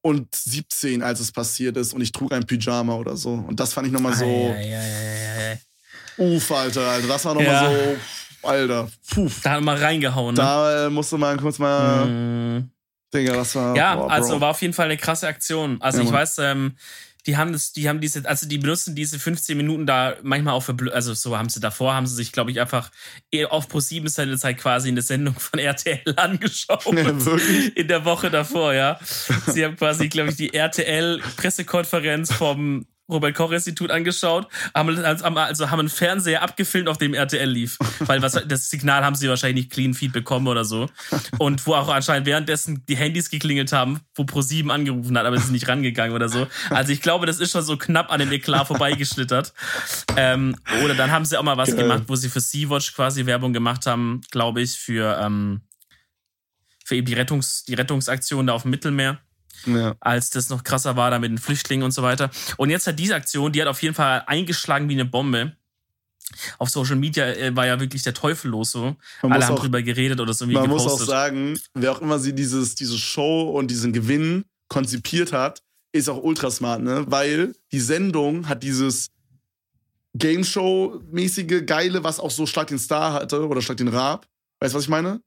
und 0.01 0.33
17, 0.35 1.01
als 1.01 1.19
es 1.19 1.31
passiert 1.31 1.77
ist 1.77 1.93
und 1.93 2.01
ich 2.01 2.11
trug 2.11 2.31
ein 2.31 2.45
Pyjama 2.45 2.95
oder 2.95 3.17
so. 3.17 3.33
Und 3.33 3.59
das 3.59 3.73
fand 3.73 3.87
ich 3.87 3.93
nochmal 3.93 4.13
so. 4.13 4.55
Uff, 6.17 6.51
Alter, 6.51 6.87
also 6.87 7.07
das 7.07 7.25
war 7.25 7.33
nochmal 7.33 7.51
ja. 7.51 7.69
so. 7.69 7.97
Alter, 8.47 8.87
puh. 9.09 9.29
Da 9.41 9.53
hat 9.53 9.63
man 9.63 9.77
reingehauen, 9.77 10.35
ne? 10.35 10.41
Da 10.41 10.85
äh, 10.85 10.89
musste 10.89 11.17
man 11.17 11.37
kurz 11.39 11.57
mal. 11.57 12.05
Mm. 12.05 12.69
Digga, 13.11 13.33
das 13.33 13.55
war. 13.55 13.75
Ja, 13.75 13.95
boah, 13.95 14.11
also 14.11 14.39
war 14.39 14.51
auf 14.51 14.61
jeden 14.61 14.73
Fall 14.73 14.85
eine 14.85 14.97
krasse 14.97 15.27
Aktion. 15.27 15.81
Also 15.81 15.99
ja, 15.99 16.05
ich 16.05 16.11
weiß, 16.11 16.37
ähm, 16.39 16.75
die 17.25 17.37
haben 17.37 17.53
das, 17.53 17.71
die 17.73 17.89
haben 17.89 18.01
diese, 18.01 18.27
also 18.27 18.47
die 18.47 18.57
benutzen 18.57 18.95
diese 18.95 19.17
15 19.17 19.57
Minuten 19.57 19.85
da 19.85 20.15
manchmal 20.21 20.53
auch 20.53 20.61
für, 20.61 20.75
also 20.93 21.13
so 21.13 21.37
haben 21.37 21.49
sie 21.49 21.59
davor, 21.59 21.93
haben 21.93 22.05
sie 22.05 22.15
sich, 22.15 22.31
glaube 22.31 22.51
ich, 22.51 22.61
einfach 22.61 22.91
eh 23.31 23.45
auf 23.45 23.67
Pro 23.67 23.79
7 23.79 24.07
seine 24.07 24.37
Zeit 24.37 24.57
quasi 24.57 24.89
eine 24.89 25.01
Sendung 25.01 25.35
von 25.35 25.59
RTL 25.59 26.01
angeschaut. 26.15 26.85
Wirklich? 26.85 27.75
In 27.75 27.87
der 27.87 28.05
Woche 28.05 28.29
davor, 28.29 28.73
ja. 28.73 28.99
Sie 29.47 29.65
haben 29.65 29.75
quasi, 29.75 30.07
glaube 30.09 30.29
ich, 30.29 30.35
die 30.35 30.53
RTL-Pressekonferenz 30.53 32.31
vom 32.33 32.85
Robert-Koch-Institut 33.09 33.91
angeschaut, 33.91 34.47
haben, 34.73 34.97
also 34.97 35.69
haben 35.69 35.79
einen 35.79 35.89
Fernseher 35.89 36.41
abgefilmt, 36.41 36.89
auf 36.89 36.97
dem 36.97 37.13
RTL 37.13 37.49
lief. 37.49 37.77
Weil 37.99 38.21
was, 38.21 38.33
das 38.47 38.69
Signal 38.69 39.03
haben 39.03 39.15
sie 39.15 39.29
wahrscheinlich 39.29 39.65
nicht 39.65 39.71
Clean 39.71 39.93
Feed 39.93 40.11
bekommen 40.11 40.47
oder 40.47 40.65
so. 40.65 40.89
Und 41.37 41.65
wo 41.67 41.75
auch 41.75 41.89
anscheinend 41.89 42.25
währenddessen 42.25 42.85
die 42.87 42.97
Handys 42.97 43.29
geklingelt 43.29 43.71
haben, 43.71 44.01
wo 44.15 44.23
Pro7 44.23 44.69
angerufen 44.69 45.17
hat, 45.17 45.25
aber 45.25 45.37
sie 45.37 45.43
sind 45.43 45.53
nicht 45.53 45.67
rangegangen 45.67 46.15
oder 46.15 46.29
so. 46.29 46.47
Also 46.69 46.91
ich 46.91 47.01
glaube, 47.01 47.25
das 47.25 47.39
ist 47.39 47.51
schon 47.51 47.61
so 47.61 47.77
knapp 47.77 48.11
an 48.11 48.19
dem 48.19 48.31
Eklat 48.31 48.67
vorbeigeschlittert. 48.67 49.53
Ähm, 50.17 50.55
oder 50.83 50.95
dann 50.95 51.11
haben 51.11 51.25
sie 51.25 51.37
auch 51.37 51.43
mal 51.43 51.57
was 51.57 51.69
Geil. 51.69 51.83
gemacht, 51.83 52.03
wo 52.07 52.15
sie 52.15 52.29
für 52.29 52.41
Sea-Watch 52.41 52.95
quasi 52.95 53.25
Werbung 53.25 53.53
gemacht 53.53 53.85
haben, 53.85 54.21
glaube 54.31 54.61
ich, 54.61 54.71
für, 54.71 55.19
ähm, 55.21 55.61
für 56.83 56.95
eben 56.95 57.05
die, 57.05 57.15
Rettungs-, 57.15 57.65
die 57.65 57.75
Rettungsaktion 57.75 58.47
da 58.47 58.53
auf 58.53 58.63
dem 58.63 58.71
Mittelmeer 58.71 59.19
ja. 59.65 59.95
als 59.99 60.29
das 60.29 60.49
noch 60.49 60.63
krasser 60.63 60.95
war, 60.95 61.11
da 61.11 61.19
mit 61.19 61.31
den 61.31 61.37
Flüchtlingen 61.37 61.83
und 61.83 61.91
so 61.91 62.03
weiter. 62.03 62.29
Und 62.57 62.69
jetzt 62.69 62.87
hat 62.87 62.99
diese 62.99 63.15
Aktion, 63.15 63.51
die 63.51 63.61
hat 63.61 63.67
auf 63.67 63.81
jeden 63.81 63.95
Fall 63.95 64.23
eingeschlagen 64.27 64.89
wie 64.89 64.93
eine 64.93 65.05
Bombe. 65.05 65.55
Auf 66.57 66.69
Social 66.69 66.95
Media 66.95 67.25
äh, 67.27 67.55
war 67.55 67.67
ja 67.67 67.79
wirklich 67.79 68.03
der 68.03 68.13
Teufel 68.13 68.49
los 68.49 68.71
so. 68.71 68.95
Man 69.21 69.33
Alle 69.33 69.45
haben 69.45 69.55
auch, 69.55 69.59
drüber 69.59 69.81
geredet 69.81 70.19
oder 70.19 70.33
so 70.33 70.45
Man 70.47 70.63
gepostet. 70.63 70.91
muss 70.91 71.01
auch 71.01 71.05
sagen, 71.05 71.59
wer 71.73 71.91
auch 71.91 72.01
immer 72.01 72.19
sie 72.19 72.33
dieses, 72.33 72.75
diese 72.75 72.97
Show 72.97 73.51
und 73.51 73.69
diesen 73.69 73.93
Gewinn 73.93 74.45
konzipiert 74.67 75.31
hat, 75.33 75.61
ist 75.91 76.09
auch 76.09 76.21
ultra 76.21 76.51
smart, 76.51 76.81
ne? 76.81 77.05
Weil 77.07 77.55
die 77.71 77.79
Sendung 77.79 78.49
hat 78.49 78.63
dieses 78.63 79.11
Game 80.15 80.43
Show-mäßige 80.43 81.65
Geile, 81.65 82.03
was 82.03 82.19
auch 82.19 82.31
so 82.31 82.45
Schlag 82.45 82.67
den 82.67 82.79
Star 82.79 83.13
hatte 83.13 83.47
oder 83.47 83.61
Schlag 83.61 83.77
den 83.77 83.89
Raab. 83.89 84.27
Weißt 84.59 84.73
du, 84.73 84.77
was 84.77 84.83
ich 84.85 84.89
meine? 84.89 85.21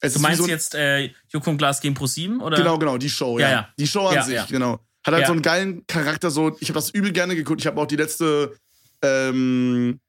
Es 0.00 0.14
du 0.14 0.20
meinst 0.20 0.40
so 0.40 0.48
jetzt 0.48 0.74
äh, 0.74 1.10
Joko 1.28 1.50
und 1.50 1.58
Glas 1.58 1.80
gegen 1.80 1.94
Pro7 1.94 2.40
oder? 2.40 2.56
Genau, 2.56 2.78
genau, 2.78 2.96
die 2.96 3.10
Show, 3.10 3.38
ja. 3.38 3.48
ja, 3.48 3.52
ja. 3.52 3.68
Die 3.78 3.86
Show 3.86 4.06
an 4.06 4.14
ja, 4.14 4.22
sich, 4.22 4.46
genau. 4.48 4.80
Hat 5.04 5.14
halt 5.14 5.26
so 5.26 5.32
einen 5.32 5.42
geilen 5.42 5.86
Charakter, 5.86 6.30
so, 6.30 6.56
ich 6.60 6.68
habe 6.68 6.78
das 6.78 6.90
übel 6.90 7.12
gerne 7.12 7.34
geguckt. 7.34 7.60
Ich 7.60 7.66
habe 7.66 7.80
auch 7.80 7.86
die 7.86 7.96
letzte, 7.96 8.54
ähm, 9.02 10.00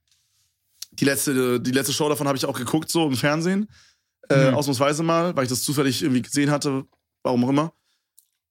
die 0.91 1.05
letzte, 1.05 1.59
die 1.59 1.71
letzte 1.71 1.93
Show 1.93 2.09
davon 2.09 2.27
habe 2.27 2.37
ich 2.37 2.45
auch 2.45 2.57
geguckt, 2.57 2.89
so 2.89 3.07
im 3.07 3.15
Fernsehen. 3.15 3.69
Äh, 4.29 4.49
mhm. 4.49 4.55
Ausnahmsweise 4.55 5.03
mal, 5.03 5.35
weil 5.35 5.43
ich 5.43 5.49
das 5.49 5.63
zufällig 5.63 6.03
irgendwie 6.03 6.21
gesehen 6.21 6.51
hatte, 6.51 6.83
warum 7.23 7.45
auch 7.45 7.49
immer. 7.49 7.73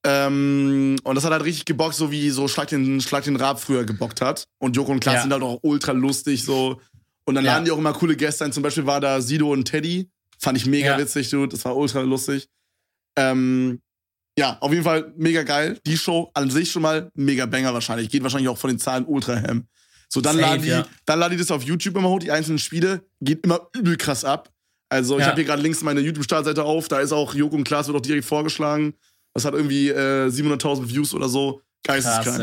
Ähm, 0.02 0.96
und 1.04 1.14
das 1.14 1.24
hat 1.24 1.32
halt 1.32 1.44
richtig 1.44 1.66
gebockt, 1.66 1.94
so 1.94 2.10
wie 2.10 2.30
so 2.30 2.48
Schlag 2.48 2.68
den, 2.68 3.00
Schlag 3.00 3.24
den 3.24 3.36
Rab 3.36 3.60
früher 3.60 3.84
gebockt 3.84 4.20
hat. 4.20 4.46
Und 4.58 4.76
Joko 4.76 4.92
und 4.92 5.00
Klaas 5.00 5.22
sind 5.22 5.32
halt 5.32 5.42
auch 5.42 5.58
ultra 5.62 5.92
lustig, 5.92 6.44
so. 6.44 6.80
Und 7.24 7.34
dann 7.34 7.44
ja. 7.44 7.52
laden 7.52 7.66
die 7.66 7.70
auch 7.70 7.78
immer 7.78 7.92
coole 7.92 8.16
Gäste 8.16 8.44
ein. 8.44 8.52
Zum 8.52 8.62
Beispiel 8.62 8.86
war 8.86 9.00
da 9.00 9.20
Sido 9.20 9.52
und 9.52 9.66
Teddy. 9.66 10.10
Fand 10.40 10.56
ich 10.56 10.66
mega 10.66 10.92
ja. 10.92 10.98
witzig, 10.98 11.28
dude. 11.28 11.48
Das 11.48 11.64
war 11.64 11.76
ultra 11.76 12.00
lustig. 12.00 12.48
Ähm, 13.16 13.80
ja, 14.38 14.56
auf 14.60 14.72
jeden 14.72 14.84
Fall 14.84 15.12
mega 15.16 15.42
geil. 15.42 15.78
Die 15.84 15.98
Show 15.98 16.30
an 16.32 16.50
sich 16.50 16.70
schon 16.70 16.82
mal 16.82 17.10
mega 17.14 17.44
banger 17.44 17.74
wahrscheinlich. 17.74 18.08
Geht 18.08 18.22
wahrscheinlich 18.22 18.48
auch 18.48 18.56
von 18.56 18.70
den 18.70 18.78
Zahlen 18.78 19.04
ultra 19.04 19.36
ham. 19.36 19.66
So, 20.08 20.20
dann 20.20 20.38
laden 20.38 20.62
die, 20.62 20.68
ja. 20.68 20.86
dann 21.04 21.20
laden 21.20 21.32
die 21.32 21.36
das 21.36 21.50
auf 21.50 21.62
YouTube 21.62 21.96
immer 21.96 22.08
hoch, 22.08 22.20
die 22.20 22.30
einzelnen 22.30 22.58
Spiele. 22.58 23.04
Geht 23.20 23.44
immer 23.44 23.68
übel 23.76 23.96
krass 23.96 24.24
ab. 24.24 24.50
Also, 24.88 25.16
ich 25.18 25.20
ja. 25.20 25.26
habe 25.26 25.36
hier 25.36 25.44
gerade 25.44 25.62
links 25.62 25.82
meine 25.82 26.00
YouTube-Startseite 26.00 26.64
auf. 26.64 26.88
Da 26.88 27.00
ist 27.00 27.12
auch 27.12 27.34
Joko 27.34 27.54
und 27.54 27.64
Klaas 27.64 27.86
wird 27.86 27.96
auch 27.96 28.00
direkt 28.00 28.24
vorgeschlagen. 28.24 28.94
Das 29.34 29.44
hat 29.44 29.52
irgendwie 29.52 29.90
äh, 29.90 30.28
700.000 30.28 30.88
Views 30.88 31.14
oder 31.14 31.28
so. 31.28 31.60
Geisteskrank. 31.84 32.38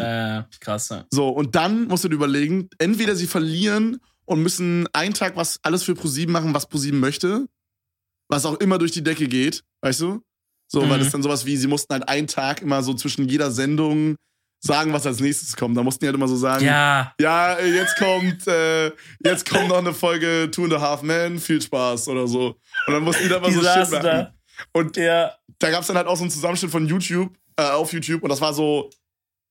Krass, 0.60 0.92
äh, 0.92 0.94
krass. 0.94 1.06
So, 1.12 1.30
und 1.30 1.56
dann 1.56 1.88
musst 1.88 2.04
du 2.04 2.10
dir 2.10 2.16
überlegen, 2.16 2.70
entweder 2.78 3.16
sie 3.16 3.28
verlieren 3.28 4.00
und 4.26 4.44
müssen 4.44 4.88
einen 4.94 5.14
Tag 5.14 5.36
was 5.36 5.60
alles 5.64 5.84
für 5.84 5.96
ProSieben 5.96 6.32
machen, 6.32 6.54
was 6.54 6.70
ProSieben 6.70 7.00
möchte 7.00 7.48
was 8.30 8.46
auch 8.46 8.56
immer 8.56 8.78
durch 8.78 8.92
die 8.92 9.04
Decke 9.04 9.28
geht, 9.28 9.64
weißt 9.82 10.02
du? 10.02 10.22
So, 10.68 10.82
mhm. 10.82 10.90
weil 10.90 11.00
das 11.00 11.12
dann 11.12 11.24
sowas 11.24 11.46
wie, 11.46 11.56
sie 11.56 11.68
mussten 11.68 11.94
halt 11.94 12.08
einen 12.10 12.28
Tag 12.28 12.62
immer 12.62 12.84
so 12.84 12.94
zwischen 12.94 13.28
jeder 13.28 13.52
Sendung 13.52 14.16
sagen, 14.60 14.92
was 14.92 15.06
als 15.06 15.20
nächstes 15.20 15.56
kommt. 15.56 15.78
Da 15.78 15.84
mussten 15.84 16.02
die 16.02 16.08
halt 16.08 16.16
immer 16.16 16.28
so 16.28 16.36
sagen, 16.36 16.66
ja, 16.66 17.14
ja 17.20 17.60
jetzt 17.60 17.96
kommt, 17.98 18.48
äh, 18.48 18.92
jetzt 19.24 19.50
kommt 19.50 19.70
noch 19.70 19.78
eine 19.78 19.94
Folge 19.94 20.50
Two 20.52 20.66
and 20.66 20.74
a 20.74 20.82
Half 20.82 21.04
Men, 21.04 21.40
viel 21.40 21.62
Spaß 21.62 22.08
oder 22.10 22.28
so. 22.28 22.58
Und 22.88 22.94
dann 22.94 23.04
mussten 23.04 23.24
die 23.24 23.30
da 23.30 23.38
immer 23.38 23.48
die 23.48 23.54
so 23.54 23.62
Shit 23.62 23.92
machen. 23.92 24.04
Da. 24.04 24.34
Und 24.74 24.98
ja. 24.98 25.34
da 25.60 25.70
gab's 25.70 25.88
dann 25.88 25.96
halt 25.96 26.08
auch 26.08 26.16
so 26.16 26.24
einen 26.24 26.32
Zusammenschnitt 26.32 26.72
von 26.72 26.88
YouTube, 26.88 27.34
äh, 27.56 27.64
auf 27.64 27.94
YouTube 27.94 28.24
und 28.24 28.30
das 28.30 28.42
war 28.42 28.54
so 28.54 28.90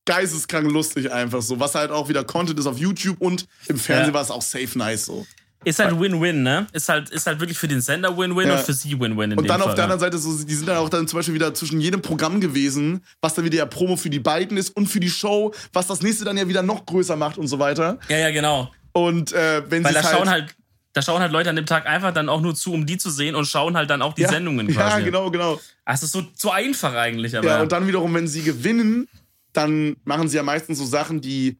geisteskrank 0.04 0.70
lustig 0.70 1.10
einfach 1.10 1.42
so, 1.42 1.58
was 1.58 1.74
halt 1.74 1.90
auch 1.90 2.08
wieder 2.08 2.24
Content 2.24 2.58
ist 2.58 2.66
auf 2.66 2.78
YouTube 2.78 3.20
und 3.20 3.46
im 3.66 3.76
Fernsehen 3.76 4.08
ja. 4.08 4.14
war 4.14 4.22
es 4.22 4.30
auch 4.30 4.42
safe 4.42 4.78
nice 4.78 5.06
so. 5.06 5.26
Ist 5.66 5.80
halt 5.80 5.98
Win-Win, 5.98 6.44
ne? 6.44 6.68
Ist 6.72 6.88
halt, 6.88 7.10
ist 7.10 7.26
halt 7.26 7.40
wirklich 7.40 7.58
für 7.58 7.66
den 7.66 7.80
Sender 7.80 8.16
Win-Win 8.16 8.46
ja. 8.46 8.54
und 8.54 8.60
für 8.60 8.72
sie 8.72 9.00
Win-Win. 9.00 9.32
Und 9.32 9.48
dann 9.48 9.60
Fall, 9.60 9.68
auf 9.68 9.74
der 9.74 9.82
anderen 9.82 9.98
Seite, 9.98 10.16
so, 10.16 10.44
die 10.44 10.54
sind 10.54 10.68
dann 10.68 10.76
auch 10.76 10.88
dann 10.88 11.08
zum 11.08 11.18
Beispiel 11.18 11.34
wieder 11.34 11.52
zwischen 11.54 11.80
jedem 11.80 12.02
Programm 12.02 12.40
gewesen, 12.40 13.02
was 13.20 13.34
dann 13.34 13.44
wieder 13.44 13.56
ja 13.56 13.66
Promo 13.66 13.96
für 13.96 14.08
die 14.08 14.20
beiden 14.20 14.56
ist 14.58 14.76
und 14.76 14.86
für 14.86 15.00
die 15.00 15.10
Show, 15.10 15.52
was 15.72 15.88
das 15.88 16.02
nächste 16.02 16.24
dann 16.24 16.36
ja 16.36 16.46
wieder 16.46 16.62
noch 16.62 16.86
größer 16.86 17.16
macht 17.16 17.36
und 17.36 17.48
so 17.48 17.58
weiter. 17.58 17.98
Ja, 18.08 18.18
ja, 18.18 18.30
genau. 18.30 18.70
Und 18.92 19.32
äh, 19.32 19.68
wenn 19.68 19.82
sie. 19.82 19.86
Weil 19.86 19.94
da 19.94 20.04
halt 20.04 20.16
schauen 20.16 20.30
halt, 20.30 20.54
da 20.92 21.02
schauen 21.02 21.20
halt 21.20 21.32
Leute 21.32 21.50
an 21.50 21.56
dem 21.56 21.66
Tag 21.66 21.86
einfach 21.86 22.14
dann 22.14 22.28
auch 22.28 22.42
nur 22.42 22.54
zu, 22.54 22.72
um 22.72 22.86
die 22.86 22.96
zu 22.96 23.10
sehen 23.10 23.34
und 23.34 23.46
schauen 23.46 23.76
halt 23.76 23.90
dann 23.90 24.02
auch 24.02 24.14
die 24.14 24.22
ja, 24.22 24.28
Sendungen 24.28 24.68
quasi. 24.72 25.00
Ja, 25.00 25.04
genau, 25.04 25.32
genau. 25.32 25.60
Das 25.84 26.00
ist 26.04 26.12
so, 26.12 26.22
so 26.36 26.52
einfach 26.52 26.94
eigentlich, 26.94 27.36
aber. 27.36 27.48
Ja, 27.48 27.62
und 27.62 27.72
dann 27.72 27.88
wiederum, 27.88 28.14
wenn 28.14 28.28
sie 28.28 28.44
gewinnen, 28.44 29.08
dann 29.52 29.96
machen 30.04 30.28
sie 30.28 30.36
ja 30.36 30.44
meistens 30.44 30.78
so 30.78 30.84
Sachen, 30.84 31.20
die 31.20 31.58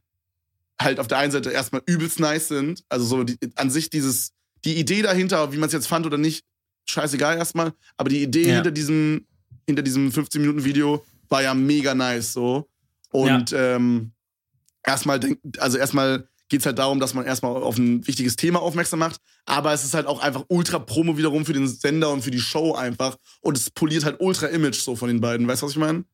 halt 0.81 1.01
auf 1.01 1.07
der 1.07 1.19
einen 1.19 1.33
Seite 1.33 1.51
erstmal 1.51 1.83
übelst 1.87 2.21
nice 2.21 2.49
sind. 2.49 2.85
Also 2.89 3.05
so 3.05 3.25
die, 3.25 3.39
an 3.57 3.71
sich 3.71 3.91
dieses 3.91 4.33
die 4.65 4.79
Idee 4.79 5.03
dahinter, 5.03 5.53
wie 5.53 5.59
man 5.59 5.69
es 5.69 5.73
jetzt 5.73 5.87
fand 5.87 6.07
oder 6.07 6.19
nicht, 6.19 6.45
scheißegal 6.87 7.37
erstmal. 7.37 7.73
Aber 7.97 8.09
die 8.09 8.23
Idee 8.23 8.49
ja. 8.49 8.55
hinter 8.55 8.71
diesem, 8.71 9.27
hinter 9.67 9.83
diesem 9.83 10.11
15-Minuten-Video 10.11 11.05
war 11.29 11.43
ja 11.43 11.55
mega 11.55 11.95
nice 11.95 12.33
so. 12.33 12.69
Und 13.11 13.51
ja. 13.53 13.77
ähm, 13.77 14.13
erstmal, 14.83 15.21
also 15.59 15.79
erstmal 15.79 16.29
geht 16.49 16.61
es 16.61 16.67
halt 16.67 16.79
darum, 16.79 17.01
dass 17.01 17.15
man 17.15 17.25
erstmal 17.25 17.63
auf 17.63 17.77
ein 17.77 18.07
wichtiges 18.07 18.37
Thema 18.37 18.61
aufmerksam 18.61 19.01
macht. 19.01 19.21
Aber 19.47 19.73
es 19.73 19.85
ist 19.85 19.95
halt 19.95 20.07
auch 20.07 20.21
einfach 20.21 20.45
ultra 20.49 20.79
Promo 20.79 21.17
wiederum 21.17 21.45
für 21.45 21.53
den 21.53 21.67
Sender 21.67 22.11
und 22.11 22.23
für 22.23 22.31
die 22.31 22.41
Show 22.41 22.75
einfach. 22.75 23.17
Und 23.41 23.57
es 23.57 23.71
poliert 23.71 24.05
halt 24.05 24.17
ultra 24.21 24.47
Image 24.47 24.81
so 24.81 24.97
von 24.97 25.09
den 25.09 25.21
beiden. 25.21 25.47
Weißt 25.49 25.63
du, 25.63 25.67
was 25.67 25.73
ich 25.73 25.79
meine? 25.79 26.05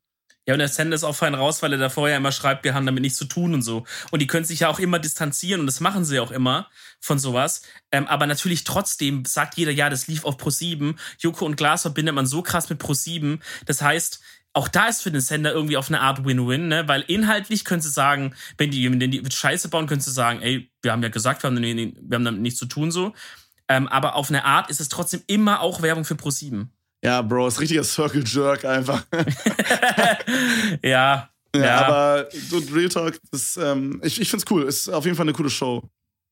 Ja, 0.46 0.54
und 0.54 0.58
der 0.58 0.68
Sender 0.68 0.96
ist 0.96 1.04
auch 1.04 1.14
fein 1.14 1.34
raus, 1.34 1.62
weil 1.62 1.72
er 1.72 1.78
da 1.78 1.88
vorher 1.88 2.16
immer 2.16 2.32
schreibt, 2.32 2.64
wir 2.64 2.74
haben 2.74 2.84
damit 2.84 3.02
nichts 3.02 3.16
zu 3.16 3.26
tun 3.26 3.54
und 3.54 3.62
so. 3.62 3.84
Und 4.10 4.20
die 4.20 4.26
können 4.26 4.44
sich 4.44 4.60
ja 4.60 4.68
auch 4.68 4.80
immer 4.80 4.98
distanzieren 4.98 5.60
und 5.60 5.66
das 5.66 5.78
machen 5.78 6.04
sie 6.04 6.18
auch 6.18 6.32
immer 6.32 6.68
von 7.00 7.20
sowas. 7.20 7.62
Ähm, 7.92 8.08
aber 8.08 8.26
natürlich 8.26 8.64
trotzdem 8.64 9.24
sagt 9.24 9.56
jeder, 9.56 9.70
ja, 9.70 9.88
das 9.88 10.08
lief 10.08 10.24
auf 10.24 10.36
Pro7. 10.36 10.96
Joko 11.20 11.46
und 11.46 11.56
Glas 11.56 11.82
verbindet 11.82 12.16
man 12.16 12.26
so 12.26 12.42
krass 12.42 12.68
mit 12.70 12.82
Pro7. 12.82 13.38
Das 13.66 13.82
heißt, 13.82 14.20
auch 14.52 14.68
da 14.68 14.88
ist 14.88 15.02
für 15.02 15.12
den 15.12 15.20
Sender 15.20 15.52
irgendwie 15.52 15.76
auf 15.76 15.88
eine 15.88 16.00
Art 16.00 16.24
Win-Win, 16.24 16.68
ne? 16.68 16.86
Weil 16.88 17.02
inhaltlich 17.02 17.64
können 17.64 17.80
sie 17.80 17.88
sagen, 17.88 18.34
wenn 18.58 18.70
die, 18.70 18.90
wenn 18.90 19.10
die 19.10 19.22
Scheiße 19.30 19.68
bauen, 19.68 19.86
können 19.86 20.00
sie 20.00 20.10
sagen, 20.10 20.42
ey, 20.42 20.70
wir 20.82 20.92
haben 20.92 21.02
ja 21.02 21.08
gesagt, 21.08 21.42
wir 21.42 21.50
haben, 21.50 21.62
wir 21.62 22.14
haben 22.16 22.24
damit 22.24 22.42
nichts 22.42 22.58
zu 22.58 22.66
tun 22.66 22.90
so. 22.90 23.14
Ähm, 23.68 23.88
aber 23.88 24.16
auf 24.16 24.28
eine 24.28 24.44
Art 24.44 24.68
ist 24.70 24.80
es 24.80 24.88
trotzdem 24.88 25.22
immer 25.26 25.60
auch 25.60 25.82
Werbung 25.82 26.04
für 26.04 26.14
Pro7. 26.14 26.66
Ja, 27.04 27.20
Bro, 27.20 27.48
ist 27.48 27.60
richtiger 27.60 27.82
Circle 27.82 28.22
Jerk 28.24 28.64
einfach. 28.64 29.04
ja. 30.82 31.28
Ja, 31.54 31.60
ja. 31.60 31.86
aber 31.86 32.28
so 32.32 32.58
Real 32.72 32.88
Talk, 32.88 33.18
das, 33.30 33.58
ähm, 33.58 34.00
ich, 34.04 34.20
ich 34.20 34.30
find's 34.30 34.44
cool. 34.50 34.62
Ist 34.62 34.88
auf 34.88 35.04
jeden 35.04 35.16
Fall 35.16 35.24
eine 35.24 35.34
coole 35.34 35.50
Show. 35.50 35.82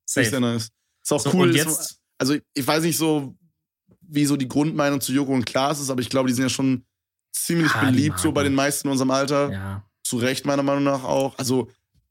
Safe. 0.07 0.29
Sehr 0.29 0.41
nice. 0.41 0.71
Ist 1.03 1.13
auch 1.13 1.21
so, 1.21 1.33
cool. 1.35 1.55
Jetzt? 1.55 1.99
also, 2.19 2.37
ich 2.55 2.67
weiß 2.67 2.85
nicht 2.85 2.97
so, 2.97 3.35
wie 4.01 4.25
so 4.25 4.37
die 4.37 4.49
Grundmeinung 4.49 5.01
zu 5.01 5.13
Joko 5.13 5.33
und 5.33 5.45
Klaas 5.45 5.81
ist, 5.81 5.91
aber 5.91 6.01
ich 6.01 6.09
glaube, 6.09 6.29
die 6.29 6.35
sind 6.35 6.45
ja 6.45 6.49
schon 6.49 6.85
ziemlich 7.33 7.73
ah, 7.75 7.85
beliebt, 7.85 8.19
so 8.19 8.33
bei 8.33 8.43
den 8.43 8.55
meisten 8.55 8.89
in 8.89 8.93
unserem 8.93 9.11
Alter. 9.11 9.51
Ja. 9.51 9.85
Zu 10.03 10.17
Recht, 10.17 10.47
meiner 10.47 10.63
Meinung 10.63 10.85
nach 10.85 11.05
auch. 11.05 11.39
Also, 11.39 11.71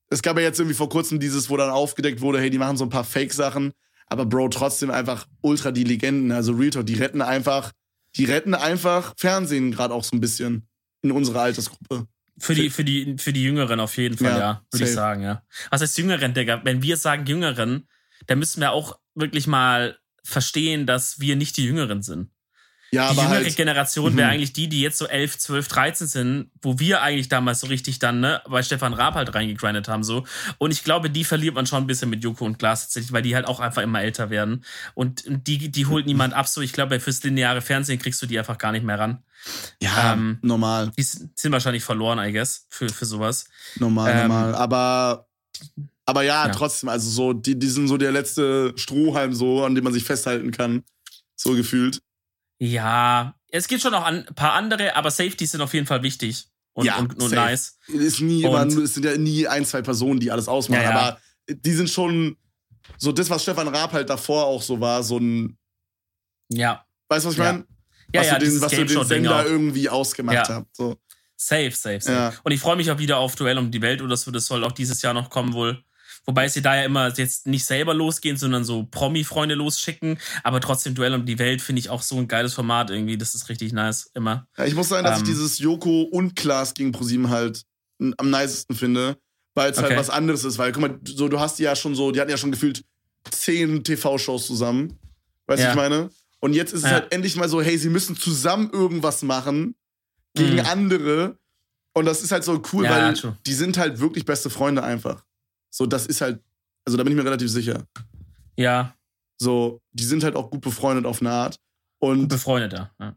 es 0.09 0.21
gab 0.21 0.37
ja 0.37 0.43
jetzt 0.43 0.59
irgendwie 0.59 0.75
vor 0.75 0.89
kurzem 0.89 1.19
dieses, 1.19 1.49
wo 1.49 1.57
dann 1.57 1.69
aufgedeckt 1.69 2.21
wurde, 2.21 2.39
hey, 2.39 2.49
die 2.49 2.57
machen 2.57 2.77
so 2.77 2.85
ein 2.85 2.89
paar 2.89 3.03
Fake-Sachen, 3.03 3.73
aber 4.07 4.25
Bro, 4.25 4.49
trotzdem 4.49 4.91
einfach 4.91 5.27
ultra 5.41 5.71
die 5.71 5.83
Legenden. 5.83 6.31
Also 6.31 6.53
Real 6.53 6.71
Talk, 6.71 6.85
die 6.85 6.95
retten 6.95 7.21
einfach, 7.21 7.71
die 8.15 8.25
retten 8.25 8.53
einfach 8.53 9.13
Fernsehen 9.17 9.71
gerade 9.71 9.93
auch 9.93 10.03
so 10.03 10.15
ein 10.15 10.21
bisschen 10.21 10.67
in 11.01 11.11
unserer 11.11 11.41
Altersgruppe. 11.41 12.07
Für 12.39 12.55
die, 12.55 12.69
für 12.69 12.85
die, 12.85 13.17
für 13.17 13.33
die 13.33 13.43
Jüngeren 13.43 13.79
auf 13.79 13.97
jeden 13.97 14.17
Fall, 14.17 14.31
ja, 14.31 14.39
ja 14.39 14.65
würde 14.71 14.85
ich 14.85 14.93
sagen, 14.93 15.23
ja. 15.23 15.43
Was 15.71 15.81
heißt 15.81 15.97
Jüngeren, 15.97 16.33
Digga? 16.33 16.61
Wenn 16.63 16.81
wir 16.81 16.95
sagen 16.95 17.25
Jüngeren, 17.25 17.87
dann 18.27 18.39
müssen 18.39 18.61
wir 18.61 18.71
auch 18.71 18.97
wirklich 19.13 19.45
mal 19.45 19.97
verstehen, 20.23 20.85
dass 20.85 21.19
wir 21.19 21.35
nicht 21.35 21.57
die 21.57 21.65
Jüngeren 21.65 22.01
sind. 22.01 22.31
Ja, 22.91 23.11
die 23.11 23.17
jüngere 23.17 23.35
halt, 23.35 23.55
Generation 23.55 24.17
wäre 24.17 24.27
mhm. 24.27 24.33
eigentlich 24.33 24.53
die, 24.53 24.67
die 24.67 24.81
jetzt 24.81 24.97
so 24.97 25.05
11, 25.05 25.37
12, 25.37 25.67
13 25.67 26.07
sind, 26.07 26.51
wo 26.61 26.79
wir 26.79 27.01
eigentlich 27.01 27.29
damals 27.29 27.59
so 27.59 27.67
richtig 27.67 27.99
dann, 27.99 28.19
ne, 28.19 28.41
bei 28.49 28.63
Stefan 28.63 28.93
Raab 28.93 29.15
halt 29.15 29.33
reingegrindet 29.35 29.87
haben, 29.87 30.03
so. 30.03 30.25
Und 30.57 30.71
ich 30.71 30.83
glaube, 30.83 31.09
die 31.09 31.23
verliert 31.23 31.55
man 31.55 31.67
schon 31.67 31.83
ein 31.83 31.87
bisschen 31.87 32.09
mit 32.09 32.23
Joko 32.23 32.45
und 32.45 32.57
Glas 32.57 32.81
tatsächlich, 32.83 33.11
weil 33.11 33.21
die 33.21 33.35
halt 33.35 33.47
auch 33.47 33.59
einfach 33.59 33.83
immer 33.83 34.01
älter 34.01 34.29
werden. 34.29 34.63
Und 34.95 35.23
die, 35.27 35.69
die 35.69 35.85
holt 35.85 36.05
niemand 36.07 36.33
ab, 36.33 36.47
so. 36.47 36.61
Ich 36.61 36.73
glaube, 36.73 36.99
fürs 36.99 37.23
lineare 37.23 37.61
Fernsehen 37.61 37.99
kriegst 37.99 38.21
du 38.21 38.25
die 38.25 38.39
einfach 38.39 38.57
gar 38.57 38.71
nicht 38.71 38.83
mehr 38.83 38.97
ran. 38.97 39.23
Ja, 39.81 40.13
ähm, 40.13 40.39
normal. 40.41 40.91
Die 40.97 41.03
sind 41.03 41.51
wahrscheinlich 41.51 41.83
verloren, 41.83 42.19
I 42.19 42.31
guess, 42.31 42.65
für, 42.69 42.89
für 42.89 43.05
sowas. 43.05 43.45
Normal, 43.77 44.11
ähm, 44.11 44.27
normal. 44.27 44.55
Aber, 44.55 45.27
aber 46.05 46.23
ja, 46.23 46.47
ja, 46.47 46.51
trotzdem, 46.51 46.89
also 46.89 47.09
so, 47.09 47.33
die, 47.33 47.57
die 47.57 47.67
sind 47.67 47.87
so 47.87 47.97
der 47.97 48.11
letzte 48.11 48.73
Strohhalm 48.75 49.33
so, 49.33 49.63
an 49.63 49.75
dem 49.75 49.83
man 49.83 49.93
sich 49.93 50.03
festhalten 50.03 50.51
kann. 50.51 50.83
So 51.35 51.53
gefühlt. 51.53 52.01
Ja, 52.59 53.35
es 53.47 53.67
gibt 53.67 53.81
schon 53.81 53.91
noch 53.91 54.03
ein 54.03 54.25
paar 54.35 54.53
andere, 54.53 54.95
aber 54.95 55.11
Safeties 55.11 55.51
sind 55.51 55.61
auf 55.61 55.73
jeden 55.73 55.87
Fall 55.87 56.03
wichtig 56.03 56.47
und, 56.73 56.85
ja, 56.85 56.97
und, 56.97 57.21
und 57.21 57.31
nice. 57.31 57.77
Ist 57.87 58.21
nie, 58.21 58.45
und, 58.45 58.77
es 58.77 58.93
sind 58.93 59.05
ja 59.05 59.17
nie 59.17 59.47
ein, 59.47 59.65
zwei 59.65 59.81
Personen, 59.81 60.19
die 60.19 60.29
alles 60.31 60.47
ausmachen, 60.47 60.83
ja, 60.83 60.91
ja. 60.91 60.99
aber 60.99 61.19
die 61.49 61.73
sind 61.73 61.89
schon 61.89 62.37
so 62.97 63.11
das, 63.11 63.29
was 63.29 63.43
Stefan 63.43 63.67
Raab 63.67 63.93
halt 63.93 64.09
davor 64.09 64.45
auch 64.45 64.61
so 64.61 64.79
war, 64.79 65.03
so 65.03 65.17
ein. 65.17 65.57
Ja. 66.49 66.85
Weißt 67.07 67.25
du, 67.25 67.29
was 67.29 67.33
ich 67.35 67.39
meine? 67.39 67.65
Ja, 68.13 68.21
was 68.21 68.27
ja, 68.27 68.39
du 68.39 68.45
den, 68.45 68.61
was 68.61 68.71
du 68.71 68.85
den 68.85 69.03
Sender 69.03 69.45
irgendwie 69.45 69.89
ausgemacht 69.89 70.49
ja. 70.49 70.55
habt. 70.55 70.75
So. 70.75 70.97
Safe, 71.35 71.71
safe, 71.71 72.01
safe. 72.01 72.37
Und 72.43 72.51
ich 72.51 72.59
freue 72.59 72.75
mich 72.75 72.91
auch 72.91 72.97
wieder 72.97 73.17
auf 73.17 73.35
Duell 73.35 73.57
um 73.57 73.71
die 73.71 73.81
Welt 73.81 74.01
oder 74.01 74.17
so. 74.17 74.31
Das 74.31 74.45
soll 74.45 74.63
auch 74.63 74.71
dieses 74.71 75.01
Jahr 75.01 75.13
noch 75.13 75.29
kommen 75.29 75.53
wohl. 75.53 75.83
Wobei 76.25 76.47
sie 76.47 76.61
da 76.61 76.75
ja 76.75 76.83
immer 76.83 77.11
jetzt 77.15 77.47
nicht 77.47 77.65
selber 77.65 77.93
losgehen, 77.93 78.37
sondern 78.37 78.63
so 78.63 78.83
Promi-Freunde 78.83 79.55
losschicken. 79.55 80.19
Aber 80.43 80.61
trotzdem 80.61 80.95
Duell 80.95 81.13
um 81.13 81.25
die 81.25 81.39
Welt 81.39 81.61
finde 81.61 81.79
ich 81.79 81.89
auch 81.89 82.01
so 82.01 82.17
ein 82.17 82.27
geiles 82.27 82.53
Format 82.53 82.89
irgendwie. 82.89 83.17
Das 83.17 83.35
ist 83.35 83.49
richtig 83.49 83.73
nice, 83.73 84.09
immer. 84.13 84.47
Ja, 84.57 84.65
ich 84.65 84.75
muss 84.75 84.89
sagen, 84.89 85.05
dass 85.05 85.19
ähm, 85.19 85.23
ich 85.23 85.29
dieses 85.29 85.59
Joko 85.59 86.03
und 86.03 86.35
Klaas 86.35 86.73
gegen 86.73 86.91
ProSieben 86.91 87.29
halt 87.29 87.63
am 88.17 88.29
nicesten 88.29 88.75
finde, 88.75 89.17
weil 89.55 89.71
es 89.71 89.77
halt 89.77 89.87
okay. 89.87 89.95
halt 89.95 90.07
was 90.07 90.09
anderes 90.09 90.43
ist. 90.43 90.57
Weil, 90.57 90.71
guck 90.71 90.81
mal, 90.81 90.99
so, 91.03 91.27
du 91.27 91.39
hast 91.39 91.59
die 91.59 91.63
ja 91.63 91.75
schon 91.75 91.95
so, 91.95 92.11
die 92.11 92.19
hatten 92.19 92.31
ja 92.31 92.37
schon 92.37 92.51
gefühlt 92.51 92.83
zehn 93.29 93.83
TV-Shows 93.83 94.45
zusammen. 94.45 94.97
Weißt 95.47 95.59
du, 95.59 95.65
ja. 95.65 95.69
ich 95.71 95.75
meine? 95.75 96.09
Und 96.39 96.53
jetzt 96.53 96.73
ist 96.73 96.83
es 96.83 96.85
ja. 96.85 96.97
halt 96.97 97.11
endlich 97.11 97.35
mal 97.35 97.49
so, 97.49 97.61
hey, 97.61 97.77
sie 97.77 97.89
müssen 97.89 98.15
zusammen 98.15 98.69
irgendwas 98.71 99.23
machen 99.23 99.75
gegen 100.35 100.53
mhm. 100.53 100.65
andere. 100.65 101.37
Und 101.93 102.05
das 102.05 102.21
ist 102.21 102.31
halt 102.31 102.43
so 102.43 102.61
cool, 102.71 102.85
ja, 102.85 102.91
weil 102.91 103.13
true. 103.13 103.37
die 103.45 103.53
sind 103.53 103.77
halt 103.77 103.99
wirklich 103.99 104.25
beste 104.25 104.49
Freunde 104.49 104.83
einfach. 104.83 105.25
So, 105.69 105.85
das 105.85 106.05
ist 106.05 106.21
halt, 106.21 106.41
also 106.85 106.97
da 106.97 107.03
bin 107.03 107.13
ich 107.13 107.17
mir 107.17 107.25
relativ 107.25 107.49
sicher. 107.49 107.83
Ja. 108.55 108.95
So, 109.37 109.81
die 109.91 110.03
sind 110.03 110.23
halt 110.23 110.35
auch 110.35 110.49
gut 110.49 110.61
befreundet 110.61 111.05
auf 111.05 111.21
eine 111.21 111.31
Art. 111.31 111.59
Und 111.99 112.21
gut 112.21 112.29
befreundet, 112.29 112.73
ja. 112.73 112.91
ja. 112.99 113.15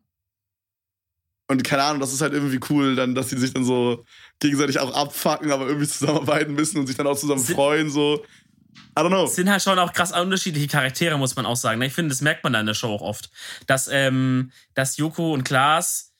Und 1.49 1.65
keine 1.65 1.83
Ahnung, 1.83 2.01
das 2.01 2.13
ist 2.13 2.21
halt 2.21 2.33
irgendwie 2.33 2.61
cool, 2.71 2.95
dann, 2.97 3.15
dass 3.15 3.29
sie 3.29 3.39
sich 3.39 3.53
dann 3.53 3.65
so 3.65 4.05
gegenseitig 4.39 4.79
auch 4.79 4.95
abfacken, 4.95 5.53
aber 5.53 5.67
irgendwie 5.67 5.89
zusammenarbeiten 5.89 6.55
müssen 6.55 6.79
und 6.79 6.87
sich 6.87 6.97
dann 6.97 7.07
auch 7.07 7.19
zusammen 7.19 7.41
sind, 7.41 7.55
freuen, 7.55 7.91
so. 7.91 8.25
I 8.97 9.01
don't 9.01 9.09
know. 9.09 9.27
Sind 9.27 9.51
halt 9.51 9.63
schon 9.63 9.79
auch 9.79 9.93
krass 9.93 10.13
unterschiedliche 10.13 10.67
Charaktere, 10.67 11.19
muss 11.19 11.37
man 11.37 11.45
auch 11.45 11.57
sagen. 11.57 11.79
Ne? 11.79 11.87
Ich 11.87 11.93
finde, 11.93 12.09
das 12.09 12.23
merkt 12.23 12.43
man 12.45 12.55
da 12.55 12.61
in 12.61 12.67
der 12.67 12.75
Show 12.75 12.89
auch 12.89 13.03
oft. 13.03 13.31
Dass, 13.67 13.89
ähm, 13.89 14.51
dass 14.75 14.97
Joko 14.97 15.33
und 15.33 15.45
Klaas 15.45 16.12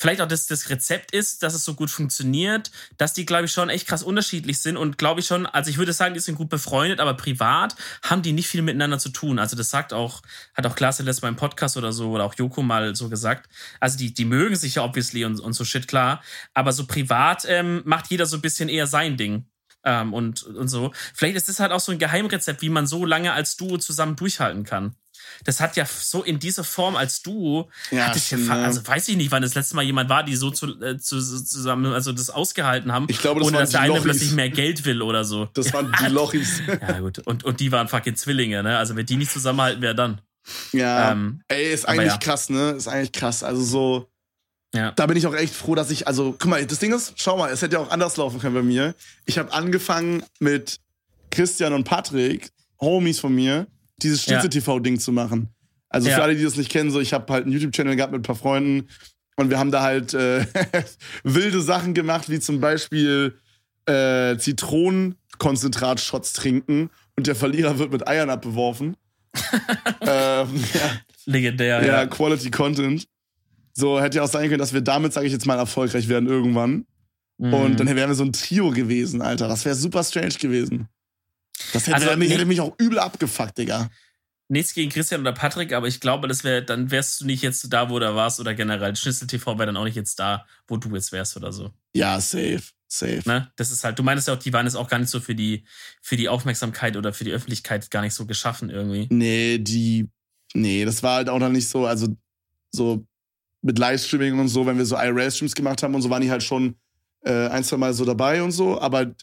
vielleicht 0.00 0.22
auch 0.22 0.28
das, 0.28 0.46
das 0.46 0.70
Rezept 0.70 1.12
ist, 1.12 1.42
dass 1.42 1.52
es 1.52 1.62
so 1.62 1.74
gut 1.74 1.90
funktioniert, 1.90 2.70
dass 2.96 3.12
die, 3.12 3.26
glaube 3.26 3.44
ich, 3.44 3.52
schon 3.52 3.68
echt 3.68 3.86
krass 3.86 4.02
unterschiedlich 4.02 4.58
sind 4.60 4.78
und 4.78 4.96
glaube 4.96 5.20
ich 5.20 5.26
schon, 5.26 5.44
also 5.44 5.68
ich 5.68 5.76
würde 5.76 5.92
sagen, 5.92 6.14
die 6.14 6.20
sind 6.20 6.36
gut 6.36 6.48
befreundet, 6.48 7.00
aber 7.00 7.14
privat 7.14 7.76
haben 8.02 8.22
die 8.22 8.32
nicht 8.32 8.48
viel 8.48 8.62
miteinander 8.62 8.98
zu 8.98 9.10
tun. 9.10 9.38
Also 9.38 9.56
das 9.56 9.68
sagt 9.68 9.92
auch, 9.92 10.22
hat 10.54 10.66
auch 10.66 10.74
Klaas 10.74 11.00
letztes 11.00 11.20
Mal 11.20 11.28
im 11.28 11.36
Podcast 11.36 11.76
oder 11.76 11.92
so 11.92 12.12
oder 12.12 12.24
auch 12.24 12.34
Joko 12.34 12.62
mal 12.62 12.94
so 12.96 13.10
gesagt. 13.10 13.50
Also 13.78 13.98
die, 13.98 14.14
die 14.14 14.24
mögen 14.24 14.56
sich 14.56 14.76
ja 14.76 14.84
obviously 14.84 15.26
und, 15.26 15.38
und 15.38 15.52
so 15.52 15.64
shit, 15.64 15.86
klar. 15.86 16.22
Aber 16.54 16.72
so 16.72 16.86
privat 16.86 17.44
ähm, 17.46 17.82
macht 17.84 18.10
jeder 18.10 18.24
so 18.24 18.38
ein 18.38 18.42
bisschen 18.42 18.70
eher 18.70 18.86
sein 18.86 19.18
Ding. 19.18 19.44
Ähm, 19.84 20.14
und, 20.14 20.42
und 20.44 20.68
so. 20.68 20.92
Vielleicht 21.14 21.36
ist 21.36 21.48
das 21.48 21.60
halt 21.60 21.72
auch 21.72 21.80
so 21.80 21.92
ein 21.92 21.98
Geheimrezept, 21.98 22.62
wie 22.62 22.70
man 22.70 22.86
so 22.86 23.04
lange 23.04 23.32
als 23.34 23.56
Duo 23.56 23.76
zusammen 23.76 24.16
durchhalten 24.16 24.64
kann 24.64 24.94
das 25.44 25.60
hat 25.60 25.76
ja 25.76 25.84
so 25.86 26.22
in 26.22 26.38
dieser 26.38 26.64
Form 26.64 26.96
als 26.96 27.22
Duo, 27.22 27.70
ja, 27.90 28.08
hat 28.08 28.30
ja, 28.30 28.38
ne? 28.38 28.52
also 28.52 28.86
weiß 28.86 29.08
ich 29.08 29.16
nicht, 29.16 29.30
wann 29.30 29.42
das 29.42 29.54
letzte 29.54 29.76
Mal 29.76 29.82
jemand 29.82 30.08
war, 30.08 30.24
die 30.24 30.36
so 30.36 30.50
zu, 30.50 30.80
äh, 30.82 30.98
zu, 30.98 31.20
zusammen, 31.20 31.92
also 31.92 32.12
das 32.12 32.30
ausgehalten 32.30 32.92
haben, 32.92 33.06
ich 33.08 33.20
glaube, 33.20 33.40
das 33.40 33.48
ohne 33.48 33.58
dass 33.58 33.70
der 33.70 33.80
eine 33.80 34.00
plötzlich 34.00 34.32
mehr 34.32 34.50
Geld 34.50 34.84
will 34.84 35.02
oder 35.02 35.24
so. 35.24 35.48
Das 35.54 35.72
waren 35.72 35.92
die 36.00 36.06
Lochis. 36.06 36.62
ja, 36.66 37.00
gut. 37.00 37.18
Und, 37.20 37.44
und 37.44 37.60
die 37.60 37.72
waren 37.72 37.88
fucking 37.88 38.16
Zwillinge, 38.16 38.62
ne? 38.62 38.78
Also 38.78 38.96
wenn 38.96 39.06
die 39.06 39.16
nicht 39.16 39.32
zusammenhalten, 39.32 39.82
wer 39.82 39.94
dann? 39.94 40.20
Ja. 40.72 41.12
Ähm, 41.12 41.42
Ey, 41.48 41.72
ist 41.72 41.86
eigentlich 41.86 42.12
ja. 42.12 42.18
krass, 42.18 42.50
ne? 42.50 42.70
Ist 42.70 42.88
eigentlich 42.88 43.12
krass. 43.12 43.42
Also 43.42 43.62
so. 43.62 44.10
Ja. 44.74 44.92
Da 44.92 45.06
bin 45.06 45.16
ich 45.16 45.26
auch 45.26 45.34
echt 45.34 45.54
froh, 45.54 45.74
dass 45.74 45.90
ich, 45.90 46.06
also, 46.06 46.32
guck 46.38 46.46
mal, 46.46 46.64
das 46.64 46.78
Ding 46.78 46.92
ist, 46.92 47.14
schau 47.16 47.36
mal, 47.36 47.50
es 47.50 47.60
hätte 47.60 47.74
ja 47.74 47.80
auch 47.80 47.90
anders 47.90 48.16
laufen 48.16 48.38
können 48.38 48.54
bei 48.54 48.62
mir. 48.62 48.94
Ich 49.26 49.36
habe 49.36 49.52
angefangen 49.52 50.22
mit 50.38 50.78
Christian 51.30 51.72
und 51.72 51.84
Patrick, 51.84 52.50
Homies 52.80 53.18
von 53.18 53.34
mir, 53.34 53.66
dieses 54.02 54.22
Schnitzel-TV-Ding 54.24 54.98
zu 54.98 55.12
machen. 55.12 55.48
Also 55.88 56.08
für 56.08 56.22
alle, 56.22 56.36
die 56.36 56.44
das 56.44 56.56
nicht 56.56 56.70
kennen, 56.70 56.90
so 56.90 57.00
ich 57.00 57.12
habe 57.12 57.32
halt 57.32 57.44
einen 57.44 57.52
YouTube-Channel 57.52 57.96
gehabt 57.96 58.12
mit 58.12 58.20
ein 58.20 58.24
paar 58.24 58.36
Freunden 58.36 58.88
und 59.36 59.50
wir 59.50 59.58
haben 59.58 59.70
da 59.70 59.82
halt 59.82 60.14
äh, 60.14 60.46
wilde 61.24 61.60
Sachen 61.60 61.94
gemacht, 61.94 62.30
wie 62.30 62.38
zum 62.38 62.60
Beispiel 62.60 63.36
äh, 63.86 64.36
Zitronenkonzentrat-Shots 64.36 66.34
trinken 66.34 66.90
und 67.16 67.26
der 67.26 67.34
Verlierer 67.34 67.78
wird 67.78 67.90
mit 67.90 68.06
Eiern 68.06 68.30
abbeworfen. 68.30 68.96
ähm, 70.00 70.64
ja. 70.74 71.00
Legendär, 71.24 71.84
ja. 71.84 72.02
Ja, 72.02 72.06
Quality 72.06 72.50
Content. 72.50 73.06
So 73.72 74.00
hätte 74.00 74.18
ja 74.18 74.24
auch 74.24 74.28
sein 74.28 74.48
können, 74.48 74.58
dass 74.58 74.72
wir 74.72 74.80
damit, 74.80 75.12
sage 75.12 75.26
ich 75.26 75.32
jetzt 75.32 75.46
mal, 75.46 75.58
erfolgreich 75.58 76.08
werden 76.08 76.28
irgendwann. 76.28 76.86
Mhm. 77.38 77.54
Und 77.54 77.80
dann 77.80 77.86
wären 77.94 78.10
wir 78.10 78.14
so 78.14 78.24
ein 78.24 78.32
Trio 78.32 78.70
gewesen, 78.70 79.22
Alter. 79.22 79.48
Das 79.48 79.64
wäre 79.64 79.74
super 79.74 80.04
strange 80.04 80.34
gewesen. 80.34 80.88
Das 81.72 81.86
hätte, 81.86 81.96
also, 81.96 82.16
mich, 82.16 82.30
hätte 82.30 82.46
mich 82.46 82.60
auch 82.60 82.74
übel 82.78 82.98
abgefuckt, 82.98 83.58
Digga. 83.58 83.90
Nichts 84.48 84.74
gegen 84.74 84.90
Christian 84.90 85.20
oder 85.20 85.32
Patrick, 85.32 85.72
aber 85.72 85.86
ich 85.86 86.00
glaube, 86.00 86.26
das 86.26 86.42
wäre, 86.42 86.64
dann 86.64 86.90
wärst 86.90 87.20
du 87.20 87.26
nicht 87.26 87.42
jetzt 87.42 87.72
da, 87.72 87.88
wo 87.88 87.98
du 87.98 88.14
warst, 88.14 88.40
oder 88.40 88.54
generell. 88.54 88.96
Schnitzel 88.96 89.28
TV 89.28 89.58
wäre 89.58 89.66
dann 89.66 89.76
auch 89.76 89.84
nicht 89.84 89.94
jetzt 89.94 90.18
da, 90.18 90.44
wo 90.66 90.76
du 90.76 90.92
jetzt 90.94 91.12
wärst 91.12 91.36
oder 91.36 91.52
so. 91.52 91.70
Ja, 91.94 92.20
safe. 92.20 92.62
Safe. 92.92 93.22
Ne? 93.24 93.52
Das 93.54 93.70
ist 93.70 93.84
halt, 93.84 93.96
du 93.98 94.02
meinst 94.02 94.26
ja 94.26 94.34
auch, 94.34 94.38
die 94.38 94.52
waren 94.52 94.66
jetzt 94.66 94.74
auch 94.74 94.88
gar 94.88 94.98
nicht 94.98 95.10
so 95.10 95.20
für 95.20 95.36
die, 95.36 95.64
für 96.02 96.16
die 96.16 96.28
Aufmerksamkeit 96.28 96.96
oder 96.96 97.12
für 97.12 97.22
die 97.22 97.30
Öffentlichkeit 97.30 97.88
gar 97.90 98.02
nicht 98.02 98.14
so 98.14 98.26
geschaffen 98.26 98.68
irgendwie. 98.68 99.06
Nee, 99.10 99.58
die, 99.58 100.08
nee, 100.54 100.84
das 100.84 101.02
war 101.04 101.16
halt 101.16 101.28
auch 101.28 101.38
noch 101.38 101.50
nicht 101.50 101.68
so, 101.68 101.86
also 101.86 102.08
so 102.72 103.06
mit 103.62 103.78
Livestreaming 103.78 104.40
und 104.40 104.48
so, 104.48 104.66
wenn 104.66 104.76
wir 104.76 104.86
so 104.86 104.96
IRL-Streams 104.96 105.54
gemacht 105.54 105.84
haben 105.84 105.94
und 105.94 106.02
so, 106.02 106.10
waren 106.10 106.22
die 106.22 106.30
halt 106.30 106.42
schon 106.42 106.74
äh, 107.22 107.48
ein, 107.48 107.62
zwei 107.62 107.76
Mal 107.76 107.94
so 107.94 108.04
dabei 108.04 108.42
und 108.42 108.50
so, 108.50 108.80
aber 108.80 109.14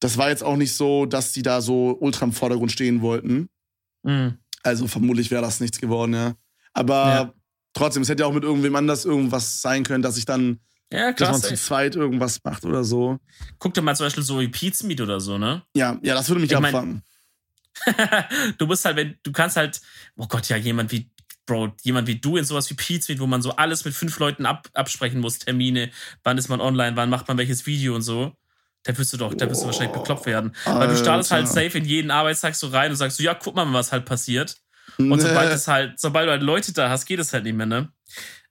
das 0.00 0.18
war 0.18 0.28
jetzt 0.28 0.44
auch 0.44 0.56
nicht 0.56 0.74
so, 0.74 1.06
dass 1.06 1.32
die 1.32 1.42
da 1.42 1.60
so 1.60 1.96
ultra 2.00 2.26
im 2.26 2.32
Vordergrund 2.32 2.72
stehen 2.72 3.00
wollten. 3.00 3.48
Mhm. 4.02 4.38
Also 4.62 4.88
vermutlich 4.88 5.30
wäre 5.30 5.42
das 5.42 5.60
nichts 5.60 5.80
geworden, 5.80 6.14
ja. 6.14 6.34
Aber 6.72 6.94
ja. 6.94 7.34
trotzdem, 7.72 8.02
es 8.02 8.08
hätte 8.08 8.22
ja 8.22 8.26
auch 8.26 8.32
mit 8.32 8.44
irgendwem 8.44 8.76
anders 8.76 9.04
irgendwas 9.04 9.62
sein 9.62 9.84
können, 9.84 10.02
dass 10.02 10.18
ich 10.18 10.26
dann, 10.26 10.60
ja, 10.92 11.12
klar, 11.12 11.32
dass 11.32 11.42
man 11.42 11.50
zu 11.50 11.56
zweit 11.56 11.96
irgendwas 11.96 12.40
macht 12.44 12.64
oder 12.64 12.84
so. 12.84 13.18
Guck 13.58 13.74
dir 13.74 13.82
mal 13.82 13.96
zum 13.96 14.06
Beispiel 14.06 14.22
so 14.22 14.40
wie 14.40 14.48
Pizza 14.48 14.86
Meat 14.86 15.00
oder 15.00 15.20
so, 15.20 15.38
ne? 15.38 15.62
Ja, 15.74 15.98
ja, 16.02 16.14
das 16.14 16.28
würde 16.28 16.40
mich 16.40 16.50
ich 16.50 16.56
abfangen. 16.56 17.02
du 18.58 18.66
bist 18.66 18.84
halt, 18.84 18.96
wenn, 18.96 19.16
du 19.22 19.32
kannst 19.32 19.56
halt, 19.56 19.80
oh 20.16 20.26
Gott, 20.26 20.48
ja, 20.48 20.56
jemand 20.56 20.92
wie, 20.92 21.10
Bro, 21.46 21.74
jemand 21.82 22.08
wie 22.08 22.16
du 22.16 22.36
in 22.36 22.44
sowas 22.44 22.68
wie 22.70 22.74
Pizza 22.74 23.16
wo 23.18 23.26
man 23.26 23.40
so 23.40 23.52
alles 23.52 23.84
mit 23.84 23.94
fünf 23.94 24.18
Leuten 24.18 24.46
ab, 24.46 24.68
absprechen 24.74 25.20
muss, 25.20 25.38
Termine, 25.38 25.90
wann 26.24 26.38
ist 26.38 26.48
man 26.48 26.60
online, 26.60 26.96
wann 26.96 27.08
macht 27.08 27.28
man 27.28 27.38
welches 27.38 27.66
Video 27.66 27.94
und 27.94 28.02
so. 28.02 28.36
Da 28.86 28.96
wirst 28.96 29.12
du 29.12 29.16
doch, 29.16 29.34
da 29.34 29.50
wirst 29.50 29.62
du 29.62 29.66
wahrscheinlich 29.66 29.92
bekloppt 29.92 30.26
werden. 30.26 30.52
Alter. 30.64 30.80
Weil 30.80 30.88
du 30.88 30.96
startest 30.96 31.32
halt 31.32 31.48
safe 31.48 31.76
in 31.78 31.84
jeden 31.84 32.10
Arbeitstag 32.10 32.54
so 32.54 32.68
rein 32.68 32.90
und 32.90 32.96
sagst 32.96 33.16
so, 33.16 33.22
ja, 33.24 33.34
guck 33.34 33.56
mal, 33.56 33.70
was 33.72 33.90
halt 33.90 34.04
passiert. 34.04 34.56
Und 34.98 35.20
sobald 35.20 35.52
es 35.52 35.66
halt, 35.66 35.98
sobald 35.98 36.28
du 36.28 36.30
halt 36.30 36.42
Leute 36.42 36.72
da 36.72 36.88
hast, 36.88 37.04
geht 37.04 37.18
es 37.18 37.32
halt 37.32 37.44
nicht 37.44 37.56
mehr, 37.56 37.66
ne? 37.66 37.88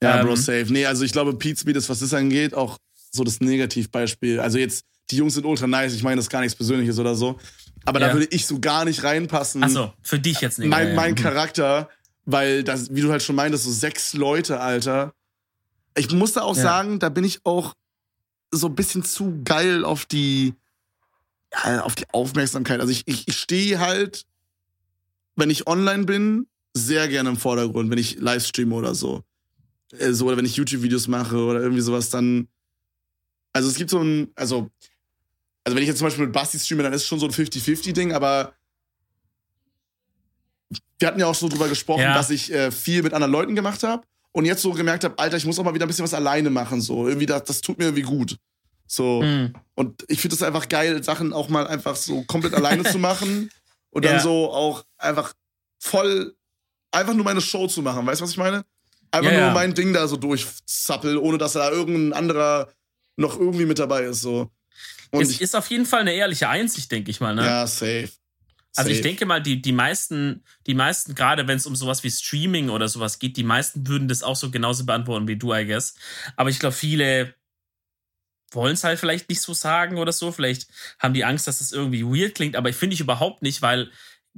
Ja, 0.02 0.20
ähm, 0.20 0.28
Bro, 0.28 0.36
safe. 0.36 0.66
Nee, 0.70 0.86
also 0.86 1.04
ich 1.04 1.12
glaube, 1.12 1.34
Pete 1.36 1.60
Speed 1.60 1.78
ist, 1.78 1.90
was 1.90 2.00
das 2.00 2.14
angeht, 2.14 2.54
auch 2.54 2.78
so 3.12 3.24
das 3.24 3.40
Negativbeispiel. 3.40 4.40
Also 4.40 4.58
jetzt, 4.58 4.86
die 5.10 5.18
Jungs 5.18 5.36
sind 5.36 5.46
ultra 5.46 5.68
nice, 5.68 5.94
ich 5.94 6.04
meine, 6.04 6.18
das 6.18 6.26
ist 6.26 6.30
gar 6.30 6.42
nichts 6.42 6.56
Persönliches 6.56 7.00
oder 7.00 7.16
so. 7.16 7.40
Aber 7.86 8.02
ja. 8.02 8.08
da 8.08 8.14
würde 8.14 8.28
ich 8.32 8.46
so 8.46 8.60
gar 8.60 8.84
nicht 8.84 9.04
reinpassen. 9.04 9.64
Achso, 9.64 9.94
für 10.02 10.20
dich 10.20 10.42
jetzt 10.42 10.60
nicht. 10.60 10.68
Mein, 10.68 10.96
mein 10.96 11.16
Charakter, 11.16 11.90
weil 12.26 12.64
das, 12.64 12.94
wie 12.94 13.02
du 13.02 13.12
halt 13.12 13.24
schon 13.24 13.36
meintest, 13.36 13.64
so 13.64 13.72
sechs 13.72 14.14
Leute, 14.14 14.60
Alter. 14.60 15.14
Ich 15.96 16.12
muss 16.12 16.34
da 16.34 16.42
auch 16.42 16.58
ja. 16.58 16.64
sagen, 16.64 17.00
da 17.00 17.10
bin 17.10 17.24
ich 17.24 17.40
auch 17.46 17.74
so 18.56 18.68
ein 18.68 18.76
bisschen 18.76 19.04
zu 19.04 19.42
geil 19.44 19.84
auf 19.86 20.06
die, 20.06 20.54
ja, 21.54 21.82
auf 21.82 21.96
die 21.96 22.06
Aufmerksamkeit. 22.12 22.80
Also 22.80 22.92
ich, 22.92 23.04
ich, 23.06 23.28
ich 23.28 23.38
stehe 23.38 23.80
halt, 23.80 24.26
wenn 25.36 25.50
ich 25.50 25.68
online 25.68 26.06
bin, 26.06 26.48
sehr 26.74 27.08
gerne 27.08 27.30
im 27.30 27.38
Vordergrund, 27.38 27.90
wenn 27.90 27.98
ich 27.98 28.20
Livestreame 28.20 28.76
oder 28.76 28.96
so. 28.96 29.24
Äh, 29.98 30.12
so 30.12 30.28
oder 30.28 30.38
wenn 30.38 30.46
ich 30.46 30.56
YouTube-Videos 30.56 31.08
mache 31.08 31.38
oder 31.38 31.62
irgendwie 31.62 31.82
sowas, 31.82 32.10
dann. 32.10 32.48
Also 33.54 33.70
es 33.70 33.76
gibt 33.76 33.90
so 33.90 34.00
ein, 34.00 34.32
also, 34.36 34.70
also 35.64 35.76
wenn 35.76 35.84
ich 35.84 35.88
jetzt 35.88 36.00
zum 36.00 36.08
Beispiel 36.08 36.26
mit 36.26 36.34
Basti 36.34 36.60
streame, 36.60 36.84
dann 36.84 36.92
ist 36.92 37.04
es 37.04 37.08
schon 37.08 37.20
so 37.20 37.26
ein 37.26 37.32
50-50-Ding, 37.32 38.12
aber 38.12 38.54
wir 41.00 41.08
hatten 41.08 41.20
ja 41.22 41.28
auch 41.28 41.36
so 41.36 41.48
drüber 41.48 41.70
gesprochen, 41.70 42.02
ja. 42.02 42.14
dass 42.14 42.30
ich 42.32 42.52
äh, 42.52 42.70
viel 42.72 43.02
mit 43.02 43.14
anderen 43.14 43.32
Leuten 43.32 43.56
gemacht 43.56 43.84
habe 43.84 44.06
und 44.36 44.44
jetzt 44.44 44.62
so 44.62 44.72
gemerkt 44.72 45.06
habe, 45.06 45.18
Alter, 45.18 45.38
ich 45.38 45.46
muss 45.46 45.58
auch 45.58 45.64
mal 45.64 45.74
wieder 45.74 45.86
ein 45.86 45.88
bisschen 45.88 46.04
was 46.04 46.14
alleine 46.14 46.50
machen. 46.50 46.82
So, 46.82 47.08
irgendwie, 47.08 47.26
das, 47.26 47.46
das 47.46 47.62
tut 47.62 47.80
mir 47.80 47.86
irgendwie 47.86 48.02
gut. 48.02 48.38
So. 48.86 49.22
Mhm. 49.22 49.54
Und 49.76 50.04
ich 50.10 50.20
finde 50.20 50.36
es 50.36 50.44
einfach 50.44 50.68
geil, 50.68 51.02
Sachen 51.06 51.32
auch 51.32 51.48
mal 51.48 51.66
einfach 51.66 51.96
so 51.96 52.22
komplett 52.24 52.54
alleine 52.54 52.84
zu 52.84 53.00
machen 53.00 53.50
und 53.92 54.04
dann 54.04 54.16
ja. 54.16 54.20
so 54.20 54.52
auch 54.52 54.84
einfach 54.98 55.32
voll, 55.80 56.36
einfach 56.92 57.14
nur 57.14 57.24
meine 57.24 57.40
Show 57.40 57.68
zu 57.68 57.82
machen. 57.82 58.06
Weißt 58.06 58.20
du, 58.20 58.26
was 58.26 58.32
ich 58.32 58.38
meine? 58.38 58.66
Einfach 59.10 59.32
ja, 59.32 59.46
nur 59.46 59.52
mein 59.52 59.74
Ding 59.74 59.94
da 59.94 60.06
so 60.06 60.18
durchzappel, 60.18 61.18
ohne 61.18 61.38
dass 61.38 61.54
da 61.54 61.72
irgendein 61.72 62.12
anderer 62.12 62.68
noch 63.16 63.40
irgendwie 63.40 63.66
mit 63.66 63.80
dabei 63.80 64.04
ist. 64.04 64.20
So. 64.20 64.52
Und 65.12 65.22
es 65.22 65.30
ich, 65.30 65.42
ist 65.42 65.56
auf 65.56 65.68
jeden 65.68 65.86
Fall 65.86 66.02
eine 66.02 66.14
ehrliche 66.14 66.50
Einsicht, 66.50 66.92
denke 66.92 67.10
ich 67.10 67.22
mal. 67.22 67.36
Ne? 67.36 67.46
Ja, 67.46 67.66
safe. 67.68 68.10
Also 68.76 68.92
ich 68.92 69.02
denke 69.02 69.26
mal, 69.26 69.42
die, 69.42 69.62
die 69.62 69.72
meisten, 69.72 70.44
die 70.68 70.74
meisten, 70.74 71.16
gerade 71.16 71.48
wenn 71.48 71.58
es 71.58 71.66
um 71.66 71.76
sowas 71.76 72.04
wie 72.04 72.12
Streaming 72.12 72.70
oder 72.70 72.88
sowas 72.88 73.20
geht, 73.20 73.38
die 73.38 73.44
meisten 73.44 73.88
würden 73.88 74.08
das 74.08 74.24
auch 74.24 74.36
so 74.36 74.52
genauso 74.52 74.86
beantworten 74.86 75.28
wie 75.28 75.38
du, 75.38 75.54
I 75.54 75.66
guess. 75.66 75.96
Aber 76.36 76.50
ich 76.50 76.60
glaube, 76.60 76.76
viele 76.76 77.34
wollen 78.52 78.74
es 78.74 78.84
halt 78.84 79.00
vielleicht 79.00 79.30
nicht 79.30 79.42
so 79.42 79.54
sagen 79.54 79.98
oder 79.98 80.12
so. 80.12 80.32
Vielleicht 80.32 80.68
haben 81.00 81.14
die 81.14 81.26
Angst, 81.26 81.48
dass 81.48 81.60
das 81.60 81.72
irgendwie 81.72 82.04
weird 82.04 82.36
klingt, 82.36 82.56
aber 82.56 82.70
ich 82.70 82.76
finde 82.76 82.94
ich 82.94 83.00
überhaupt 83.00 83.42
nicht, 83.42 83.62
weil 83.62 83.92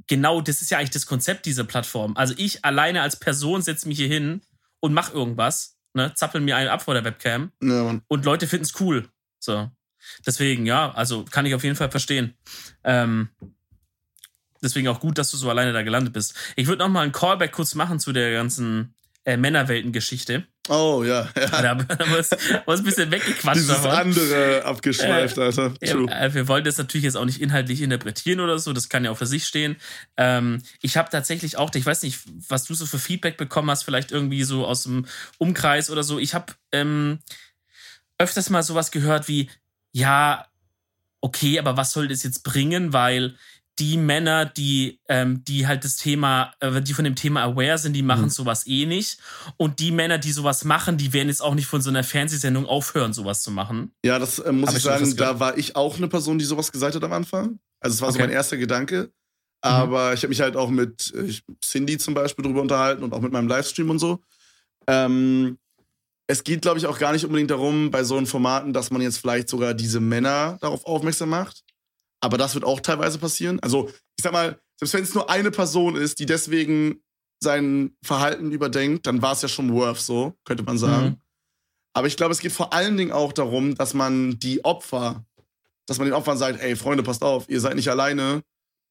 genau 0.06 0.40
das 0.40 0.62
ist 0.62 0.70
ja 0.70 0.78
eigentlich 0.78 0.90
das 0.90 1.06
Konzept 1.06 1.46
dieser 1.46 1.64
Plattform. 1.64 2.16
Also 2.16 2.34
ich 2.36 2.64
alleine 2.64 3.02
als 3.02 3.16
Person 3.16 3.62
setze 3.62 3.88
mich 3.88 3.98
hier 3.98 4.08
hin 4.08 4.42
und 4.80 4.94
mache 4.94 5.12
irgendwas, 5.12 5.78
ne, 5.94 6.12
zappel 6.14 6.40
mir 6.40 6.56
einen 6.56 6.68
ab 6.68 6.82
vor 6.82 6.94
der 6.94 7.04
Webcam 7.04 7.52
ja, 7.62 8.00
und 8.06 8.24
Leute 8.24 8.46
finden 8.46 8.64
es 8.64 8.80
cool. 8.80 9.08
So. 9.40 9.70
Deswegen, 10.26 10.66
ja, 10.66 10.92
also 10.92 11.24
kann 11.24 11.46
ich 11.46 11.54
auf 11.54 11.64
jeden 11.64 11.76
Fall 11.76 11.90
verstehen. 11.90 12.34
Ähm, 12.84 13.28
deswegen 14.62 14.88
auch 14.88 15.00
gut, 15.00 15.18
dass 15.18 15.30
du 15.30 15.36
so 15.36 15.50
alleine 15.50 15.72
da 15.72 15.82
gelandet 15.82 16.12
bist. 16.12 16.34
Ich 16.56 16.66
würde 16.66 16.84
noch 16.84 16.88
mal 16.88 17.02
einen 17.02 17.12
Callback 17.12 17.52
kurz 17.52 17.74
machen 17.74 18.00
zu 18.00 18.12
der 18.12 18.32
ganzen 18.32 18.94
äh, 19.24 19.36
Männerwelten-Geschichte. 19.36 20.46
Oh, 20.68 21.02
ja. 21.04 21.28
ja. 21.36 21.48
Da 21.50 21.68
haben 21.68 21.86
wir 21.88 22.74
ein 22.74 22.84
bisschen 22.84 23.10
weggequatscht 23.10 23.56
Dieses 23.56 23.82
davon. 23.82 23.90
andere 23.90 24.64
abgeschweift, 24.64 25.38
äh, 25.38 25.42
Alter. 25.42 25.74
True. 25.74 26.10
Äh, 26.10 26.34
wir 26.34 26.48
wollen 26.48 26.64
das 26.64 26.78
natürlich 26.78 27.04
jetzt 27.04 27.16
auch 27.16 27.24
nicht 27.24 27.40
inhaltlich 27.40 27.82
interpretieren 27.82 28.40
oder 28.40 28.58
so, 28.58 28.72
das 28.72 28.88
kann 28.88 29.04
ja 29.04 29.10
auch 29.10 29.18
für 29.18 29.26
sich 29.26 29.44
stehen. 29.44 29.76
Ähm, 30.16 30.62
ich 30.80 30.96
habe 30.96 31.10
tatsächlich 31.10 31.56
auch, 31.56 31.74
ich 31.74 31.84
weiß 31.84 32.02
nicht, 32.02 32.20
was 32.48 32.64
du 32.64 32.74
so 32.74 32.86
für 32.86 32.98
Feedback 32.98 33.36
bekommen 33.36 33.70
hast, 33.70 33.82
vielleicht 33.82 34.12
irgendwie 34.12 34.44
so 34.44 34.66
aus 34.66 34.84
dem 34.84 35.06
Umkreis 35.38 35.90
oder 35.90 36.02
so. 36.02 36.18
Ich 36.18 36.34
habe 36.34 36.52
ähm, 36.72 37.18
öfters 38.18 38.50
mal 38.50 38.62
sowas 38.62 38.90
gehört 38.90 39.28
wie, 39.28 39.50
ja, 39.92 40.46
okay, 41.20 41.58
aber 41.58 41.76
was 41.76 41.92
soll 41.92 42.08
das 42.08 42.22
jetzt 42.22 42.44
bringen, 42.44 42.92
weil 42.92 43.36
die 43.78 43.96
Männer, 43.96 44.44
die, 44.44 45.00
ähm, 45.08 45.44
die 45.44 45.66
halt 45.66 45.84
das 45.84 45.96
Thema, 45.96 46.52
äh, 46.60 46.82
die 46.82 46.94
von 46.94 47.04
dem 47.04 47.14
Thema 47.14 47.42
aware 47.42 47.78
sind, 47.78 47.92
die 47.92 48.02
machen 48.02 48.24
mhm. 48.24 48.30
sowas 48.30 48.66
eh 48.66 48.86
nicht. 48.86 49.18
Und 49.56 49.78
die 49.78 49.92
Männer, 49.92 50.18
die 50.18 50.32
sowas 50.32 50.64
machen, 50.64 50.96
die 50.96 51.12
werden 51.12 51.28
jetzt 51.28 51.42
auch 51.42 51.54
nicht 51.54 51.66
von 51.66 51.80
so 51.80 51.90
einer 51.90 52.04
Fernsehsendung 52.04 52.66
aufhören, 52.66 53.12
sowas 53.12 53.42
zu 53.42 53.50
machen. 53.50 53.92
Ja, 54.04 54.18
das 54.18 54.38
äh, 54.38 54.52
muss 54.52 54.70
Hab 54.70 54.76
ich 54.76 54.82
sagen, 54.82 55.16
da 55.16 55.40
war 55.40 55.56
ich 55.56 55.76
auch 55.76 55.96
eine 55.96 56.08
Person, 56.08 56.38
die 56.38 56.44
sowas 56.44 56.72
gesagt 56.72 56.94
hat 56.94 57.04
am 57.04 57.12
Anfang. 57.12 57.58
Also 57.80 57.94
es 57.94 58.00
war 58.00 58.08
okay. 58.08 58.18
so 58.18 58.24
mein 58.24 58.30
erster 58.30 58.56
Gedanke. 58.56 59.04
Mhm. 59.04 59.10
Aber 59.60 60.08
mhm. 60.08 60.14
ich 60.14 60.22
habe 60.22 60.28
mich 60.28 60.40
halt 60.40 60.56
auch 60.56 60.70
mit 60.70 61.14
äh, 61.14 61.32
Cindy 61.64 61.98
zum 61.98 62.14
Beispiel 62.14 62.44
drüber 62.44 62.62
unterhalten 62.62 63.04
und 63.04 63.12
auch 63.12 63.20
mit 63.20 63.32
meinem 63.32 63.48
Livestream 63.48 63.90
und 63.90 63.98
so. 63.98 64.20
Ähm, 64.86 65.58
es 66.26 66.44
geht, 66.44 66.62
glaube 66.62 66.78
ich, 66.78 66.86
auch 66.86 66.98
gar 66.98 67.12
nicht 67.12 67.24
unbedingt 67.24 67.50
darum, 67.50 67.90
bei 67.90 68.04
so 68.04 68.16
einen 68.16 68.26
Formaten, 68.26 68.72
dass 68.72 68.90
man 68.90 69.00
jetzt 69.00 69.18
vielleicht 69.18 69.48
sogar 69.48 69.72
diese 69.72 70.00
Männer 70.00 70.58
darauf 70.60 70.84
aufmerksam 70.84 71.30
macht 71.30 71.64
aber 72.20 72.38
das 72.38 72.54
wird 72.54 72.64
auch 72.64 72.80
teilweise 72.80 73.18
passieren. 73.18 73.60
Also, 73.60 73.88
ich 74.16 74.22
sag 74.22 74.32
mal, 74.32 74.58
selbst 74.78 74.94
wenn 74.94 75.04
es 75.04 75.14
nur 75.14 75.30
eine 75.30 75.50
Person 75.50 75.96
ist, 75.96 76.18
die 76.18 76.26
deswegen 76.26 77.02
sein 77.40 77.96
Verhalten 78.02 78.50
überdenkt, 78.52 79.06
dann 79.06 79.22
war 79.22 79.32
es 79.32 79.42
ja 79.42 79.48
schon 79.48 79.72
worth 79.72 80.00
so, 80.00 80.34
könnte 80.44 80.64
man 80.64 80.78
sagen. 80.78 81.06
Mhm. 81.06 81.16
Aber 81.94 82.06
ich 82.06 82.16
glaube, 82.16 82.32
es 82.32 82.40
geht 82.40 82.52
vor 82.52 82.72
allen 82.72 82.96
Dingen 82.96 83.12
auch 83.12 83.32
darum, 83.32 83.74
dass 83.74 83.94
man 83.94 84.38
die 84.38 84.64
Opfer, 84.64 85.24
dass 85.86 85.98
man 85.98 86.06
den 86.06 86.14
Opfern 86.14 86.38
sagt, 86.38 86.60
ey, 86.60 86.76
Freunde, 86.76 87.02
passt 87.02 87.22
auf, 87.22 87.48
ihr 87.48 87.60
seid 87.60 87.76
nicht 87.76 87.88
alleine 87.88 88.42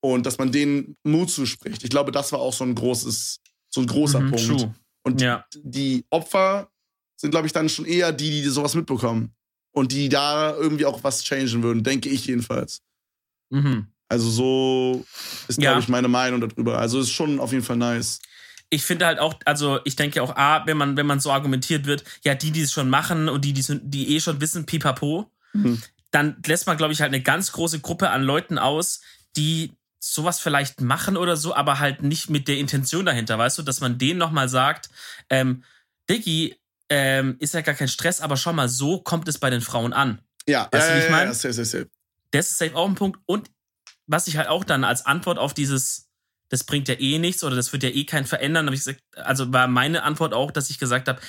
und 0.02 0.26
dass 0.26 0.38
man 0.38 0.52
denen 0.52 0.96
Mut 1.04 1.30
zuspricht. 1.30 1.84
Ich 1.84 1.90
glaube, 1.90 2.12
das 2.12 2.32
war 2.32 2.40
auch 2.40 2.54
so 2.54 2.64
ein 2.64 2.76
großes, 2.76 3.40
so 3.70 3.82
ein 3.82 3.88
großer 3.88 4.20
mhm, 4.20 4.32
Punkt. 4.32 4.48
True. 4.48 4.76
Und 5.04 5.22
ja. 5.22 5.46
die 5.54 6.06
Opfer 6.10 6.70
sind, 7.20 7.32
glaube 7.32 7.48
ich, 7.48 7.54
dann 7.54 7.70
schon 7.70 7.86
eher 7.86 8.12
die, 8.12 8.42
die 8.42 8.50
sowas 8.50 8.76
mitbekommen 8.76 9.34
und 9.74 9.92
die 9.92 10.10
da 10.10 10.56
irgendwie 10.56 10.86
auch 10.86 11.04
was 11.04 11.24
changen 11.24 11.64
würden, 11.64 11.84
denke 11.84 12.10
ich 12.10 12.26
jedenfalls. 12.26 12.82
Mhm. 13.50 13.88
Also 14.10 14.30
so 14.30 15.06
ist, 15.48 15.60
glaube 15.60 15.76
ja. 15.76 15.80
ich, 15.80 15.88
meine 15.90 16.08
Meinung 16.08 16.42
darüber. 16.42 16.80
Also 16.80 17.00
ist 17.00 17.12
schon 17.12 17.40
auf 17.40 17.52
jeden 17.52 17.64
Fall 17.64 17.78
nice. 17.78 18.20
Ich 18.70 18.84
finde 18.84 19.06
halt 19.06 19.20
auch, 19.20 19.36
also 19.46 19.80
ich 19.86 19.96
denke 19.96 20.22
auch, 20.22 20.36
A, 20.36 20.66
wenn 20.66 20.78
man, 20.78 20.98
wenn 20.98 21.06
man 21.06 21.20
so 21.20 21.32
argumentiert 21.32 21.86
wird, 21.86 22.04
ja, 22.24 22.36
die, 22.36 22.52
die 22.52 22.62
es 22.62 22.72
schon 22.72 22.90
machen 22.90 23.30
und 23.30 23.44
die, 23.46 23.54
die, 23.54 23.64
die 23.82 24.16
eh 24.16 24.20
schon 24.20 24.42
wissen, 24.42 24.66
pipapo, 24.66 25.32
mhm. 25.54 25.82
dann 26.12 26.38
lässt 26.46 26.68
man, 26.68 26.78
glaube 26.78 26.94
ich, 26.94 27.02
halt 27.02 27.14
eine 27.14 27.24
ganz 27.24 27.52
große 27.54 27.80
Gruppe 27.80 28.10
an 28.10 28.24
Leuten 28.24 28.58
aus, 28.58 29.02
die 29.36 29.72
sowas 30.00 30.40
vielleicht 30.40 30.82
machen 30.82 31.18
oder 31.18 31.38
so, 31.38 31.56
aber 31.56 31.80
halt 31.80 32.04
nicht 32.04 32.30
mit 32.30 32.48
der 32.48 32.58
Intention 32.58 33.06
dahinter, 33.06 33.38
weißt 33.38 33.58
du, 33.58 33.64
dass 33.64 33.82
man 33.82 33.98
denen 33.98 34.20
nochmal 34.20 34.50
sagt, 34.50 34.90
ähm, 35.30 35.64
Diggi, 36.10 36.56
ähm, 36.90 37.36
ist 37.40 37.54
ja 37.54 37.62
gar 37.62 37.76
kein 37.76 37.88
Stress, 37.88 38.22
aber 38.22 38.38
schau 38.38 38.54
mal, 38.54 38.70
so 38.70 39.00
kommt 39.00 39.28
es 39.28 39.38
bei 39.38 39.50
den 39.50 39.62
Frauen 39.62 39.94
an. 39.94 40.20
Ja, 40.48 40.70
weißt 40.72 40.88
ja, 40.88 40.94
du, 40.94 41.00
wie 41.00 41.06
ich 41.06 41.12
meine? 41.12 41.32
Ja, 41.32 41.50
ja, 41.50 41.54
safe. 41.66 41.90
Das 42.32 42.52
ist 42.52 42.58
safe 42.58 42.76
auch 42.76 42.88
ein 42.88 42.96
Punkt. 42.96 43.20
Und 43.26 43.50
was 44.06 44.28
ich 44.28 44.38
halt 44.38 44.48
auch 44.48 44.64
dann 44.64 44.84
als 44.84 45.06
Antwort 45.06 45.38
auf 45.38 45.54
dieses, 45.54 46.10
das 46.50 46.64
bringt 46.64 46.88
ja 46.88 46.96
eh 46.96 47.20
nichts 47.20 47.44
oder 47.44 47.56
das 47.56 47.74
wird 47.74 47.84
ja 47.84 47.90
eh 47.90 48.06
keinen 48.06 48.26
verändern, 48.26 48.66
habe 48.66 48.76
ich 48.76 48.82
gesagt, 48.82 49.02
also 49.16 49.52
war 49.52 49.68
meine 49.68 50.04
Antwort 50.04 50.34
auch, 50.34 50.52
dass 50.52 50.70
ich 50.70 50.80
gesagt 50.80 51.08
habe, 51.08 51.20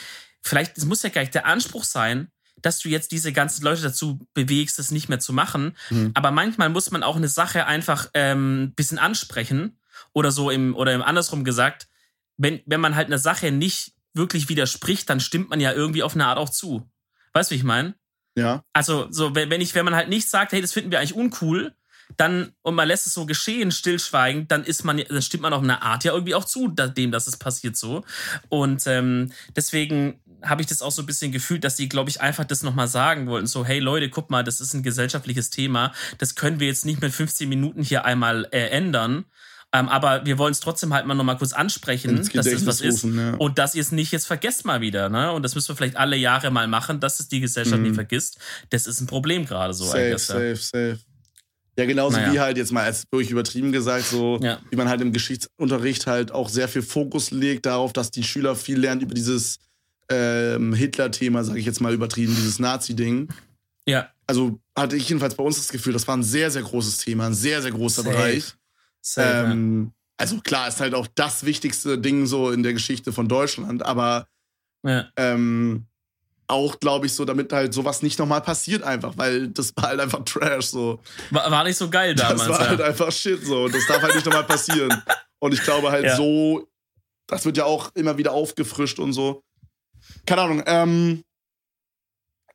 vielleicht, 0.43 0.79
es 0.79 0.85
muss 0.85 1.03
ja 1.03 1.11
gar 1.11 1.23
nicht 1.23 1.35
der 1.35 1.47
Anspruch 1.47 1.85
sein, 1.85 2.31
dass 2.61 2.81
du 2.81 2.89
jetzt 2.89 3.13
diese 3.13 3.33
ganzen 3.33 3.65
Leute 3.65 3.83
dazu 3.83 4.19
bewegst, 4.35 4.79
das 4.79 4.91
nicht 4.91 5.09
mehr 5.09 5.21
zu 5.21 5.33
machen. 5.33 5.77
Mhm. 5.91 6.11
Aber 6.15 6.31
manchmal 6.31 6.69
muss 6.71 6.91
man 6.91 7.03
auch 7.03 7.17
eine 7.17 7.29
Sache 7.29 7.67
einfach 7.67 8.11
ähm, 8.15 8.73
bisschen 8.75 8.99
ansprechen 8.99 9.79
oder 10.13 10.33
so 10.33 10.51
im, 10.51 10.75
oder 10.75 10.93
im 10.93 11.03
andersrum 11.03 11.45
gesagt, 11.45 11.89
wenn, 12.37 12.61
wenn 12.67 12.81
man 12.81 12.95
halt 12.95 13.07
eine 13.07 13.19
Sache 13.19 13.53
nicht 13.53 13.93
wirklich 14.15 14.49
widerspricht, 14.49 15.09
dann 15.11 15.21
stimmt 15.21 15.51
man 15.51 15.61
ja 15.61 15.73
irgendwie 15.73 16.03
auf 16.03 16.15
eine 16.15 16.27
Art 16.27 16.39
auch 16.39 16.49
zu. 16.49 16.89
Weißt 17.33 17.51
du, 17.51 17.55
wie 17.55 17.59
ich 17.59 17.65
meine? 17.65 17.95
Ja. 18.39 18.63
Also, 18.73 19.09
so, 19.11 19.35
wenn 19.35 19.61
ich, 19.61 19.75
wenn 19.75 19.85
man 19.85 19.95
halt 19.95 20.09
nicht 20.09 20.29
sagt, 20.31 20.53
hey, 20.53 20.61
das 20.61 20.73
finden 20.73 20.91
wir 20.91 20.99
eigentlich 20.99 21.15
uncool, 21.15 21.75
dann, 22.17 22.53
und 22.63 22.75
man 22.75 22.89
lässt 22.89 23.07
es 23.07 23.15
so 23.15 23.27
geschehen, 23.27 23.71
stillschweigend, 23.71 24.51
dann 24.51 24.65
ist 24.65 24.85
man, 24.85 24.97
dann 24.97 25.23
stimmt 25.23 25.43
man 25.43 25.53
auf 25.53 25.63
eine 25.63 25.83
Art 25.83 26.05
ja 26.05 26.13
irgendwie 26.13 26.35
auch 26.35 26.45
zu, 26.45 26.69
dem, 26.69 27.13
dass 27.13 27.27
es 27.27 27.37
passiert 27.37 27.77
so. 27.77 28.05
Und 28.49 28.87
ähm, 28.87 29.33
deswegen 29.55 30.21
habe 30.43 30.61
ich 30.63 30.69
das 30.69 30.83
auch 30.83 30.93
so 30.93 31.03
ein 31.03 31.07
bisschen 31.07 31.33
gefühlt, 31.33 31.65
dass 31.65 31.77
die, 31.77 31.89
glaube 31.89 32.11
ich, 32.11 32.21
einfach 32.21 32.45
das 32.45 32.63
nochmal 32.63 32.89
sagen 32.89 33.27
wollten. 33.27 33.47
So, 33.47 33.65
hey 33.65 33.79
Leute, 33.81 34.09
guck 34.09 34.31
mal, 34.31 34.45
das 34.45 34.61
ist 34.61 34.73
ein 34.73 34.83
gesellschaftliches 34.83 35.51
Thema. 35.51 35.93
Das 36.19 36.35
können 36.35 36.61
wir 36.61 36.69
jetzt 36.69 36.87
nicht 36.87 37.01
mit 37.01 37.13
15 37.13 37.49
Minuten 37.49 37.83
hier 37.83 38.05
einmal 38.05 38.47
äh, 38.53 38.69
ändern. 38.69 39.25
Ähm, 39.73 39.89
aber 39.89 40.25
wir 40.25 40.39
wollen 40.39 40.53
es 40.53 40.61
trotzdem 40.61 40.95
halt 40.95 41.07
mal 41.07 41.15
nochmal 41.15 41.37
kurz 41.37 41.53
ansprechen, 41.53 42.17
dass 42.17 42.31
das 42.31 42.67
was 42.67 42.83
rufen, 42.83 43.19
ist. 43.19 43.19
Ja. 43.19 43.35
Und 43.35 43.59
dass 43.59 43.75
ihr 43.75 43.83
es 43.83 43.93
nicht 43.93 44.13
jetzt 44.13 44.27
vergesst 44.27 44.65
mal 44.65 44.81
wieder. 44.81 45.11
Ne? 45.11 45.31
Und 45.33 45.43
das 45.43 45.55
müssen 45.55 45.69
wir 45.69 45.77
vielleicht 45.77 45.97
alle 45.97 46.17
Jahre 46.17 46.51
mal 46.51 46.67
machen, 46.67 47.01
dass 47.01 47.21
es 47.21 47.29
die 47.29 47.41
Gesellschaft 47.41 47.77
mhm. 47.77 47.83
nicht 47.83 47.95
vergisst. 47.95 48.39
Das 48.71 48.87
ist 48.87 49.01
ein 49.01 49.07
Problem 49.07 49.45
gerade 49.45 49.75
so. 49.75 49.85
Safe, 49.85 50.19
safe, 50.19 50.49
ja. 50.49 50.57
safe. 50.57 50.99
Ja, 51.79 51.85
genauso 51.85 52.17
naja. 52.17 52.33
wie 52.33 52.41
halt 52.41 52.57
jetzt 52.57 52.73
mal 52.73 52.85
als 52.85 53.05
wirklich 53.11 53.31
übertrieben 53.31 53.71
gesagt, 53.71 54.07
so 54.07 54.41
ja. 54.43 54.59
wie 54.71 54.77
man 54.77 54.89
halt 54.89 55.01
im 55.01 55.13
Geschichtsunterricht 55.13 56.09
halt 56.09 56.33
auch 56.33 56.49
sehr 56.49 56.67
viel 56.67 56.83
Fokus 56.83 57.31
legt 57.31 57.67
darauf, 57.67 57.93
dass 57.93 58.11
die 58.11 58.25
Schüler 58.25 58.57
viel 58.57 58.81
lernen 58.81 59.03
über 59.03 59.15
dieses 59.15 59.59
ähm, 60.09 60.75
Hitler-Thema, 60.75 61.45
sage 61.45 61.61
ich 61.61 61.67
jetzt 61.67 61.81
mal 61.81 61.95
übertrieben, 61.95 62.35
dieses 62.35 62.59
Nazi-Ding. 62.59 63.29
Ja. 63.87 64.09
Also 64.27 64.59
hatte 64.77 64.97
ich 64.97 65.09
jedenfalls 65.09 65.37
bei 65.37 65.45
uns 65.45 65.57
das 65.57 65.69
Gefühl, 65.69 65.93
das 65.93 66.09
war 66.09 66.17
ein 66.17 66.25
sehr, 66.25 66.51
sehr 66.51 66.63
großes 66.63 66.99
Thema, 66.99 67.27
ein 67.27 67.35
sehr, 67.35 67.63
sehr 67.63 67.71
großer 67.71 68.03
Safe. 68.03 68.17
Bereich. 68.17 68.55
Ähm. 69.17 69.93
Also 70.17 70.41
klar, 70.41 70.67
ist 70.67 70.81
halt 70.81 70.95
auch 70.95 71.07
das 71.15 71.45
wichtigste 71.45 71.97
Ding 71.97 72.27
so 72.27 72.51
in 72.51 72.65
der 72.65 72.73
Geschichte 72.73 73.13
von 73.13 73.29
Deutschland, 73.29 73.87
aber 73.87 74.27
ja. 74.83 75.09
ähm, 75.17 75.87
auch, 76.49 76.81
glaube 76.81 77.07
ich, 77.07 77.13
so, 77.13 77.25
damit 77.25 77.53
halt 77.53 77.73
sowas 77.73 78.03
nicht 78.03 78.19
nochmal 78.19 78.41
passiert 78.41 78.83
einfach, 78.83 79.17
weil 79.17 79.49
das 79.49 79.77
war 79.77 79.91
halt 79.91 80.01
einfach 80.01 80.25
Trash 80.25 80.67
so. 80.67 81.01
War, 81.31 81.51
war 81.51 81.63
nicht 81.63 81.77
so 81.77 81.89
geil 81.89 82.15
damals. 82.15 82.41
Das 82.41 82.49
war 82.49 82.63
ja. 82.63 82.69
halt 82.69 82.81
einfach 82.81 83.13
Shit 83.13 83.45
so 83.45 83.65
und 83.65 83.75
das 83.75 83.87
darf 83.87 84.03
halt 84.03 84.15
nicht 84.15 84.27
nochmal 84.27 84.45
passieren. 84.45 85.03
Und 85.39 85.55
ich 85.55 85.63
glaube 85.63 85.93
halt 85.93 86.05
ja. 86.05 86.17
so, 86.17 86.67
das 87.29 87.45
wird 87.45 87.59
ja 87.59 87.65
auch 87.65 87.95
immer 87.95 88.19
wieder 88.19 88.33
aufgefrischt 88.33 88.99
und 88.99 89.13
so. 89.13 89.45
Keine 90.27 90.43
Ahnung, 90.43 90.63
ähm, 90.67 91.23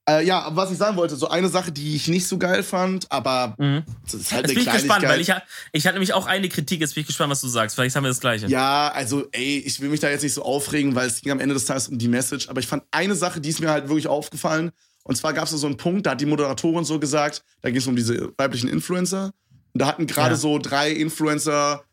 äh, 0.09 0.25
ja, 0.25 0.49
was 0.51 0.71
ich 0.71 0.77
sagen 0.77 0.97
wollte, 0.97 1.15
so 1.15 1.29
eine 1.29 1.47
Sache, 1.47 1.71
die 1.71 1.95
ich 1.95 2.07
nicht 2.07 2.27
so 2.27 2.37
geil 2.37 2.61
fand, 2.63 3.09
aber 3.11 3.55
mhm. 3.57 3.83
das 4.03 4.13
ist 4.15 4.31
halt 4.31 4.47
jetzt 4.47 4.51
eine 4.51 4.65
bin 4.65 4.67
ich 4.67 4.81
gespannt, 4.81 5.07
weil 5.07 5.21
ich, 5.21 5.31
ich 5.71 5.85
hatte 5.85 5.95
nämlich 5.95 6.13
auch 6.13 6.25
eine 6.25 6.49
Kritik, 6.49 6.81
jetzt 6.81 6.95
bin 6.95 7.01
ich 7.01 7.07
gespannt, 7.07 7.31
was 7.31 7.41
du 7.41 7.47
sagst. 7.47 7.75
Vielleicht 7.75 7.95
haben 7.95 8.03
wir 8.03 8.09
das 8.09 8.19
Gleiche. 8.19 8.47
Ja, 8.47 8.89
also, 8.89 9.27
ey, 9.31 9.59
ich 9.59 9.79
will 9.79 9.89
mich 9.89 10.01
da 10.01 10.09
jetzt 10.09 10.23
nicht 10.23 10.33
so 10.33 10.43
aufregen, 10.43 10.95
weil 10.95 11.07
es 11.07 11.21
ging 11.21 11.31
am 11.31 11.39
Ende 11.39 11.53
des 11.53 11.65
Tages 11.65 11.87
um 11.87 11.97
die 11.97 12.09
Message, 12.09 12.49
aber 12.49 12.59
ich 12.59 12.67
fand 12.67 12.83
eine 12.91 13.15
Sache, 13.15 13.39
die 13.39 13.49
ist 13.49 13.61
mir 13.61 13.69
halt 13.69 13.87
wirklich 13.87 14.07
aufgefallen. 14.07 14.71
Und 15.03 15.15
zwar 15.15 15.33
gab 15.33 15.45
es 15.45 15.51
so 15.51 15.67
einen 15.67 15.77
Punkt, 15.77 16.05
da 16.05 16.11
hat 16.11 16.21
die 16.21 16.25
Moderatorin 16.25 16.85
so 16.85 16.99
gesagt, 16.99 17.43
da 17.61 17.69
ging 17.69 17.77
es 17.77 17.87
um 17.87 17.95
diese 17.95 18.33
weiblichen 18.37 18.69
Influencer. 18.69 19.31
Und 19.73 19.81
da 19.81 19.87
hatten 19.87 20.07
gerade 20.07 20.31
ja. 20.31 20.37
so 20.37 20.59
drei 20.59 20.91
Influencer 20.91 21.83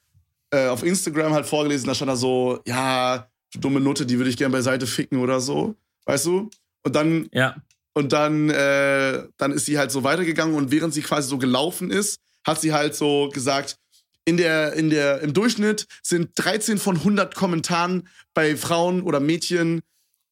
äh, 0.51 0.67
auf 0.67 0.83
Instagram 0.83 1.33
halt 1.33 1.47
vorgelesen, 1.47 1.87
da 1.87 1.95
stand 1.95 2.11
da 2.11 2.17
so, 2.17 2.61
ja, 2.67 3.29
du 3.53 3.61
dumme 3.61 3.81
Nutte, 3.81 4.07
die 4.07 4.19
würde 4.19 4.31
ich 4.31 4.37
gerne 4.37 4.53
beiseite 4.53 4.87
ficken 4.87 5.21
oder 5.21 5.41
so. 5.41 5.75
Weißt 6.07 6.27
du? 6.27 6.51
Und 6.83 6.97
dann 6.97 7.29
ja. 7.33 7.57
Und 7.93 8.12
dann, 8.12 8.51
äh, 8.51 9.24
dann 9.36 9.53
ist 9.53 9.66
sie 9.66 9.78
halt 9.78 9.91
so 9.91 10.05
weitergegangen 10.05 10.55
und 10.55 10.70
während 10.70 10.95
sie 10.95 11.03
quasi 11.03 11.28
so 11.28 11.38
gelaufen 11.38 11.91
ist, 11.91 12.20
hat 12.45 12.61
sie 12.61 12.72
halt 12.72 12.95
so 12.95 13.28
gesagt, 13.32 13.76
in 14.24 14.36
der, 14.36 14.74
in 14.74 14.91
der, 14.91 15.20
im 15.22 15.32
Durchschnitt 15.32 15.86
sind 16.03 16.30
13 16.36 16.78
von 16.78 16.97
100 16.97 17.34
Kommentaren 17.34 18.09
bei 18.32 18.57
Frauen 18.57 19.03
oder 19.03 19.18
Mädchen 19.18 19.80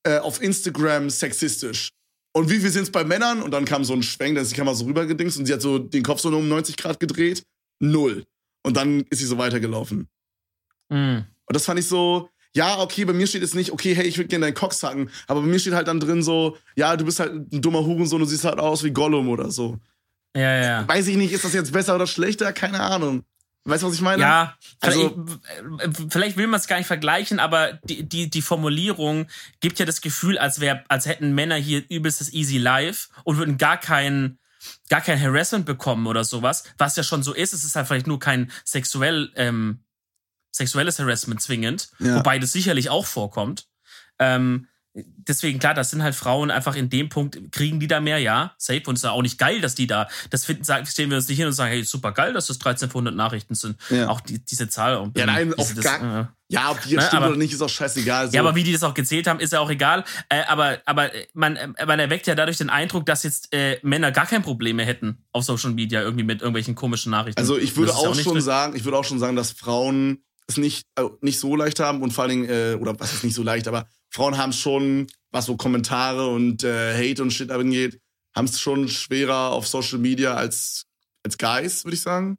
äh, 0.04 0.18
auf 0.18 0.40
Instagram 0.40 1.10
sexistisch. 1.10 1.90
Und 2.32 2.50
wie 2.50 2.60
viel 2.60 2.70
sind 2.70 2.84
es 2.84 2.92
bei 2.92 3.02
Männern? 3.02 3.42
Und 3.42 3.50
dann 3.50 3.64
kam 3.64 3.84
so 3.84 3.94
ein 3.94 4.02
Schwenk, 4.02 4.36
da 4.36 4.42
ist 4.42 4.52
die 4.52 4.56
Kamera 4.56 4.74
so 4.74 4.84
rübergedingst 4.84 5.38
und 5.38 5.46
sie 5.46 5.52
hat 5.52 5.62
so 5.62 5.78
den 5.78 6.04
Kopf 6.04 6.20
so 6.20 6.28
um 6.28 6.48
90 6.48 6.76
Grad 6.76 7.00
gedreht. 7.00 7.42
Null. 7.80 8.24
Und 8.62 8.76
dann 8.76 9.00
ist 9.10 9.18
sie 9.18 9.26
so 9.26 9.38
weitergelaufen. 9.38 10.08
Mhm. 10.88 11.24
Und 11.46 11.56
das 11.56 11.64
fand 11.64 11.80
ich 11.80 11.86
so, 11.86 12.28
ja, 12.54 12.78
okay, 12.78 13.04
bei 13.04 13.12
mir 13.12 13.26
steht 13.26 13.42
jetzt 13.42 13.54
nicht, 13.54 13.72
okay, 13.72 13.94
hey, 13.94 14.06
ich 14.06 14.16
würde 14.16 14.28
gerne 14.28 14.46
deinen 14.46 14.54
Cock 14.54 14.72
sacken, 14.72 15.10
aber 15.26 15.40
bei 15.40 15.46
mir 15.46 15.58
steht 15.58 15.74
halt 15.74 15.88
dann 15.88 16.00
drin 16.00 16.22
so, 16.22 16.56
ja, 16.76 16.96
du 16.96 17.04
bist 17.04 17.20
halt 17.20 17.32
ein 17.52 17.62
dummer 17.62 17.84
Hurensohn, 17.84 18.20
du 18.20 18.26
siehst 18.26 18.44
halt 18.44 18.58
aus 18.58 18.82
wie 18.84 18.90
Gollum 18.90 19.28
oder 19.28 19.50
so. 19.50 19.78
Ja, 20.36 20.62
ja. 20.62 20.88
Weiß 20.88 21.06
ich 21.08 21.16
nicht, 21.16 21.32
ist 21.32 21.44
das 21.44 21.52
jetzt 21.52 21.72
besser 21.72 21.94
oder 21.94 22.06
schlechter? 22.06 22.52
Keine 22.52 22.80
Ahnung. 22.80 23.24
Weißt 23.64 23.82
du, 23.82 23.88
was 23.88 23.94
ich 23.94 24.00
meine? 24.00 24.22
Ja, 24.22 24.56
also, 24.80 25.26
vielleicht, 25.78 26.12
vielleicht 26.12 26.36
will 26.38 26.46
man 26.46 26.58
es 26.58 26.68
gar 26.68 26.78
nicht 26.78 26.86
vergleichen, 26.86 27.38
aber 27.38 27.74
die, 27.84 28.08
die, 28.08 28.30
die 28.30 28.40
Formulierung 28.40 29.26
gibt 29.60 29.78
ja 29.78 29.84
das 29.84 30.00
Gefühl, 30.00 30.38
als, 30.38 30.60
wär, 30.60 30.84
als 30.88 31.06
hätten 31.06 31.34
Männer 31.34 31.56
hier 31.56 31.82
übelstes 31.90 32.32
Easy 32.32 32.56
Life 32.56 33.08
und 33.24 33.36
würden 33.36 33.58
gar 33.58 33.76
kein, 33.76 34.38
gar 34.88 35.02
kein 35.02 35.20
Harassment 35.20 35.66
bekommen 35.66 36.06
oder 36.06 36.24
sowas, 36.24 36.64
was 36.78 36.96
ja 36.96 37.02
schon 37.02 37.22
so 37.22 37.34
ist. 37.34 37.52
Es 37.52 37.64
ist 37.64 37.76
halt 37.76 37.86
vielleicht 37.86 38.06
nur 38.06 38.18
kein 38.18 38.50
sexuell 38.64 39.32
ähm, 39.36 39.80
sexuelles 40.50 40.98
Harassment 40.98 41.40
zwingend, 41.40 41.90
ja. 41.98 42.16
wobei 42.16 42.38
das 42.38 42.52
sicherlich 42.52 42.90
auch 42.90 43.06
vorkommt. 43.06 43.66
Ähm, 44.18 44.66
deswegen, 44.94 45.58
klar, 45.58 45.74
das 45.74 45.90
sind 45.90 46.02
halt 46.02 46.14
Frauen 46.14 46.50
einfach 46.50 46.74
in 46.74 46.90
dem 46.90 47.08
Punkt, 47.08 47.52
kriegen 47.52 47.80
die 47.80 47.86
da 47.86 48.00
mehr, 48.00 48.18
ja, 48.18 48.52
safe. 48.58 48.82
Und 48.86 48.94
es 48.94 49.00
ist 49.00 49.04
ja 49.04 49.10
auch 49.10 49.22
nicht 49.22 49.38
geil, 49.38 49.60
dass 49.60 49.74
die 49.74 49.86
da, 49.86 50.08
das 50.30 50.44
finden, 50.44 50.64
sagen, 50.64 50.86
stehen 50.86 51.10
wir 51.10 51.16
uns 51.16 51.28
nicht 51.28 51.38
hin 51.38 51.46
und 51.46 51.52
sagen, 51.52 51.70
hey, 51.70 51.84
super 51.84 52.12
geil, 52.12 52.32
dass 52.32 52.46
das 52.46 52.56
1300 52.56 53.14
Nachrichten 53.14 53.54
sind. 53.54 53.76
Ja. 53.90 54.08
Auch 54.08 54.20
die, 54.20 54.44
diese 54.44 54.68
Zahl. 54.68 55.10
Ja, 55.16 55.26
nein, 55.26 55.54
auf 55.54 55.74
das, 55.74 55.84
gar, 55.84 56.20
äh, 56.20 56.26
ja, 56.48 56.70
ob 56.70 56.80
die 56.82 56.90
jetzt 56.90 57.00
ne, 57.00 57.06
stimmt 57.06 57.22
aber, 57.22 57.30
oder 57.30 57.38
nicht, 57.38 57.52
ist 57.52 57.60
auch 57.60 57.68
scheißegal. 57.68 58.28
So. 58.28 58.34
Ja, 58.34 58.40
aber 58.40 58.54
wie 58.54 58.62
die 58.62 58.72
das 58.72 58.82
auch 58.82 58.94
gezählt 58.94 59.26
haben, 59.26 59.38
ist 59.38 59.52
ja 59.52 59.60
auch 59.60 59.70
egal. 59.70 60.04
Äh, 60.28 60.42
aber 60.48 60.78
aber 60.86 61.10
man, 61.34 61.56
äh, 61.56 61.86
man 61.86 62.00
erweckt 62.00 62.26
ja 62.26 62.34
dadurch 62.34 62.56
den 62.56 62.70
Eindruck, 62.70 63.04
dass 63.06 63.22
jetzt 63.22 63.52
äh, 63.52 63.78
Männer 63.82 64.12
gar 64.12 64.26
kein 64.26 64.42
Problem 64.42 64.76
mehr 64.76 64.86
hätten 64.86 65.18
auf 65.32 65.44
Social 65.44 65.72
Media 65.72 66.00
irgendwie 66.00 66.24
mit 66.24 66.40
irgendwelchen 66.40 66.74
komischen 66.74 67.10
Nachrichten. 67.10 67.38
Also 67.38 67.58
ich 67.58 67.76
würde 67.76 67.94
auch, 67.94 68.08
auch 68.08 68.14
schon 68.14 68.40
sagen, 68.40 68.74
ich 68.76 68.84
würde 68.84 68.96
auch 68.96 69.04
schon 69.04 69.18
sagen, 69.18 69.36
dass 69.36 69.52
Frauen 69.52 70.22
es 70.48 70.56
nicht, 70.56 70.86
also 70.94 71.18
nicht 71.20 71.38
so 71.38 71.54
leicht 71.54 71.78
haben 71.78 72.02
und 72.02 72.12
vor 72.12 72.24
allen 72.24 72.30
Dingen, 72.30 72.48
äh, 72.48 72.76
oder 72.80 72.98
was 72.98 73.12
ist 73.12 73.24
nicht 73.24 73.34
so 73.34 73.42
leicht, 73.42 73.68
aber 73.68 73.86
Frauen 74.10 74.38
haben 74.38 74.52
schon, 74.52 75.06
was 75.30 75.46
so 75.46 75.56
Kommentare 75.56 76.28
und 76.28 76.64
äh, 76.64 76.94
Hate 76.94 77.22
und 77.22 77.30
Shit 77.30 77.50
angeht, 77.50 78.00
haben 78.34 78.46
es 78.46 78.58
schon 78.58 78.88
schwerer 78.88 79.50
auf 79.50 79.68
Social 79.68 79.98
Media 79.98 80.34
als, 80.34 80.86
als 81.22 81.36
Guys, 81.36 81.84
würde 81.84 81.94
ich 81.94 82.00
sagen. 82.00 82.38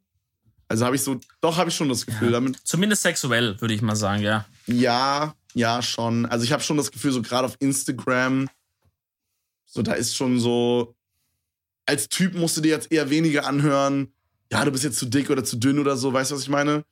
Also 0.68 0.86
habe 0.86 0.95
ich 0.95 1.03
so, 1.03 1.20
doch 1.41 1.57
habe 1.57 1.70
ich 1.70 1.76
schon 1.76 1.89
das 1.89 2.05
Gefühl 2.05 2.30
ja. 2.30 2.34
damit. 2.34 2.57
Zumindest 2.64 3.03
sexuell, 3.03 3.60
würde 3.62 3.74
ich 3.74 3.82
mal 3.82 3.95
sagen, 3.95 4.22
ja. 4.24 4.45
Ja, 4.68 5.36
ja, 5.53 5.82
schon. 5.82 6.26
Also 6.26 6.43
ich 6.43 6.51
habe 6.51 6.64
schon 6.64 6.78
das 6.78 6.91
Gefühl, 6.91 7.12
so 7.12 7.22
gerade 7.22 7.45
auf 7.45 7.55
Instagram, 7.60 8.49
so 9.66 9.82
da 9.82 9.93
ist 9.93 10.16
schon 10.16 10.39
so, 10.39 10.95
als 11.86 12.07
Typ 12.10 12.36
musst 12.36 12.57
du 12.57 12.62
dir 12.62 12.70
jetzt 12.70 12.91
eher 12.91 13.10
weniger 13.10 13.45
anhören, 13.45 14.14
ja, 14.51 14.66
du 14.66 14.72
bist 14.72 14.84
jetzt 14.84 14.97
zu 14.97 15.05
dick 15.05 15.30
oder 15.30 15.43
zu 15.43 15.57
dünn 15.57 15.80
oder 15.80 15.95
so, 15.95 16.12
weißt 16.12 16.32
du, 16.32 16.36
was 16.36 16.43
ich 16.43 16.49
meine? 16.49 16.84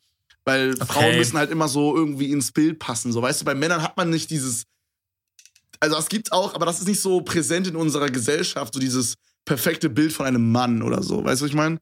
Weil 0.48 0.76
okay. 0.76 0.86
Frauen 0.86 1.18
müssen 1.18 1.38
halt 1.38 1.52
immer 1.52 1.68
so 1.68 1.94
irgendwie 1.94 2.32
ins 2.32 2.54
Bild 2.54 2.80
passen. 2.80 3.12
So, 3.12 3.22
weißt 3.22 3.42
du, 3.42 3.46
bei 3.46 3.54
Männern 3.54 3.84
hat 3.84 3.98
man 3.98 4.10
nicht 4.10 4.30
dieses. 4.30 4.64
Also, 5.82 5.98
das 5.98 6.08
gibt's 6.08 6.32
auch, 6.32 6.56
aber 6.56 6.66
das 6.66 6.80
ist 6.80 6.88
nicht 6.88 7.02
so 7.02 7.20
präsent 7.20 7.68
in 7.68 7.76
unserer 7.76 8.08
Gesellschaft, 8.08 8.74
so 8.74 8.80
dieses 8.80 9.16
perfekte 9.44 9.90
Bild 9.90 10.14
von 10.14 10.26
einem 10.26 10.50
Mann 10.50 10.82
oder 10.82 11.04
so. 11.04 11.22
Weißt 11.22 11.42
du, 11.42 11.44
was 11.44 11.50
ich 11.50 11.56
meine? 11.56 11.80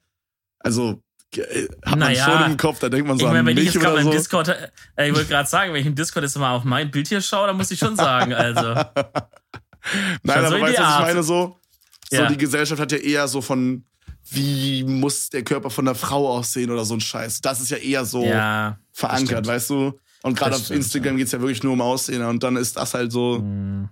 Also, 0.58 1.00
äh, 1.38 1.68
hat 1.86 1.92
man 1.92 2.00
naja, 2.00 2.26
schon 2.26 2.52
im 2.52 2.58
Kopf, 2.58 2.80
da 2.80 2.90
denkt 2.90 3.08
man 3.08 3.20
so 3.20 3.26
ich 3.26 3.32
mein, 3.32 3.42
an 3.42 3.46
wenn 3.46 3.54
mich 3.54 3.68
ich 3.68 3.74
jetzt 3.76 3.86
oder 3.86 4.02
so. 4.02 4.10
Discord, 4.10 4.48
äh, 4.48 5.10
ich 5.10 5.14
wollte 5.14 5.30
gerade 5.30 5.48
sagen, 5.48 5.72
wenn 5.72 5.82
ich 5.82 5.88
im 5.88 5.94
Discord 5.94 6.24
jetzt 6.24 6.36
mal 6.36 6.56
auf 6.56 6.64
mein 6.64 6.90
Bild 6.90 7.08
hier 7.08 7.22
schaue, 7.22 7.46
dann 7.46 7.58
muss 7.58 7.70
ich 7.70 7.78
schon 7.78 7.96
sagen, 7.96 8.34
also. 8.34 8.62
Nein, 10.24 10.40
aber 10.40 10.50
so 10.50 10.60
weißt 10.60 10.78
du, 10.80 10.82
was 10.82 10.96
ich 10.96 11.06
meine? 11.06 11.22
So, 11.22 11.60
so 12.10 12.18
ja. 12.18 12.26
die 12.26 12.38
Gesellschaft 12.38 12.82
hat 12.82 12.92
ja 12.92 12.98
eher 12.98 13.28
so 13.28 13.42
von 13.42 13.86
wie 14.30 14.84
muss 14.84 15.30
der 15.30 15.44
Körper 15.44 15.70
von 15.70 15.88
einer 15.88 15.96
Frau 15.96 16.30
aussehen 16.30 16.72
oder 16.72 16.86
so 16.86 16.96
ein 16.96 17.02
Scheiß. 17.02 17.42
Das 17.42 17.62
ist 17.62 17.70
ja 17.70 17.78
eher 17.78 18.06
so 18.06 18.24
ja, 18.24 18.80
verankert, 18.92 19.46
weißt 19.46 19.70
du? 19.70 20.00
Und 20.24 20.38
gerade 20.38 20.56
auf 20.56 20.72
Instagram 20.72 21.14
ja. 21.14 21.18
geht 21.18 21.28
es 21.28 21.34
ja 21.34 21.40
wirklich 21.40 21.62
nur 21.62 21.74
um 21.74 21.82
Aussehen 21.82 22.24
und 22.24 22.42
dann 22.42 22.56
ist 22.56 22.76
das 22.78 22.96
halt 22.96 23.12
so. 23.12 23.40
Mhm. 23.40 23.90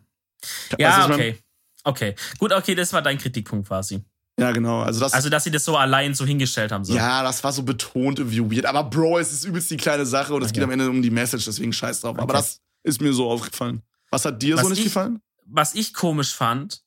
Ja, 0.79 1.05
okay. 1.05 1.37
Okay. 1.83 2.15
Gut, 2.39 2.51
okay, 2.51 2.73
das 2.73 2.91
war 2.93 3.01
dein 3.01 3.17
Kritikpunkt 3.17 3.67
quasi. 3.67 4.03
Ja, 4.39 4.51
genau. 4.51 4.81
Also, 4.81 4.99
das, 4.99 5.13
also, 5.13 5.29
dass 5.29 5.43
sie 5.43 5.51
das 5.51 5.63
so 5.63 5.77
allein 5.77 6.15
so 6.15 6.25
hingestellt 6.25 6.71
haben. 6.71 6.83
So. 6.83 6.95
Ja, 6.95 7.21
das 7.21 7.43
war 7.43 7.51
so 7.51 7.61
betont 7.61 8.17
irgendwie 8.17 8.55
weird. 8.55 8.65
Aber 8.65 8.83
Bro, 8.85 9.19
es 9.19 9.31
ist 9.31 9.43
übelst 9.43 9.69
die 9.69 9.77
kleine 9.77 10.05
Sache 10.05 10.33
und 10.33 10.41
es 10.41 10.49
okay. 10.49 10.55
geht 10.55 10.63
am 10.63 10.71
Ende 10.71 10.89
um 10.89 11.01
die 11.01 11.11
Message, 11.11 11.45
deswegen 11.45 11.71
scheiß 11.71 12.01
drauf. 12.01 12.13
Okay. 12.13 12.21
Aber 12.21 12.33
das 12.33 12.59
ist 12.81 12.99
mir 12.99 13.13
so 13.13 13.29
aufgefallen. 13.29 13.83
Was 14.09 14.25
hat 14.25 14.41
dir 14.41 14.55
was 14.55 14.63
so 14.63 14.69
nicht 14.69 14.79
ich, 14.79 14.85
gefallen? 14.85 15.21
Was 15.45 15.75
ich 15.75 15.93
komisch 15.93 16.33
fand, 16.33 16.81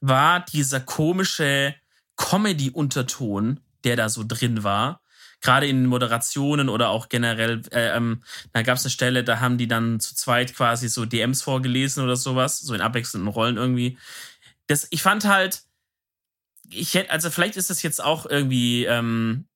war 0.00 0.44
dieser 0.44 0.80
komische 0.80 1.74
Comedy-Unterton, 2.18 3.60
der 3.84 3.96
da 3.96 4.10
so 4.10 4.24
drin 4.26 4.62
war. 4.62 5.00
Gerade 5.40 5.68
in 5.68 5.86
Moderationen 5.86 6.68
oder 6.68 6.88
auch 6.88 7.08
generell, 7.08 7.62
äh, 7.70 7.96
ähm, 7.96 8.22
da 8.52 8.62
gab 8.62 8.76
es 8.76 8.84
eine 8.84 8.90
Stelle, 8.90 9.22
da 9.24 9.38
haben 9.40 9.56
die 9.56 9.68
dann 9.68 10.00
zu 10.00 10.14
zweit 10.16 10.54
quasi 10.54 10.88
so 10.88 11.06
DMs 11.06 11.42
vorgelesen 11.42 12.02
oder 12.02 12.16
sowas, 12.16 12.58
so 12.58 12.74
in 12.74 12.80
abwechselnden 12.80 13.28
Rollen 13.28 13.56
irgendwie. 13.56 13.96
Das, 14.66 14.88
ich 14.90 15.00
fand 15.00 15.24
halt, 15.24 15.62
ich 16.70 16.94
hätte, 16.94 17.10
also 17.10 17.30
vielleicht 17.30 17.56
ist 17.56 17.70
das 17.70 17.82
jetzt 17.82 18.02
auch 18.02 18.26
irgendwie, 18.26 18.84
ähm, 18.84 19.46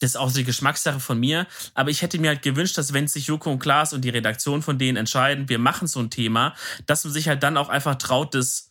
das 0.00 0.10
ist 0.10 0.16
auch 0.16 0.32
die 0.32 0.44
Geschmackssache 0.44 1.00
von 1.00 1.18
mir, 1.18 1.48
aber 1.74 1.90
ich 1.90 2.02
hätte 2.02 2.20
mir 2.20 2.28
halt 2.28 2.42
gewünscht, 2.42 2.78
dass 2.78 2.92
wenn 2.92 3.08
sich 3.08 3.26
Joko 3.26 3.50
und 3.50 3.58
Klaas 3.58 3.92
und 3.92 4.02
die 4.02 4.10
Redaktion 4.10 4.62
von 4.62 4.78
denen 4.78 4.96
entscheiden, 4.96 5.48
wir 5.48 5.58
machen 5.58 5.88
so 5.88 5.98
ein 5.98 6.10
Thema, 6.10 6.54
dass 6.86 7.02
man 7.02 7.12
sich 7.12 7.26
halt 7.26 7.42
dann 7.42 7.56
auch 7.56 7.68
einfach 7.68 7.96
traut, 7.96 8.36
das 8.36 8.67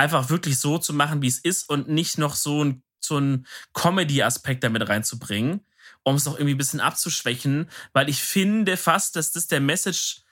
einfach 0.00 0.30
wirklich 0.30 0.58
so 0.58 0.78
zu 0.78 0.94
machen, 0.94 1.20
wie 1.20 1.28
es 1.28 1.38
ist 1.38 1.68
und 1.68 1.88
nicht 1.88 2.16
noch 2.16 2.34
so 2.34 2.64
ein, 2.64 2.82
so 3.00 3.18
ein 3.18 3.46
Comedy-Aspekt 3.74 4.64
damit 4.64 4.88
reinzubringen, 4.88 5.60
um 6.04 6.16
es 6.16 6.24
noch 6.24 6.34
irgendwie 6.34 6.54
ein 6.54 6.58
bisschen 6.58 6.80
abzuschwächen, 6.80 7.70
weil 7.92 8.08
ich 8.08 8.22
finde 8.22 8.78
fast, 8.78 9.14
dass 9.16 9.30
das 9.32 9.46
der 9.46 9.60
Message 9.60 10.22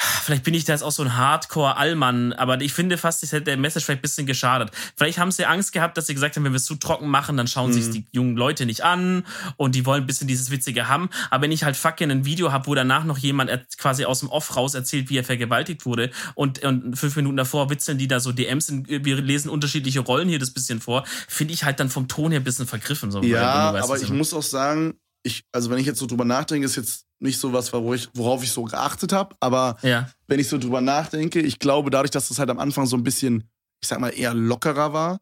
Vielleicht 0.00 0.44
bin 0.44 0.54
ich 0.54 0.64
da 0.64 0.72
jetzt 0.72 0.82
auch 0.82 0.92
so 0.92 1.02
ein 1.02 1.16
Hardcore-Allmann, 1.16 2.32
aber 2.32 2.60
ich 2.60 2.72
finde 2.72 2.96
fast, 2.96 3.22
das 3.22 3.32
hätte 3.32 3.44
der 3.44 3.56
Message 3.56 3.84
vielleicht 3.84 4.00
ein 4.00 4.02
bisschen 4.02 4.26
geschadet. 4.26 4.70
Vielleicht 4.96 5.18
haben 5.18 5.30
sie 5.30 5.44
Angst 5.44 5.72
gehabt, 5.72 5.96
dass 5.98 6.06
sie 6.06 6.14
gesagt 6.14 6.36
haben, 6.36 6.44
wenn 6.44 6.52
wir 6.52 6.56
es 6.56 6.64
zu 6.64 6.76
trocken 6.76 7.08
machen, 7.08 7.36
dann 7.36 7.46
schauen 7.46 7.70
mhm. 7.70 7.74
sich 7.74 7.90
die 7.90 8.06
jungen 8.12 8.36
Leute 8.36 8.64
nicht 8.64 8.82
an 8.82 9.24
und 9.56 9.74
die 9.74 9.84
wollen 9.84 10.04
ein 10.04 10.06
bisschen 10.06 10.26
dieses 10.26 10.50
Witzige 10.50 10.88
haben. 10.88 11.10
Aber 11.30 11.42
wenn 11.42 11.52
ich 11.52 11.64
halt 11.64 11.76
fucking 11.76 12.10
ein 12.10 12.24
Video 12.24 12.50
habe, 12.50 12.66
wo 12.66 12.74
danach 12.74 13.04
noch 13.04 13.18
jemand 13.18 13.50
quasi 13.76 14.04
aus 14.04 14.20
dem 14.20 14.30
Off 14.30 14.56
raus 14.56 14.74
erzählt, 14.74 15.10
wie 15.10 15.18
er 15.18 15.24
vergewaltigt 15.24 15.84
wurde 15.84 16.10
und, 16.34 16.64
und 16.64 16.96
fünf 16.96 17.16
Minuten 17.16 17.36
davor 17.36 17.68
witzeln 17.68 17.98
die 17.98 18.08
da 18.08 18.20
so 18.20 18.32
DMs, 18.32 18.70
in, 18.70 18.86
wir 18.88 19.20
lesen 19.20 19.50
unterschiedliche 19.50 20.00
Rollen 20.00 20.28
hier 20.28 20.38
das 20.38 20.50
bisschen 20.50 20.80
vor, 20.80 21.04
finde 21.28 21.52
ich 21.52 21.64
halt 21.64 21.78
dann 21.78 21.90
vom 21.90 22.08
Ton 22.08 22.30
her 22.30 22.40
ein 22.40 22.44
bisschen 22.44 22.66
vergriffen. 22.66 23.10
So, 23.10 23.22
ja, 23.22 23.74
aber 23.74 24.00
ich 24.00 24.10
muss 24.10 24.32
auch 24.32 24.42
sagen, 24.42 24.94
ich, 25.22 25.44
also 25.52 25.70
wenn 25.70 25.78
ich 25.78 25.86
jetzt 25.86 25.98
so 25.98 26.06
drüber 26.06 26.24
nachdenke, 26.24 26.64
ist 26.64 26.76
jetzt 26.76 27.06
nicht 27.18 27.38
so 27.38 27.52
was, 27.52 27.72
worauf 27.72 27.94
ich, 27.94 28.08
worauf 28.14 28.42
ich 28.42 28.50
so 28.50 28.64
geachtet 28.64 29.12
habe. 29.12 29.36
Aber 29.40 29.76
ja. 29.82 30.08
wenn 30.26 30.40
ich 30.40 30.48
so 30.48 30.58
drüber 30.58 30.80
nachdenke, 30.80 31.40
ich 31.40 31.58
glaube, 31.58 31.90
dadurch, 31.90 32.10
dass 32.10 32.28
das 32.28 32.38
halt 32.38 32.50
am 32.50 32.58
Anfang 32.58 32.86
so 32.86 32.96
ein 32.96 33.04
bisschen, 33.04 33.44
ich 33.82 33.88
sag 33.88 34.00
mal, 34.00 34.10
eher 34.10 34.34
lockerer 34.34 34.92
war, 34.92 35.20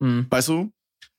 mhm. 0.00 0.26
weißt 0.28 0.48
du? 0.48 0.72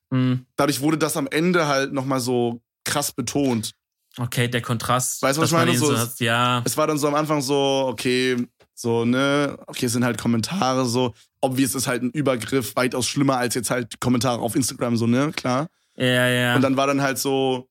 Mhm. 0.09 0.45
Dadurch 0.55 0.81
wurde 0.81 0.97
das 0.97 1.15
am 1.15 1.27
Ende 1.27 1.67
halt 1.67 1.93
nochmal 1.93 2.19
so 2.19 2.61
krass 2.83 3.11
betont. 3.11 3.71
Okay, 4.17 4.47
der 4.47 4.61
Kontrast. 4.61 5.21
Weißt 5.21 5.37
du, 5.37 5.41
was 5.41 5.51
ich 5.51 5.57
meine? 5.57 5.77
So, 5.77 5.95
so 5.95 6.23
ja. 6.23 6.61
Es 6.65 6.75
war 6.75 6.87
dann 6.87 6.97
so 6.97 7.07
am 7.07 7.15
Anfang 7.15 7.41
so, 7.41 7.87
okay, 7.87 8.35
So, 8.79 9.03
ne, 9.03 9.57
okay, 9.67 9.87
es 9.87 9.91
sind 9.91 10.05
halt 10.05 10.17
Kommentare 10.17 10.85
so. 10.85 11.13
Obvious 11.41 11.75
ist 11.75 11.85
halt 11.85 12.01
ein 12.01 12.11
Übergriff, 12.11 12.77
weitaus 12.77 13.07
schlimmer 13.07 13.35
als 13.35 13.55
jetzt 13.55 13.69
halt 13.69 13.99
Kommentare 13.99 14.39
auf 14.39 14.55
Instagram, 14.55 14.95
so, 14.95 15.05
ne, 15.05 15.33
klar. 15.33 15.67
Ja, 15.97 16.27
ja. 16.27 16.55
Und 16.55 16.61
dann 16.61 16.77
war 16.77 16.87
dann 16.87 17.01
halt 17.01 17.17
so, 17.17 17.67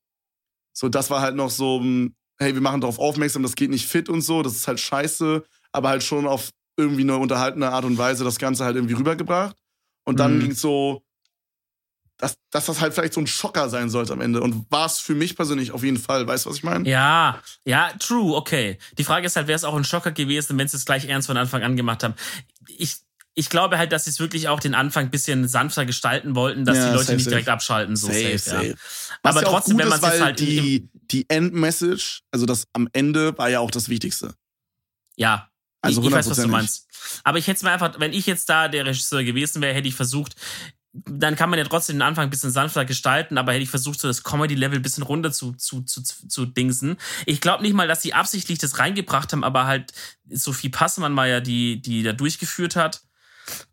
so, 0.78 0.88
das 0.88 1.10
war 1.10 1.20
halt 1.20 1.34
noch 1.34 1.50
so, 1.50 1.80
hm, 1.80 2.14
hey, 2.38 2.54
wir 2.54 2.60
machen 2.60 2.80
darauf 2.80 3.00
aufmerksam, 3.00 3.42
das 3.42 3.56
geht 3.56 3.68
nicht 3.68 3.88
fit 3.88 4.08
und 4.08 4.20
so, 4.20 4.42
das 4.42 4.52
ist 4.52 4.68
halt 4.68 4.78
scheiße, 4.78 5.42
aber 5.72 5.88
halt 5.88 6.04
schon 6.04 6.24
auf 6.24 6.50
irgendwie 6.76 7.02
eine 7.02 7.16
unterhaltene 7.16 7.70
Art 7.70 7.84
und 7.84 7.98
Weise 7.98 8.22
das 8.22 8.38
Ganze 8.38 8.64
halt 8.64 8.76
irgendwie 8.76 8.94
rübergebracht. 8.94 9.56
Und 10.04 10.20
dann 10.20 10.36
mhm. 10.36 10.40
ging 10.42 10.50
es 10.52 10.60
so, 10.60 11.02
dass, 12.16 12.36
dass 12.52 12.66
das 12.66 12.80
halt 12.80 12.94
vielleicht 12.94 13.14
so 13.14 13.20
ein 13.20 13.26
Schocker 13.26 13.68
sein 13.68 13.90
sollte 13.90 14.12
am 14.12 14.20
Ende. 14.20 14.40
Und 14.40 14.70
war 14.70 14.86
es 14.86 15.00
für 15.00 15.16
mich 15.16 15.34
persönlich 15.34 15.72
auf 15.72 15.82
jeden 15.82 15.98
Fall. 15.98 16.28
Weißt 16.28 16.46
du, 16.46 16.50
was 16.50 16.58
ich 16.58 16.62
meine? 16.62 16.88
Ja, 16.88 17.42
ja, 17.64 17.90
true, 17.98 18.36
okay. 18.36 18.78
Die 18.98 19.04
Frage 19.04 19.26
ist 19.26 19.34
halt, 19.34 19.48
wäre 19.48 19.56
es 19.56 19.64
auch 19.64 19.74
ein 19.74 19.82
Schocker 19.82 20.12
gewesen, 20.12 20.56
wenn 20.58 20.68
sie 20.68 20.76
es 20.76 20.84
gleich 20.84 21.06
ernst 21.06 21.26
von 21.26 21.36
Anfang 21.36 21.64
an 21.64 21.74
gemacht 21.74 22.04
haben. 22.04 22.14
Ich, 22.68 22.98
ich 23.38 23.50
glaube 23.50 23.78
halt, 23.78 23.92
dass 23.92 24.04
sie 24.04 24.10
es 24.10 24.18
wirklich 24.18 24.48
auch 24.48 24.58
den 24.58 24.74
Anfang 24.74 25.06
ein 25.06 25.10
bisschen 25.10 25.46
sanfter 25.46 25.86
gestalten 25.86 26.34
wollten, 26.34 26.64
dass 26.64 26.76
ja, 26.76 26.88
die 26.88 26.92
Leute 26.92 27.04
safe, 27.04 27.14
nicht 27.14 27.24
safe. 27.24 27.30
direkt 27.30 27.48
abschalten. 27.48 27.94
So 27.94 28.08
safe, 28.08 28.38
safe. 28.38 28.66
Ja. 28.66 28.74
Aber 29.22 29.42
ja 29.42 29.48
trotzdem, 29.48 29.78
wenn 29.78 29.88
man 29.88 30.02
es 30.02 30.20
halt. 30.20 30.40
Die, 30.40 30.88
die 30.92 31.24
Endmessage, 31.30 32.22
also 32.32 32.46
das 32.46 32.66
am 32.72 32.88
Ende, 32.92 33.38
war 33.38 33.48
ja 33.48 33.60
auch 33.60 33.70
das 33.70 33.88
Wichtigste. 33.88 34.34
Ja, 35.14 35.48
also 35.80 36.00
ich, 36.00 36.08
ich 36.08 36.12
weiß, 36.12 36.28
was 36.28 36.38
du 36.38 36.48
meinst. 36.48 36.88
Aber 37.22 37.38
ich 37.38 37.46
hätte 37.46 37.58
es 37.58 37.62
mir 37.62 37.70
einfach, 37.70 38.00
wenn 38.00 38.12
ich 38.12 38.26
jetzt 38.26 38.48
da 38.48 38.66
der 38.66 38.84
Regisseur 38.84 39.22
gewesen 39.22 39.62
wäre, 39.62 39.72
hätte 39.72 39.86
ich 39.86 39.94
versucht, 39.94 40.34
dann 40.92 41.36
kann 41.36 41.48
man 41.48 41.60
ja 41.60 41.64
trotzdem 41.64 41.96
den 41.96 42.02
Anfang 42.02 42.24
ein 42.24 42.30
bisschen 42.30 42.50
sanfter 42.50 42.84
gestalten, 42.84 43.38
aber 43.38 43.52
hätte 43.52 43.62
ich 43.62 43.70
versucht, 43.70 44.00
so 44.00 44.08
das 44.08 44.24
Comedy-Level 44.24 44.80
ein 44.80 44.82
bisschen 44.82 45.04
runter 45.04 45.30
zu, 45.30 45.52
zu, 45.52 45.82
zu, 45.82 46.02
zu 46.02 46.44
dingsen. 46.44 46.96
Ich 47.24 47.40
glaube 47.40 47.62
nicht 47.62 47.74
mal, 47.74 47.86
dass 47.86 48.02
sie 48.02 48.14
absichtlich 48.14 48.58
das 48.58 48.80
reingebracht 48.80 49.32
haben, 49.32 49.44
aber 49.44 49.66
halt 49.66 49.92
Sophie 50.28 50.70
Passmann 50.70 51.14
war 51.14 51.28
ja 51.28 51.40
die, 51.40 51.80
die 51.80 52.02
da 52.02 52.12
durchgeführt 52.12 52.74
hat. 52.74 53.02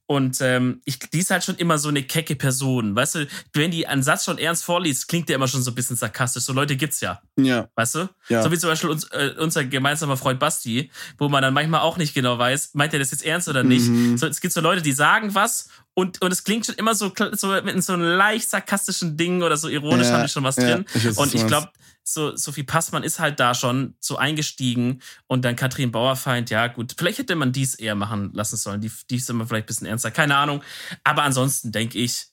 Und 0.08 0.40
ähm, 0.42 0.82
ich, 0.86 1.00
die 1.00 1.20
ist 1.20 1.32
halt 1.32 1.44
schon 1.44 1.56
immer 1.56 1.80
so 1.80 1.90
eine 1.90 2.04
kecke 2.04 2.36
Person. 2.36 2.96
Weißt 2.96 3.16
du, 3.16 3.28
wenn 3.54 3.72
die 3.72 3.88
einen 3.88 4.04
Satz 4.04 4.26
schon 4.26 4.38
ernst 4.38 4.64
vorliest, 4.64 5.08
klingt 5.08 5.30
der 5.30 5.36
immer 5.36 5.48
schon 5.48 5.64
so 5.64 5.72
ein 5.72 5.76
bisschen 5.76 5.96
sarkastisch. 5.96 6.44
So 6.44 6.54
Leute 6.54 6.76
gibt's 6.76 7.02
ja. 7.02 7.22
Ja. 7.38 7.70
Weißt 7.76 7.96
du? 7.96 8.10
Ja. 8.30 8.44
So 8.44 8.52
wie 8.52 8.58
zum 8.58 8.70
Beispiel 8.70 8.92
uns, 8.92 9.06
äh, 9.06 9.34
unser 9.40 9.66
gemeinsamer 9.66 10.16
Freund 10.16 10.40
Basti, 10.40 10.92
wo 11.18 11.28
man 11.28 11.42
dann 11.42 11.56
manchmal 11.56 11.82
auch 11.82 11.98
nicht 11.98 12.14
genau 12.14 12.38
weiß, 12.38 12.72
meint 12.74 12.94
er 12.94 13.00
das 13.00 13.12
jetzt 13.12 13.26
ernst 13.26 13.48
oder 13.48 13.64
nicht. 13.64 13.88
Mhm. 13.88 14.18
So, 14.18 14.28
es 14.28 14.42
gibt 14.42 14.54
so 14.54 14.62
Leute, 14.62 14.84
die 14.84 14.92
sagen 14.92 15.34
was 15.34 15.70
und, 15.96 16.22
und 16.22 16.32
es 16.32 16.44
klingt 16.44 16.68
schon 16.68 16.76
immer 16.76 16.94
so, 16.94 17.12
so 17.32 17.48
mit 17.64 17.84
so 17.84 17.94
einem 17.94 18.04
leicht 18.04 18.50
sarkastischen 18.50 19.18
Ding 19.18 19.42
oder 19.42 19.58
so 19.58 19.70
ironisch 19.70 20.08
ja, 20.08 20.14
haben 20.14 20.24
die 20.24 20.30
schon 20.30 20.44
was 20.44 20.56
drin. 20.56 20.86
Ja, 20.94 21.10
ich 21.10 21.18
und 21.18 21.34
ich 21.34 21.48
glaube, 21.48 21.70
so 22.08 22.36
Sophie 22.36 22.64
Passmann 22.64 23.04
ist 23.04 23.20
halt 23.20 23.40
da 23.40 23.56
schon 23.56 23.96
so 24.00 24.18
eingestiegen 24.18 25.02
und 25.28 25.44
dann 25.44 25.56
Katrin 25.56 25.92
Bauerfeind, 25.92 26.52
ja 26.52 26.68
gut, 26.68 26.94
vielleicht 26.98 27.18
hätte 27.18 27.36
man 27.36 27.52
dies 27.52 27.76
eher 27.76 27.96
machen 27.96 28.32
lassen 28.34 28.58
sollen. 28.58 28.80
Die, 28.80 28.92
die 29.10 29.16
ist 29.16 29.30
immer 29.30 29.48
vielleicht 29.48 29.66
ein 29.66 29.68
bisschen 29.68 29.88
ernster, 29.88 30.12
keine 30.12 30.38
Ahnung. 30.38 30.62
Aber 31.04 31.24
ansonsten 31.24 31.72
denke 31.72 31.98
ich, 31.98 32.28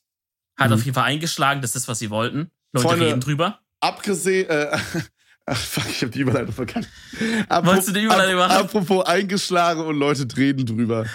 hat 0.57 0.69
mhm. 0.69 0.75
auf 0.75 0.85
jeden 0.85 0.95
Fall 0.95 1.05
eingeschlagen, 1.05 1.63
das 1.63 1.75
ist, 1.75 1.89
was 1.89 1.99
sie 1.99 2.11
wollten. 2.11 2.51
Leute 2.73 2.87
Freunde, 2.87 3.07
reden 3.07 3.21
drüber. 3.21 3.61
Abgesehen, 3.81 4.49
äh, 4.51 4.79
Ach 5.47 5.57
fuck, 5.57 5.89
ich 5.89 6.03
hab 6.03 6.13
die 6.13 6.21
Überleitung 6.21 6.55
verkannt. 6.55 6.89
Wolltest 7.49 7.89
du 7.89 7.93
die 7.93 8.03
Überleitung 8.03 8.37
machen? 8.37 8.53
Apropos 8.53 9.05
eingeschlagen 9.05 9.85
und 9.85 9.97
Leute 9.97 10.27
reden 10.37 10.67
drüber. 10.67 11.07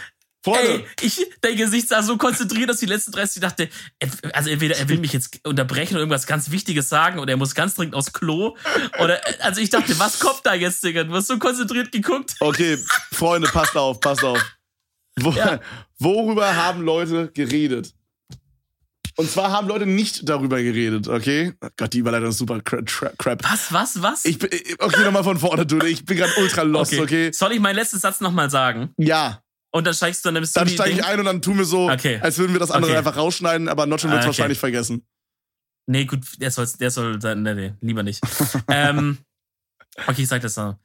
Vorne. 0.48 0.62
Ey, 0.62 0.86
ich, 1.02 1.26
dein 1.41 1.58
Gesicht 1.58 1.89
sah 1.89 2.02
so 2.02 2.18
konzentriert, 2.18 2.70
dass 2.70 2.78
die 2.78 2.86
letzten 2.86 3.12
30 3.12 3.41
dachte, 3.41 3.70
also 4.34 4.50
entweder 4.50 4.78
er 4.78 4.88
will 4.88 5.00
mich 5.00 5.14
jetzt 5.14 5.45
unterbrechen 5.45 5.95
und 5.95 6.00
irgendwas 6.00 6.26
ganz 6.26 6.52
Wichtiges 6.52 6.88
sagen 6.88 7.20
oder 7.20 7.32
er 7.32 7.38
muss 7.38 7.54
ganz 7.54 7.76
dringend 7.76 7.95
aufs 7.95 8.14
Klo. 8.14 8.56
Oder, 9.00 9.20
also 9.41 9.60
ich 9.60 9.70
dachte, 9.70 10.00
was 10.00 10.20
kommt 10.20 10.41
da 10.43 10.54
jetzt, 10.54 10.84
Digga? 10.84 11.04
Du 11.04 11.14
hast 11.14 11.28
so 11.28 11.38
konzentriert 11.38 11.91
geguckt. 11.91 12.36
Okay, 12.39 12.78
Freunde, 13.12 13.48
passt 13.50 13.76
auf, 13.76 14.00
passt 14.00 14.24
auf. 14.24 14.43
Wo, 15.20 15.32
ja. 15.32 15.60
Worüber 16.00 16.56
haben 16.56 16.82
Leute 16.82 17.32
geredet? 17.34 17.93
Und 19.18 19.32
zwar 19.32 19.52
haben 19.52 19.68
Leute 19.68 19.88
nicht 19.88 20.30
darüber 20.30 20.62
geredet, 20.62 21.08
okay? 21.08 21.54
Gott, 21.76 21.91
die 21.91 21.98
Überleitung 21.98 22.30
ist 22.30 22.38
super 22.38 22.62
crap. 22.62 23.43
Was, 23.43 23.74
was, 23.74 24.02
was? 24.04 24.26
Ich 24.26 24.38
bin, 24.38 24.52
okay, 24.78 25.04
nochmal 25.04 25.24
von 25.24 25.39
vorne, 25.39 25.66
du. 25.66 25.80
Ich 25.80 26.06
bin 26.06 26.18
gerade 26.18 26.34
ultra 26.38 26.62
lost, 26.62 26.93
okay. 26.93 27.02
okay? 27.02 27.32
Soll 27.32 27.54
ich 27.54 27.60
meinen 27.60 27.78
letzten 27.78 27.98
Satz 27.98 28.22
nochmal 28.22 28.52
sagen? 28.52 28.93
Ja. 28.98 29.41
Und 29.72 29.86
dann 29.86 29.93
steigst 29.93 30.26
du, 30.26 30.32
dann 30.32 30.41
du 30.41 30.49
Dann 30.53 30.70
steige 30.70 30.91
ich 30.91 31.05
ein 31.05 31.20
und 31.20 31.26
dann 31.26 31.41
tun 31.41 31.57
wir 31.57 31.65
so, 31.65 31.89
okay. 31.89 32.20
als 32.22 32.38
würden 32.38 32.53
wir 32.53 32.59
das 32.59 32.72
andere 32.72 32.91
okay. 32.91 32.99
einfach 32.99 33.18
rausschneiden, 33.18 33.68
aber 33.68 33.86
Notchum 33.86 34.11
wird 34.11 34.22
es 34.22 34.26
ah, 34.26 34.30
okay. 34.30 34.38
wahrscheinlich 34.38 34.59
vergessen. 34.59 35.05
Nee, 35.88 36.05
gut, 36.05 36.22
der 36.39 36.51
soll, 36.51 36.68
der 36.80 36.91
soll, 36.91 37.18
nee, 37.18 37.53
nee, 37.53 37.74
lieber 37.82 38.03
nicht. 38.03 38.22
ähm, 38.70 39.18
okay, 40.05 40.24
ich 40.24 40.28
sag 40.28 40.41
das 40.41 40.55
noch. 40.57 40.78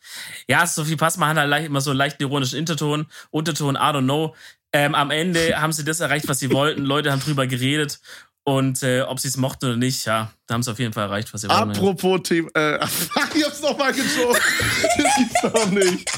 Ja, 0.49 0.67
Sophie 0.67 0.97
Passmann 0.97 1.37
hat 1.37 1.51
halt 1.51 1.67
immer 1.67 1.81
so 1.81 1.91
einen 1.91 1.99
leichten 1.99 2.23
ironischen 2.23 2.59
Unterton, 2.59 3.07
Unterton, 3.31 3.75
I 3.75 3.79
don't 3.79 4.05
know. 4.05 4.35
Ähm, 4.73 4.95
am 4.95 5.11
Ende 5.11 5.57
haben 5.61 5.73
sie 5.73 5.85
das 5.85 6.01
erreicht, 6.01 6.29
was 6.29 6.39
sie 6.39 6.51
wollten. 6.51 6.83
Leute 6.83 7.13
haben 7.13 7.21
drüber 7.21 7.47
geredet. 7.47 8.01
Und 8.45 8.83
äh, 8.83 9.03
ob 9.03 9.21
sie 9.21 9.29
es 9.29 9.37
mochten 9.37 9.67
oder 9.67 9.77
nicht, 9.77 10.05
ja, 10.05 10.33
da 10.47 10.55
haben 10.55 10.65
sie 10.65 10.73
auf 10.73 10.79
jeden 10.81 10.93
Fall 10.93 11.05
erreicht, 11.05 11.33
was 11.33 11.43
sie 11.43 11.49
wollten. 11.49 11.71
Apropos 11.71 12.23
Thema, 12.25 12.49
äh, 12.55 12.85
ich 13.35 13.45
hab's 13.45 13.61
nochmal 13.61 13.93
geschoben. 13.93 14.37
das 14.97 15.17
gibt's 15.17 15.43
doch 15.43 15.71
nicht. 15.71 16.11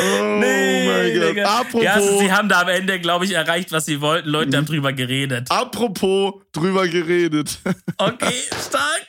Oh 0.00 0.38
nee, 0.38 0.86
mein 0.86 1.34
Gott. 1.36 1.44
Apropos, 1.44 1.82
ja, 1.82 1.94
also 1.94 2.18
sie 2.18 2.32
haben 2.32 2.48
da 2.48 2.62
am 2.62 2.68
Ende, 2.68 3.00
glaube 3.00 3.24
ich, 3.24 3.32
erreicht, 3.32 3.72
was 3.72 3.86
sie 3.86 4.00
wollten. 4.00 4.28
Leute 4.28 4.56
haben 4.56 4.66
drüber 4.66 4.92
geredet. 4.92 5.50
Apropos 5.50 6.34
drüber 6.52 6.86
geredet. 6.88 7.58
Okay, 7.96 8.42
stark. 8.66 9.06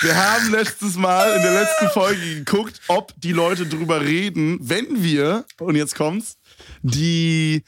Wir 0.00 0.14
haben 0.14 0.50
letztes 0.52 0.96
Mal 0.96 1.36
in 1.36 1.42
der 1.42 1.62
letzten 1.62 1.88
Folge 1.88 2.20
geguckt, 2.36 2.80
ob 2.88 3.12
die 3.16 3.32
Leute 3.32 3.66
drüber 3.66 4.00
reden, 4.00 4.58
wenn 4.60 5.02
wir, 5.02 5.44
und 5.58 5.74
jetzt 5.74 5.94
kommt's, 5.94 6.36
die 6.82 7.64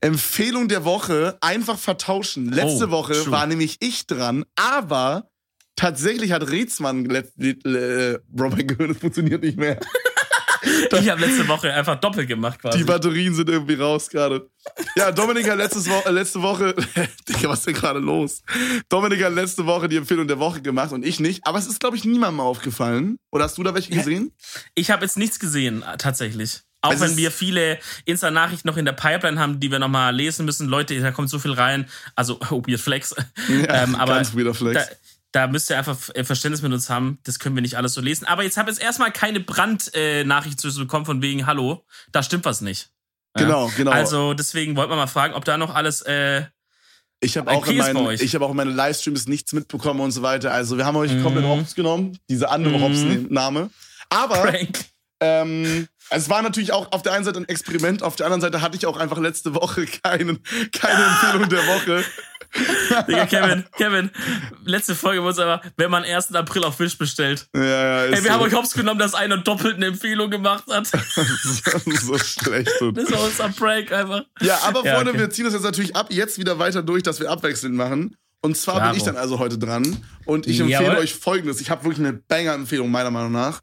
Empfehlung 0.00 0.68
der 0.68 0.84
Woche 0.84 1.38
einfach 1.40 1.78
vertauschen. 1.78 2.52
Letzte 2.52 2.88
oh, 2.88 2.90
Woche 2.90 3.14
true. 3.14 3.30
war 3.30 3.46
nämlich 3.46 3.76
ich 3.80 4.06
dran, 4.06 4.44
aber 4.54 5.30
tatsächlich 5.76 6.32
hat 6.32 6.50
Rätsmann, 6.50 7.08
äh, 7.10 8.18
mein 8.30 8.66
Gehirn, 8.66 8.88
das 8.88 8.98
funktioniert 8.98 9.42
nicht 9.42 9.58
mehr. 9.58 9.78
Ich 10.92 11.08
habe 11.08 11.20
letzte 11.20 11.46
Woche 11.48 11.72
einfach 11.72 11.98
doppelt 12.00 12.28
gemacht 12.28 12.60
quasi. 12.60 12.78
Die 12.78 12.84
Batterien 12.84 13.34
sind 13.34 13.48
irgendwie 13.48 13.74
raus 13.74 14.08
gerade. 14.08 14.48
Ja, 14.96 15.12
Dominik 15.12 15.48
hat 15.48 15.58
letztes 15.58 15.88
Wo 15.88 16.08
letzte 16.10 16.42
Woche, 16.42 16.74
Digga, 17.28 17.48
was 17.48 17.60
ist 17.60 17.66
denn 17.66 17.74
gerade 17.74 18.00
los? 18.00 18.42
Dominik 18.88 19.22
hat 19.24 19.34
letzte 19.34 19.66
Woche 19.66 19.88
die 19.88 19.96
Empfehlung 19.96 20.26
der 20.26 20.38
Woche 20.38 20.60
gemacht 20.60 20.92
und 20.92 21.04
ich 21.04 21.20
nicht. 21.20 21.46
Aber 21.46 21.58
es 21.58 21.66
ist, 21.66 21.80
glaube 21.80 21.96
ich, 21.96 22.04
niemandem 22.04 22.40
aufgefallen. 22.40 23.18
Oder 23.30 23.44
hast 23.44 23.58
du 23.58 23.62
da 23.62 23.74
welche 23.74 23.94
gesehen? 23.94 24.32
Ich 24.74 24.90
habe 24.90 25.04
jetzt 25.04 25.16
nichts 25.16 25.38
gesehen, 25.38 25.84
tatsächlich. 25.98 26.62
Auch 26.82 26.92
es 26.92 27.00
wenn 27.00 27.16
wir 27.16 27.30
viele 27.30 27.78
Insta-Nachrichten 28.04 28.68
noch 28.68 28.76
in 28.76 28.84
der 28.84 28.92
Pipeline 28.92 29.40
haben, 29.40 29.60
die 29.60 29.70
wir 29.70 29.78
nochmal 29.78 30.14
lesen 30.14 30.44
müssen. 30.44 30.68
Leute, 30.68 30.98
da 31.00 31.10
kommt 31.10 31.30
so 31.30 31.38
viel 31.38 31.52
rein. 31.52 31.86
Also, 32.14 32.38
oh, 32.50 32.62
weird 32.66 32.80
flex. 32.80 33.14
Ja, 33.48 33.84
ähm, 33.84 33.94
aber 33.94 34.16
ganz 34.16 34.36
weirder 34.36 34.54
Flex. 34.54 34.88
Da, 34.88 34.94
da 35.36 35.46
müsst 35.48 35.68
ihr 35.68 35.76
einfach 35.76 35.98
äh, 36.14 36.24
Verständnis 36.24 36.62
mit 36.62 36.72
uns 36.72 36.88
haben. 36.88 37.18
Das 37.24 37.38
können 37.38 37.54
wir 37.54 37.60
nicht 37.60 37.76
alles 37.76 37.92
so 37.92 38.00
lesen. 38.00 38.24
Aber 38.24 38.42
jetzt 38.42 38.56
habe 38.56 38.70
ich 38.70 38.80
erstmal 38.80 39.12
keine 39.12 39.38
Brandnachricht 39.38 40.64
äh, 40.64 40.70
zu 40.70 40.78
bekommen 40.78 41.04
von 41.04 41.20
wegen, 41.20 41.46
hallo, 41.46 41.84
da 42.10 42.22
stimmt 42.22 42.46
was 42.46 42.62
nicht. 42.62 42.88
Genau, 43.34 43.70
genau. 43.76 43.90
Also 43.90 44.32
deswegen 44.32 44.76
wollten 44.76 44.90
wir 44.90 44.96
mal 44.96 45.06
fragen, 45.06 45.34
ob 45.34 45.44
da 45.44 45.58
noch 45.58 45.74
alles 45.74 46.00
äh, 46.02 46.44
ich 47.20 47.36
habe 47.36 47.50
auch, 47.50 47.66
in 47.66 47.76
meinen, 47.76 48.10
ich 48.10 48.34
hab 48.34 48.42
auch 48.42 48.50
in 48.50 48.56
meinen 48.56 48.74
Livestreams 48.74 49.26
nichts 49.26 49.52
mitbekommen 49.52 50.00
und 50.00 50.12
so 50.12 50.22
weiter. 50.22 50.52
Also 50.52 50.78
wir 50.78 50.86
haben 50.86 50.96
euch 50.96 51.12
mhm. 51.12 51.22
komplett 51.22 51.44
Hops 51.44 51.74
genommen, 51.74 52.18
diese 52.30 52.48
andere 52.48 52.78
mhm. 52.78 52.82
Hops-Name. 52.82 53.70
Aber. 54.08 54.54
Ähm, 55.20 55.88
also 56.10 56.24
es 56.24 56.30
war 56.30 56.42
natürlich 56.42 56.72
auch 56.72 56.92
auf 56.92 57.02
der 57.02 57.12
einen 57.12 57.24
Seite 57.24 57.40
ein 57.40 57.48
Experiment, 57.48 58.02
auf 58.02 58.16
der 58.16 58.26
anderen 58.26 58.42
Seite 58.42 58.60
hatte 58.60 58.76
ich 58.76 58.84
auch 58.86 58.98
einfach 58.98 59.16
letzte 59.18 59.54
Woche 59.54 59.86
keinen, 59.86 60.42
keine 60.72 61.04
Empfehlung 61.04 61.48
der 61.48 61.66
Woche. 61.66 62.04
Digga, 63.08 63.26
Kevin, 63.26 63.64
Kevin, 63.76 64.10
letzte 64.64 64.94
Folge 64.94 65.22
war 65.22 65.30
es 65.30 65.38
aber, 65.38 65.62
wenn 65.76 65.90
man 65.90 66.04
1. 66.04 66.34
April 66.34 66.64
auf 66.64 66.78
Wish 66.78 66.96
bestellt. 66.98 67.48
Ja, 67.54 67.62
ja, 67.62 68.04
ist 68.04 68.18
Ey, 68.18 68.24
wir 68.24 68.30
so. 68.30 68.30
haben 68.30 68.42
euch 68.42 68.54
hops 68.54 68.72
genommen, 68.74 68.98
dass 68.98 69.14
einer 69.14 69.38
doppelt 69.38 69.76
eine 69.76 69.86
Empfehlung 69.86 70.30
gemacht 70.30 70.64
hat. 70.70 70.86
so 70.86 72.18
schlecht. 72.18 72.70
Das 72.94 73.12
war 73.12 73.24
unser 73.24 73.48
Prank 73.50 73.92
einfach. 73.92 74.22
Ja, 74.40 74.58
aber 74.64 74.84
ja, 74.84 74.94
Freunde, 74.94 75.10
okay. 75.12 75.20
wir 75.20 75.30
ziehen 75.30 75.44
das 75.44 75.54
jetzt 75.54 75.64
natürlich 75.64 75.94
ab, 75.94 76.08
jetzt 76.10 76.38
wieder 76.38 76.58
weiter 76.58 76.82
durch, 76.82 77.02
dass 77.02 77.20
wir 77.20 77.30
abwechselnd 77.30 77.74
machen. 77.74 78.16
Und 78.42 78.56
zwar 78.56 78.76
Bravo. 78.76 78.90
bin 78.90 78.98
ich 78.98 79.04
dann 79.04 79.16
also 79.16 79.38
heute 79.38 79.58
dran. 79.58 79.96
Und 80.24 80.46
ich 80.46 80.60
empfehle 80.60 80.84
Jawohl. 80.84 80.98
euch 80.98 81.14
folgendes. 81.14 81.60
Ich 81.60 81.70
habe 81.70 81.84
wirklich 81.84 82.06
eine 82.06 82.12
Banger-Empfehlung, 82.12 82.90
meiner 82.90 83.10
Meinung 83.10 83.32
nach. 83.32 83.60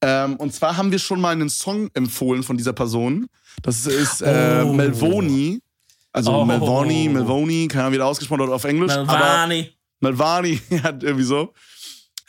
Ähm, 0.00 0.36
und 0.36 0.52
zwar 0.52 0.76
haben 0.76 0.90
wir 0.90 0.98
schon 0.98 1.20
mal 1.20 1.30
einen 1.30 1.48
Song 1.48 1.88
empfohlen 1.94 2.42
von 2.42 2.56
dieser 2.56 2.72
Person. 2.72 3.26
Das 3.62 3.86
ist 3.86 4.22
äh, 4.22 4.62
oh. 4.64 4.72
Melvoni. 4.72 5.60
Also 6.14 6.32
oh. 6.32 6.44
Melvoni, 6.44 7.08
Melvoni, 7.08 7.66
keine 7.66 7.82
Ahnung, 7.82 7.94
wie 7.94 7.96
der 7.98 8.06
ausgesprochen 8.06 8.38
wird 8.40 8.50
auf 8.50 8.62
Englisch. 8.62 8.94
Melvani. 8.94 9.72
Melvani, 9.98 10.60
ja, 10.70 10.90
irgendwie 10.90 11.24
so. 11.24 11.52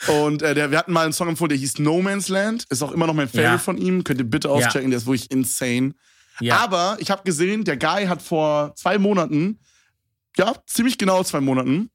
Und 0.08 0.42
äh, 0.42 0.54
der, 0.54 0.72
wir 0.72 0.78
hatten 0.78 0.92
mal 0.92 1.04
einen 1.04 1.12
Song 1.12 1.28
empfohlen, 1.28 1.50
der 1.50 1.58
hieß 1.58 1.78
No 1.78 2.02
Man's 2.02 2.28
Land. 2.28 2.66
Ist 2.68 2.82
auch 2.82 2.90
immer 2.90 3.06
noch 3.06 3.14
mein 3.14 3.28
Favorite 3.28 3.52
ja. 3.52 3.58
von 3.58 3.78
ihm. 3.78 4.02
Könnt 4.02 4.18
ihr 4.18 4.28
bitte 4.28 4.50
auschecken, 4.50 4.82
ja. 4.82 4.88
der 4.90 4.98
ist 4.98 5.06
wirklich 5.06 5.30
insane. 5.30 5.94
Ja. 6.40 6.58
Aber 6.58 6.96
ich 6.98 7.12
habe 7.12 7.22
gesehen, 7.22 7.64
der 7.64 7.76
Guy 7.76 8.06
hat 8.06 8.22
vor 8.22 8.74
zwei 8.74 8.98
Monaten, 8.98 9.60
ja, 10.36 10.52
ziemlich 10.66 10.98
genau 10.98 11.22
zwei 11.22 11.40
Monaten, 11.40 11.90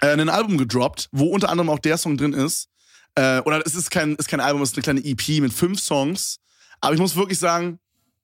äh, 0.00 0.08
ein 0.08 0.28
Album 0.28 0.58
gedroppt, 0.58 1.08
wo 1.12 1.26
unter 1.26 1.48
anderem 1.48 1.70
auch 1.70 1.78
der 1.78 1.96
Song 1.96 2.16
drin 2.16 2.32
ist. 2.32 2.68
Äh, 3.14 3.38
oder 3.40 3.64
es 3.64 3.76
ist 3.76 3.90
kein, 3.92 4.16
ist 4.16 4.28
kein 4.28 4.40
Album, 4.40 4.62
es 4.62 4.70
ist 4.70 4.76
eine 4.76 4.82
kleine 4.82 5.04
EP 5.04 5.40
mit 5.40 5.52
fünf 5.52 5.80
Songs. 5.80 6.40
Aber 6.80 6.92
ich 6.92 7.00
muss 7.00 7.14
wirklich 7.14 7.38
sagen, 7.38 7.78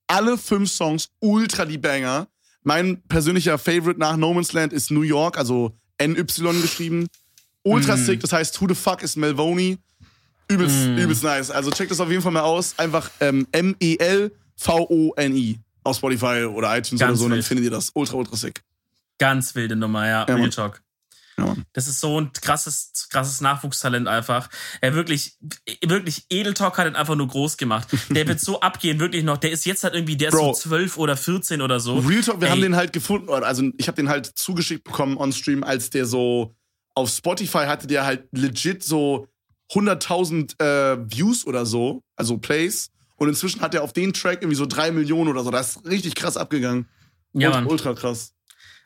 alle 0.08 0.36
fünf 0.36 0.70
Songs 0.70 1.10
ultra 1.20 1.64
die 1.64 1.78
Banger. 1.78 2.26
Mein 2.64 3.02
persönlicher 3.02 3.56
Favorite 3.58 4.00
nach 4.00 4.16
No 4.16 4.34
Man's 4.34 4.52
Land 4.52 4.72
ist 4.72 4.90
New 4.90 5.02
York, 5.02 5.38
also 5.38 5.76
NY 6.00 6.24
geschrieben. 6.62 7.06
Ultra 7.62 7.94
mm. 7.96 7.98
sick, 8.04 8.20
das 8.20 8.32
heißt 8.32 8.60
Who 8.60 8.66
the 8.68 8.74
fuck 8.74 9.02
is 9.02 9.16
Melvoni? 9.16 9.78
Übelst, 10.48 10.86
mm. 10.86 10.98
übelst 10.98 11.22
nice. 11.22 11.50
Also 11.50 11.70
checkt 11.70 11.90
das 11.90 12.00
auf 12.00 12.10
jeden 12.10 12.22
Fall 12.22 12.32
mal 12.32 12.42
aus. 12.42 12.74
Einfach 12.78 13.10
ähm, 13.20 13.46
M-E-L-V-O-N-I 13.52 14.38
auf 15.84 15.96
Spotify 15.96 16.44
oder 16.44 16.76
iTunes 16.76 17.00
Ganz 17.00 17.10
oder 17.10 17.16
so, 17.16 17.24
wild. 17.26 17.32
dann 17.36 17.42
findet 17.42 17.64
ihr 17.66 17.70
das. 17.70 17.90
Ultra, 17.94 18.16
ultra 18.16 18.36
sick. 18.36 18.62
Ganz 19.18 19.54
wilde 19.54 19.76
Nummer, 19.76 20.06
ja. 20.06 20.26
ja 20.28 20.34
Real 20.34 20.50
Talk. 20.50 20.82
Ja, 21.36 21.56
das 21.72 21.88
ist 21.88 22.00
so 22.00 22.20
ein 22.20 22.32
krasses, 22.32 23.08
krasses 23.10 23.40
Nachwuchstalent 23.40 24.06
einfach. 24.06 24.48
Er 24.80 24.94
wirklich, 24.94 25.36
wirklich 25.84 26.26
Edeltalk 26.30 26.78
hat 26.78 26.86
ihn 26.86 26.94
einfach 26.94 27.16
nur 27.16 27.26
groß 27.26 27.56
gemacht. 27.56 27.88
Der 28.10 28.28
wird 28.28 28.40
so 28.40 28.60
abgehen, 28.60 29.00
wirklich 29.00 29.24
noch. 29.24 29.38
Der 29.38 29.50
ist 29.50 29.66
jetzt 29.66 29.82
halt 29.82 29.94
irgendwie, 29.94 30.16
der 30.16 30.30
Bro, 30.30 30.52
ist 30.52 30.62
so 30.62 30.68
12 30.68 30.98
oder 30.98 31.16
14 31.16 31.60
oder 31.60 31.80
so. 31.80 31.98
Real 31.98 32.22
Talk, 32.22 32.40
wir 32.40 32.48
Ey. 32.48 32.52
haben 32.52 32.60
den 32.60 32.76
halt 32.76 32.92
gefunden, 32.92 33.28
also 33.30 33.68
ich 33.78 33.88
habe 33.88 33.96
den 33.96 34.08
halt 34.08 34.26
zugeschickt 34.26 34.84
bekommen 34.84 35.16
on 35.16 35.32
Stream, 35.32 35.64
als 35.64 35.90
der 35.90 36.06
so 36.06 36.54
auf 36.94 37.10
Spotify 37.10 37.66
hatte 37.66 37.88
der 37.88 38.06
halt 38.06 38.28
legit 38.30 38.84
so 38.84 39.26
100.000 39.72 40.62
äh, 40.62 40.98
Views 41.10 41.46
oder 41.46 41.66
so, 41.66 42.02
also 42.16 42.38
Plays. 42.38 42.90
Und 43.16 43.28
inzwischen 43.28 43.60
hat 43.60 43.74
er 43.74 43.82
auf 43.82 43.92
den 43.92 44.12
Track 44.12 44.42
irgendwie 44.42 44.56
so 44.56 44.66
3 44.66 44.92
Millionen 44.92 45.30
oder 45.30 45.42
so. 45.42 45.50
Das 45.50 45.76
ist 45.76 45.86
richtig 45.86 46.14
krass 46.14 46.36
abgegangen. 46.36 46.86
Ja, 47.32 47.50
Mann. 47.50 47.66
Ultra 47.66 47.94
krass 47.94 48.33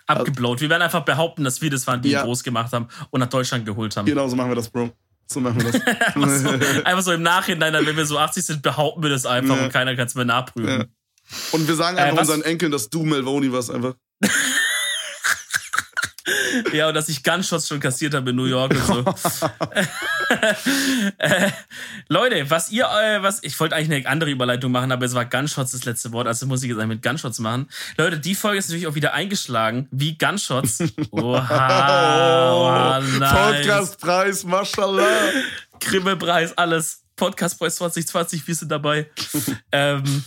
abgeblowt. 0.08 0.60
Wir 0.60 0.70
werden 0.70 0.82
einfach 0.82 1.04
behaupten, 1.04 1.44
dass 1.44 1.62
wir 1.62 1.70
das 1.70 1.86
waren, 1.86 2.02
die 2.02 2.10
ja. 2.10 2.22
groß 2.22 2.42
gemacht 2.42 2.72
haben 2.72 2.88
und 3.10 3.20
nach 3.20 3.28
Deutschland 3.28 3.64
geholt 3.64 3.96
haben. 3.96 4.06
Genau, 4.06 4.26
so 4.28 4.36
machen 4.36 4.50
wir 4.50 4.56
das, 4.56 4.68
Bro. 4.68 4.90
So 5.26 5.40
machen 5.40 5.62
wir 5.62 5.70
das. 5.70 5.80
einfach, 5.86 6.28
so, 6.28 6.48
einfach, 6.84 7.02
so, 7.02 7.12
im 7.12 7.22
Nachhinein, 7.22 7.72
dann, 7.72 7.86
wenn 7.86 7.96
wir 7.96 8.06
so 8.06 8.18
80 8.18 8.44
sind, 8.44 8.62
behaupten 8.62 9.02
wir 9.02 9.10
das 9.10 9.26
einfach 9.26 9.56
ja. 9.56 9.64
und 9.64 9.72
keiner 9.72 9.94
kann 9.94 10.06
es 10.06 10.14
mehr 10.14 10.24
nachprüfen. 10.24 10.80
Ja. 10.80 10.86
Und 11.52 11.68
wir 11.68 11.74
sagen 11.74 11.98
einfach 11.98 12.16
äh, 12.16 12.20
unseren 12.20 12.42
Enkeln, 12.42 12.72
dass 12.72 12.88
du 12.88 13.04
Melvoni 13.04 13.52
warst 13.52 13.70
einfach. 13.70 13.94
ja, 16.72 16.88
und 16.88 16.94
dass 16.94 17.10
ich 17.10 17.22
Gunshots 17.22 17.68
schon 17.68 17.80
kassiert 17.80 18.14
habe 18.14 18.30
in 18.30 18.36
New 18.36 18.46
York 18.46 18.72
und 18.72 18.86
so. 18.86 19.04
äh, 21.18 21.50
Leute, 22.08 22.50
was 22.50 22.70
ihr, 22.70 22.84
äh, 22.84 23.22
was, 23.22 23.42
ich 23.42 23.58
wollte 23.58 23.74
eigentlich 23.74 24.04
eine 24.04 24.08
andere 24.08 24.30
Überleitung 24.30 24.72
machen, 24.72 24.92
aber 24.92 25.06
es 25.06 25.14
war 25.14 25.24
Gunshots 25.24 25.72
das 25.72 25.84
letzte 25.84 26.12
Wort, 26.12 26.26
also 26.26 26.46
muss 26.46 26.62
ich 26.62 26.70
jetzt 26.70 26.86
mit 26.86 27.02
Gunshots 27.02 27.38
machen. 27.38 27.68
Leute, 27.96 28.18
die 28.18 28.34
Folge 28.34 28.58
ist 28.58 28.68
natürlich 28.68 28.86
auch 28.86 28.94
wieder 28.94 29.14
eingeschlagen, 29.14 29.88
wie 29.90 30.16
Gunshots. 30.16 30.82
Oha, 31.10 33.00
oh, 33.00 33.18
nice. 33.18 33.32
Podcastpreis, 33.32 34.44
mashallah. 34.44 35.30
Grimme-Preis, 35.80 36.56
alles. 36.56 37.02
Podcastpreis 37.16 37.76
2020, 37.76 38.46
wir 38.46 38.54
sind 38.54 38.70
dabei. 38.70 39.10
ähm, 39.72 40.24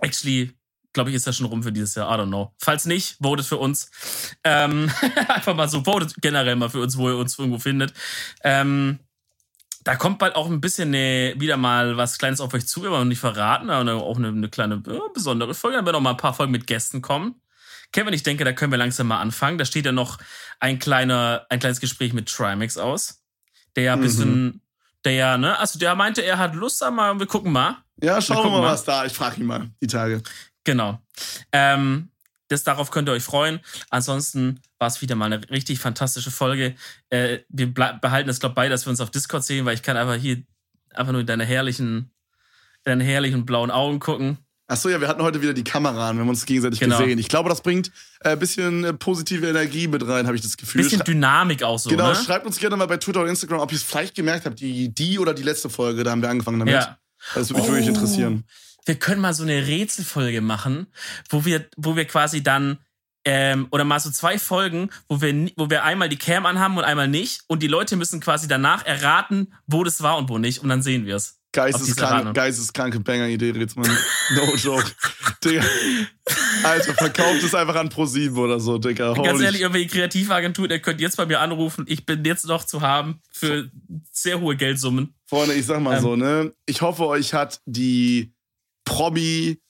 actually, 0.00 0.52
glaube 0.94 1.10
ich, 1.10 1.16
ist 1.16 1.26
das 1.26 1.36
schon 1.36 1.46
rum 1.46 1.62
für 1.62 1.72
dieses 1.72 1.94
Jahr. 1.94 2.08
I 2.08 2.20
don't 2.20 2.28
know. 2.28 2.54
Falls 2.58 2.86
nicht, 2.86 3.18
votet 3.20 3.44
für 3.44 3.58
uns. 3.58 3.90
Ähm, 4.44 4.90
einfach 5.28 5.54
mal 5.54 5.68
so, 5.68 5.84
votet 5.84 6.14
generell 6.22 6.56
mal 6.56 6.70
für 6.70 6.80
uns, 6.80 6.96
wo 6.96 7.10
ihr 7.10 7.16
uns 7.16 7.38
irgendwo 7.38 7.58
findet. 7.58 7.92
Ähm, 8.42 9.00
da 9.84 9.96
kommt 9.96 10.18
bald 10.18 10.34
auch 10.34 10.46
ein 10.46 10.62
bisschen 10.62 10.88
eine, 10.88 11.34
wieder 11.36 11.58
mal 11.58 11.98
was 11.98 12.16
Kleines 12.16 12.40
auf 12.40 12.54
euch 12.54 12.66
zu, 12.66 12.82
wir 12.82 12.90
wollen 12.90 13.08
nicht 13.08 13.18
verraten, 13.18 13.68
aber 13.68 14.02
auch 14.02 14.16
eine, 14.16 14.28
eine 14.28 14.48
kleine 14.48 14.82
ja, 14.86 15.00
besondere 15.12 15.54
Folge. 15.54 15.76
Dann 15.76 15.84
werden 15.84 15.96
auch 15.96 16.00
mal 16.00 16.10
ein 16.10 16.16
paar 16.16 16.32
Folgen 16.32 16.52
mit 16.52 16.66
Gästen 16.66 17.02
kommen. 17.02 17.34
Kevin, 17.92 18.14
ich 18.14 18.22
denke, 18.22 18.44
da 18.44 18.52
können 18.52 18.72
wir 18.72 18.78
langsam 18.78 19.08
mal 19.08 19.20
anfangen. 19.20 19.58
Da 19.58 19.64
steht 19.64 19.84
ja 19.84 19.92
noch 19.92 20.18
ein 20.58 20.78
kleiner, 20.78 21.46
ein 21.50 21.60
kleines 21.60 21.80
Gespräch 21.80 22.12
mit 22.12 22.28
Trimax 22.28 22.78
aus. 22.78 23.22
Der 23.76 23.84
ja 23.84 23.92
ein 23.92 24.00
mhm. 24.00 24.04
bisschen, 24.04 24.62
der 25.04 25.12
ja, 25.12 25.38
ne, 25.38 25.58
also 25.58 25.78
der 25.78 25.94
meinte, 25.94 26.22
er 26.22 26.38
hat 26.38 26.54
Lust, 26.54 26.82
aber 26.82 27.18
wir 27.18 27.26
gucken 27.26 27.52
mal. 27.52 27.76
Ja, 28.02 28.20
schauen 28.20 28.38
wir, 28.38 28.52
wir 28.52 28.62
mal, 28.62 28.72
was 28.72 28.84
da. 28.84 29.04
Ich 29.04 29.12
frage 29.12 29.40
ihn 29.40 29.46
mal 29.46 29.70
die 29.80 29.86
Tage. 29.86 30.22
Genau. 30.64 30.98
Ähm, 31.52 32.08
das, 32.48 32.62
darauf 32.62 32.90
könnt 32.90 33.08
ihr 33.08 33.12
euch 33.12 33.22
freuen. 33.22 33.60
Ansonsten 33.90 34.60
war 34.78 34.88
es 34.88 35.00
wieder 35.00 35.14
mal 35.14 35.32
eine 35.32 35.48
richtig 35.50 35.78
fantastische 35.78 36.30
Folge. 36.30 36.74
Äh, 37.10 37.38
wir 37.48 37.72
behalten 37.72 38.28
es, 38.28 38.40
glaube 38.40 38.52
ich, 38.52 38.56
bei, 38.56 38.68
dass 38.68 38.86
wir 38.86 38.90
uns 38.90 39.00
auf 39.00 39.10
Discord 39.10 39.44
sehen, 39.44 39.64
weil 39.64 39.74
ich 39.74 39.82
kann 39.82 39.96
einfach 39.96 40.14
hier 40.14 40.42
einfach 40.92 41.12
nur 41.12 41.22
in 41.22 41.26
deine 41.26 41.44
herrlichen, 41.44 42.10
deine 42.84 43.04
herrlichen 43.04 43.46
blauen 43.46 43.70
Augen 43.70 43.98
gucken. 43.98 44.38
Achso, 44.66 44.88
ja, 44.88 44.98
wir 44.98 45.08
hatten 45.08 45.22
heute 45.22 45.42
wieder 45.42 45.52
die 45.52 45.64
Kamera 45.64 46.08
an, 46.08 46.16
wir 46.16 46.22
haben 46.22 46.28
uns 46.30 46.46
gegenseitig 46.46 46.80
genau. 46.80 46.98
gesehen. 46.98 47.18
Ich 47.18 47.28
glaube, 47.28 47.50
das 47.50 47.60
bringt 47.60 47.90
ein 48.20 48.32
äh, 48.32 48.36
bisschen 48.36 48.84
äh, 48.84 48.94
positive 48.94 49.46
Energie 49.46 49.88
mit 49.88 50.06
rein, 50.06 50.26
habe 50.26 50.36
ich 50.36 50.42
das 50.42 50.56
Gefühl. 50.56 50.82
Bisschen 50.82 51.04
Dynamik 51.04 51.62
auch 51.62 51.78
so. 51.78 51.90
Genau, 51.90 52.08
ne? 52.08 52.14
schreibt 52.14 52.46
uns 52.46 52.58
gerne 52.58 52.76
mal 52.76 52.86
bei 52.86 52.96
Twitter 52.96 53.20
oder 53.20 53.28
Instagram, 53.28 53.60
ob 53.60 53.72
ihr 53.72 53.76
es 53.76 53.82
vielleicht 53.82 54.14
gemerkt 54.14 54.46
habt, 54.46 54.60
die, 54.60 54.94
die 54.94 55.18
oder 55.18 55.34
die 55.34 55.42
letzte 55.42 55.68
Folge, 55.68 56.02
da 56.02 56.12
haben 56.12 56.22
wir 56.22 56.30
angefangen 56.30 56.60
damit. 56.60 56.74
Ja. 56.74 56.98
Das 57.34 57.50
würde 57.50 57.60
mich 57.60 57.70
oh. 57.70 57.72
wirklich 57.72 57.88
interessieren 57.88 58.44
wir 58.84 58.96
können 58.96 59.20
mal 59.20 59.34
so 59.34 59.42
eine 59.42 59.66
Rätselfolge 59.66 60.40
machen, 60.40 60.86
wo 61.28 61.44
wir, 61.44 61.66
wo 61.76 61.96
wir 61.96 62.04
quasi 62.04 62.42
dann 62.42 62.78
ähm, 63.24 63.68
oder 63.70 63.84
mal 63.84 64.00
so 64.00 64.10
zwei 64.10 64.38
Folgen, 64.38 64.90
wo 65.08 65.20
wir, 65.20 65.50
wo 65.56 65.70
wir 65.70 65.84
einmal 65.84 66.08
die 66.08 66.18
Cam 66.18 66.46
anhaben 66.46 66.76
und 66.76 66.84
einmal 66.84 67.08
nicht 67.08 67.42
und 67.46 67.62
die 67.62 67.68
Leute 67.68 67.96
müssen 67.96 68.20
quasi 68.20 68.48
danach 68.48 68.84
erraten, 68.84 69.54
wo 69.66 69.82
das 69.84 70.02
war 70.02 70.18
und 70.18 70.28
wo 70.28 70.38
nicht 70.38 70.62
und 70.62 70.68
dann 70.68 70.82
sehen 70.82 71.06
wir 71.06 71.16
es. 71.16 71.40
Geisteskranke, 71.52 72.32
geisteskranke 72.32 72.98
Banger-Idee, 72.98 73.50
Ritzmann. 73.50 73.88
No 74.34 74.54
joke. 74.56 74.90
Digga. 75.44 75.62
Alter, 76.64 76.94
verkauft 76.94 77.44
es 77.44 77.54
einfach 77.54 77.76
an 77.76 77.90
ProSieben 77.90 78.36
oder 78.36 78.58
so, 78.58 78.76
Digga. 78.76 79.14
Holy 79.16 79.28
Ganz 79.28 79.40
ehrlich, 79.40 79.60
irgendwelche 79.60 79.88
Kreativagentur, 79.88 80.68
ihr 80.68 80.80
könnt 80.80 81.00
jetzt 81.00 81.16
bei 81.16 81.26
mir 81.26 81.38
anrufen. 81.38 81.84
Ich 81.86 82.04
bin 82.04 82.24
jetzt 82.24 82.44
noch 82.46 82.64
zu 82.64 82.80
haben 82.80 83.20
für 83.30 83.70
sehr 84.10 84.40
hohe 84.40 84.56
Geldsummen. 84.56 85.14
Freunde, 85.26 85.54
ich 85.54 85.64
sag 85.64 85.80
mal 85.80 85.96
ähm, 85.96 86.02
so, 86.02 86.16
ne? 86.16 86.52
Ich 86.66 86.82
hoffe, 86.82 87.06
euch 87.06 87.34
hat 87.34 87.60
die 87.66 88.34
Promi, 88.84 89.60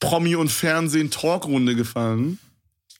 Promi 0.00 0.36
und 0.36 0.50
Fernsehen 0.50 1.10
Talkrunde 1.10 1.74
gefallen. 1.74 2.38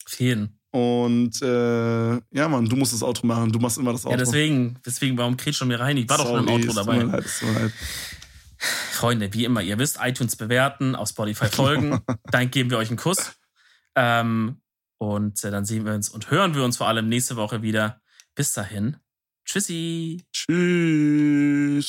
Vielen. 0.07 0.59
Und 0.71 1.41
äh, 1.41 2.15
ja, 2.15 2.49
Mann, 2.49 2.69
du 2.69 2.77
musst 2.77 2.93
das 2.93 3.03
Outro 3.03 3.27
machen. 3.27 3.53
Du 3.53 3.61
machst 3.61 3.79
immer 3.79 3.93
das 3.93 4.05
Outro. 4.05 4.19
Ja, 4.19 4.25
deswegen, 4.25 4.77
deswegen, 4.85 5.17
warum 5.17 5.37
kriegst 5.37 5.61
du 5.61 5.67
mir 5.67 5.79
rein? 5.79 5.97
Ich 5.97 6.09
war 6.09 6.19
Sorry, 6.19 6.31
doch 6.31 6.37
schon 6.39 6.49
im 6.49 6.55
Outro 6.55 6.73
dabei. 6.73 6.97
Ist 6.99 7.13
leid, 7.13 7.25
ist 7.25 7.43
leid. 7.43 7.73
Freunde, 8.91 9.33
wie 9.35 9.45
immer, 9.45 9.63
ihr 9.63 9.79
wisst, 9.79 9.99
iTunes 10.01 10.37
bewerten, 10.37 10.97
auf 10.97 11.11
Spotify 11.11 11.47
folgen. 11.47 12.01
dann 12.31 12.51
geben 12.51 12.71
wir 12.71 12.79
euch 12.79 12.89
einen 12.89 12.97
Kuss. 12.97 13.35
Ähm, 13.95 14.63
und 14.99 15.45
äh, 15.45 15.51
dann 15.51 15.65
sehen 15.65 15.85
wir 15.85 15.95
uns 15.95 16.09
und 16.09 16.31
hören 16.31 16.55
wir 16.55 16.65
uns 16.65 16.77
vor 16.77 16.89
allem 16.89 17.09
nächste 17.09 17.37
Woche 17.37 17.63
wieder. 17.63 18.01
Bis 18.35 18.53
dahin. 18.53 18.97
Tschüssi. 19.45 20.25
Tschüss. 20.33 21.85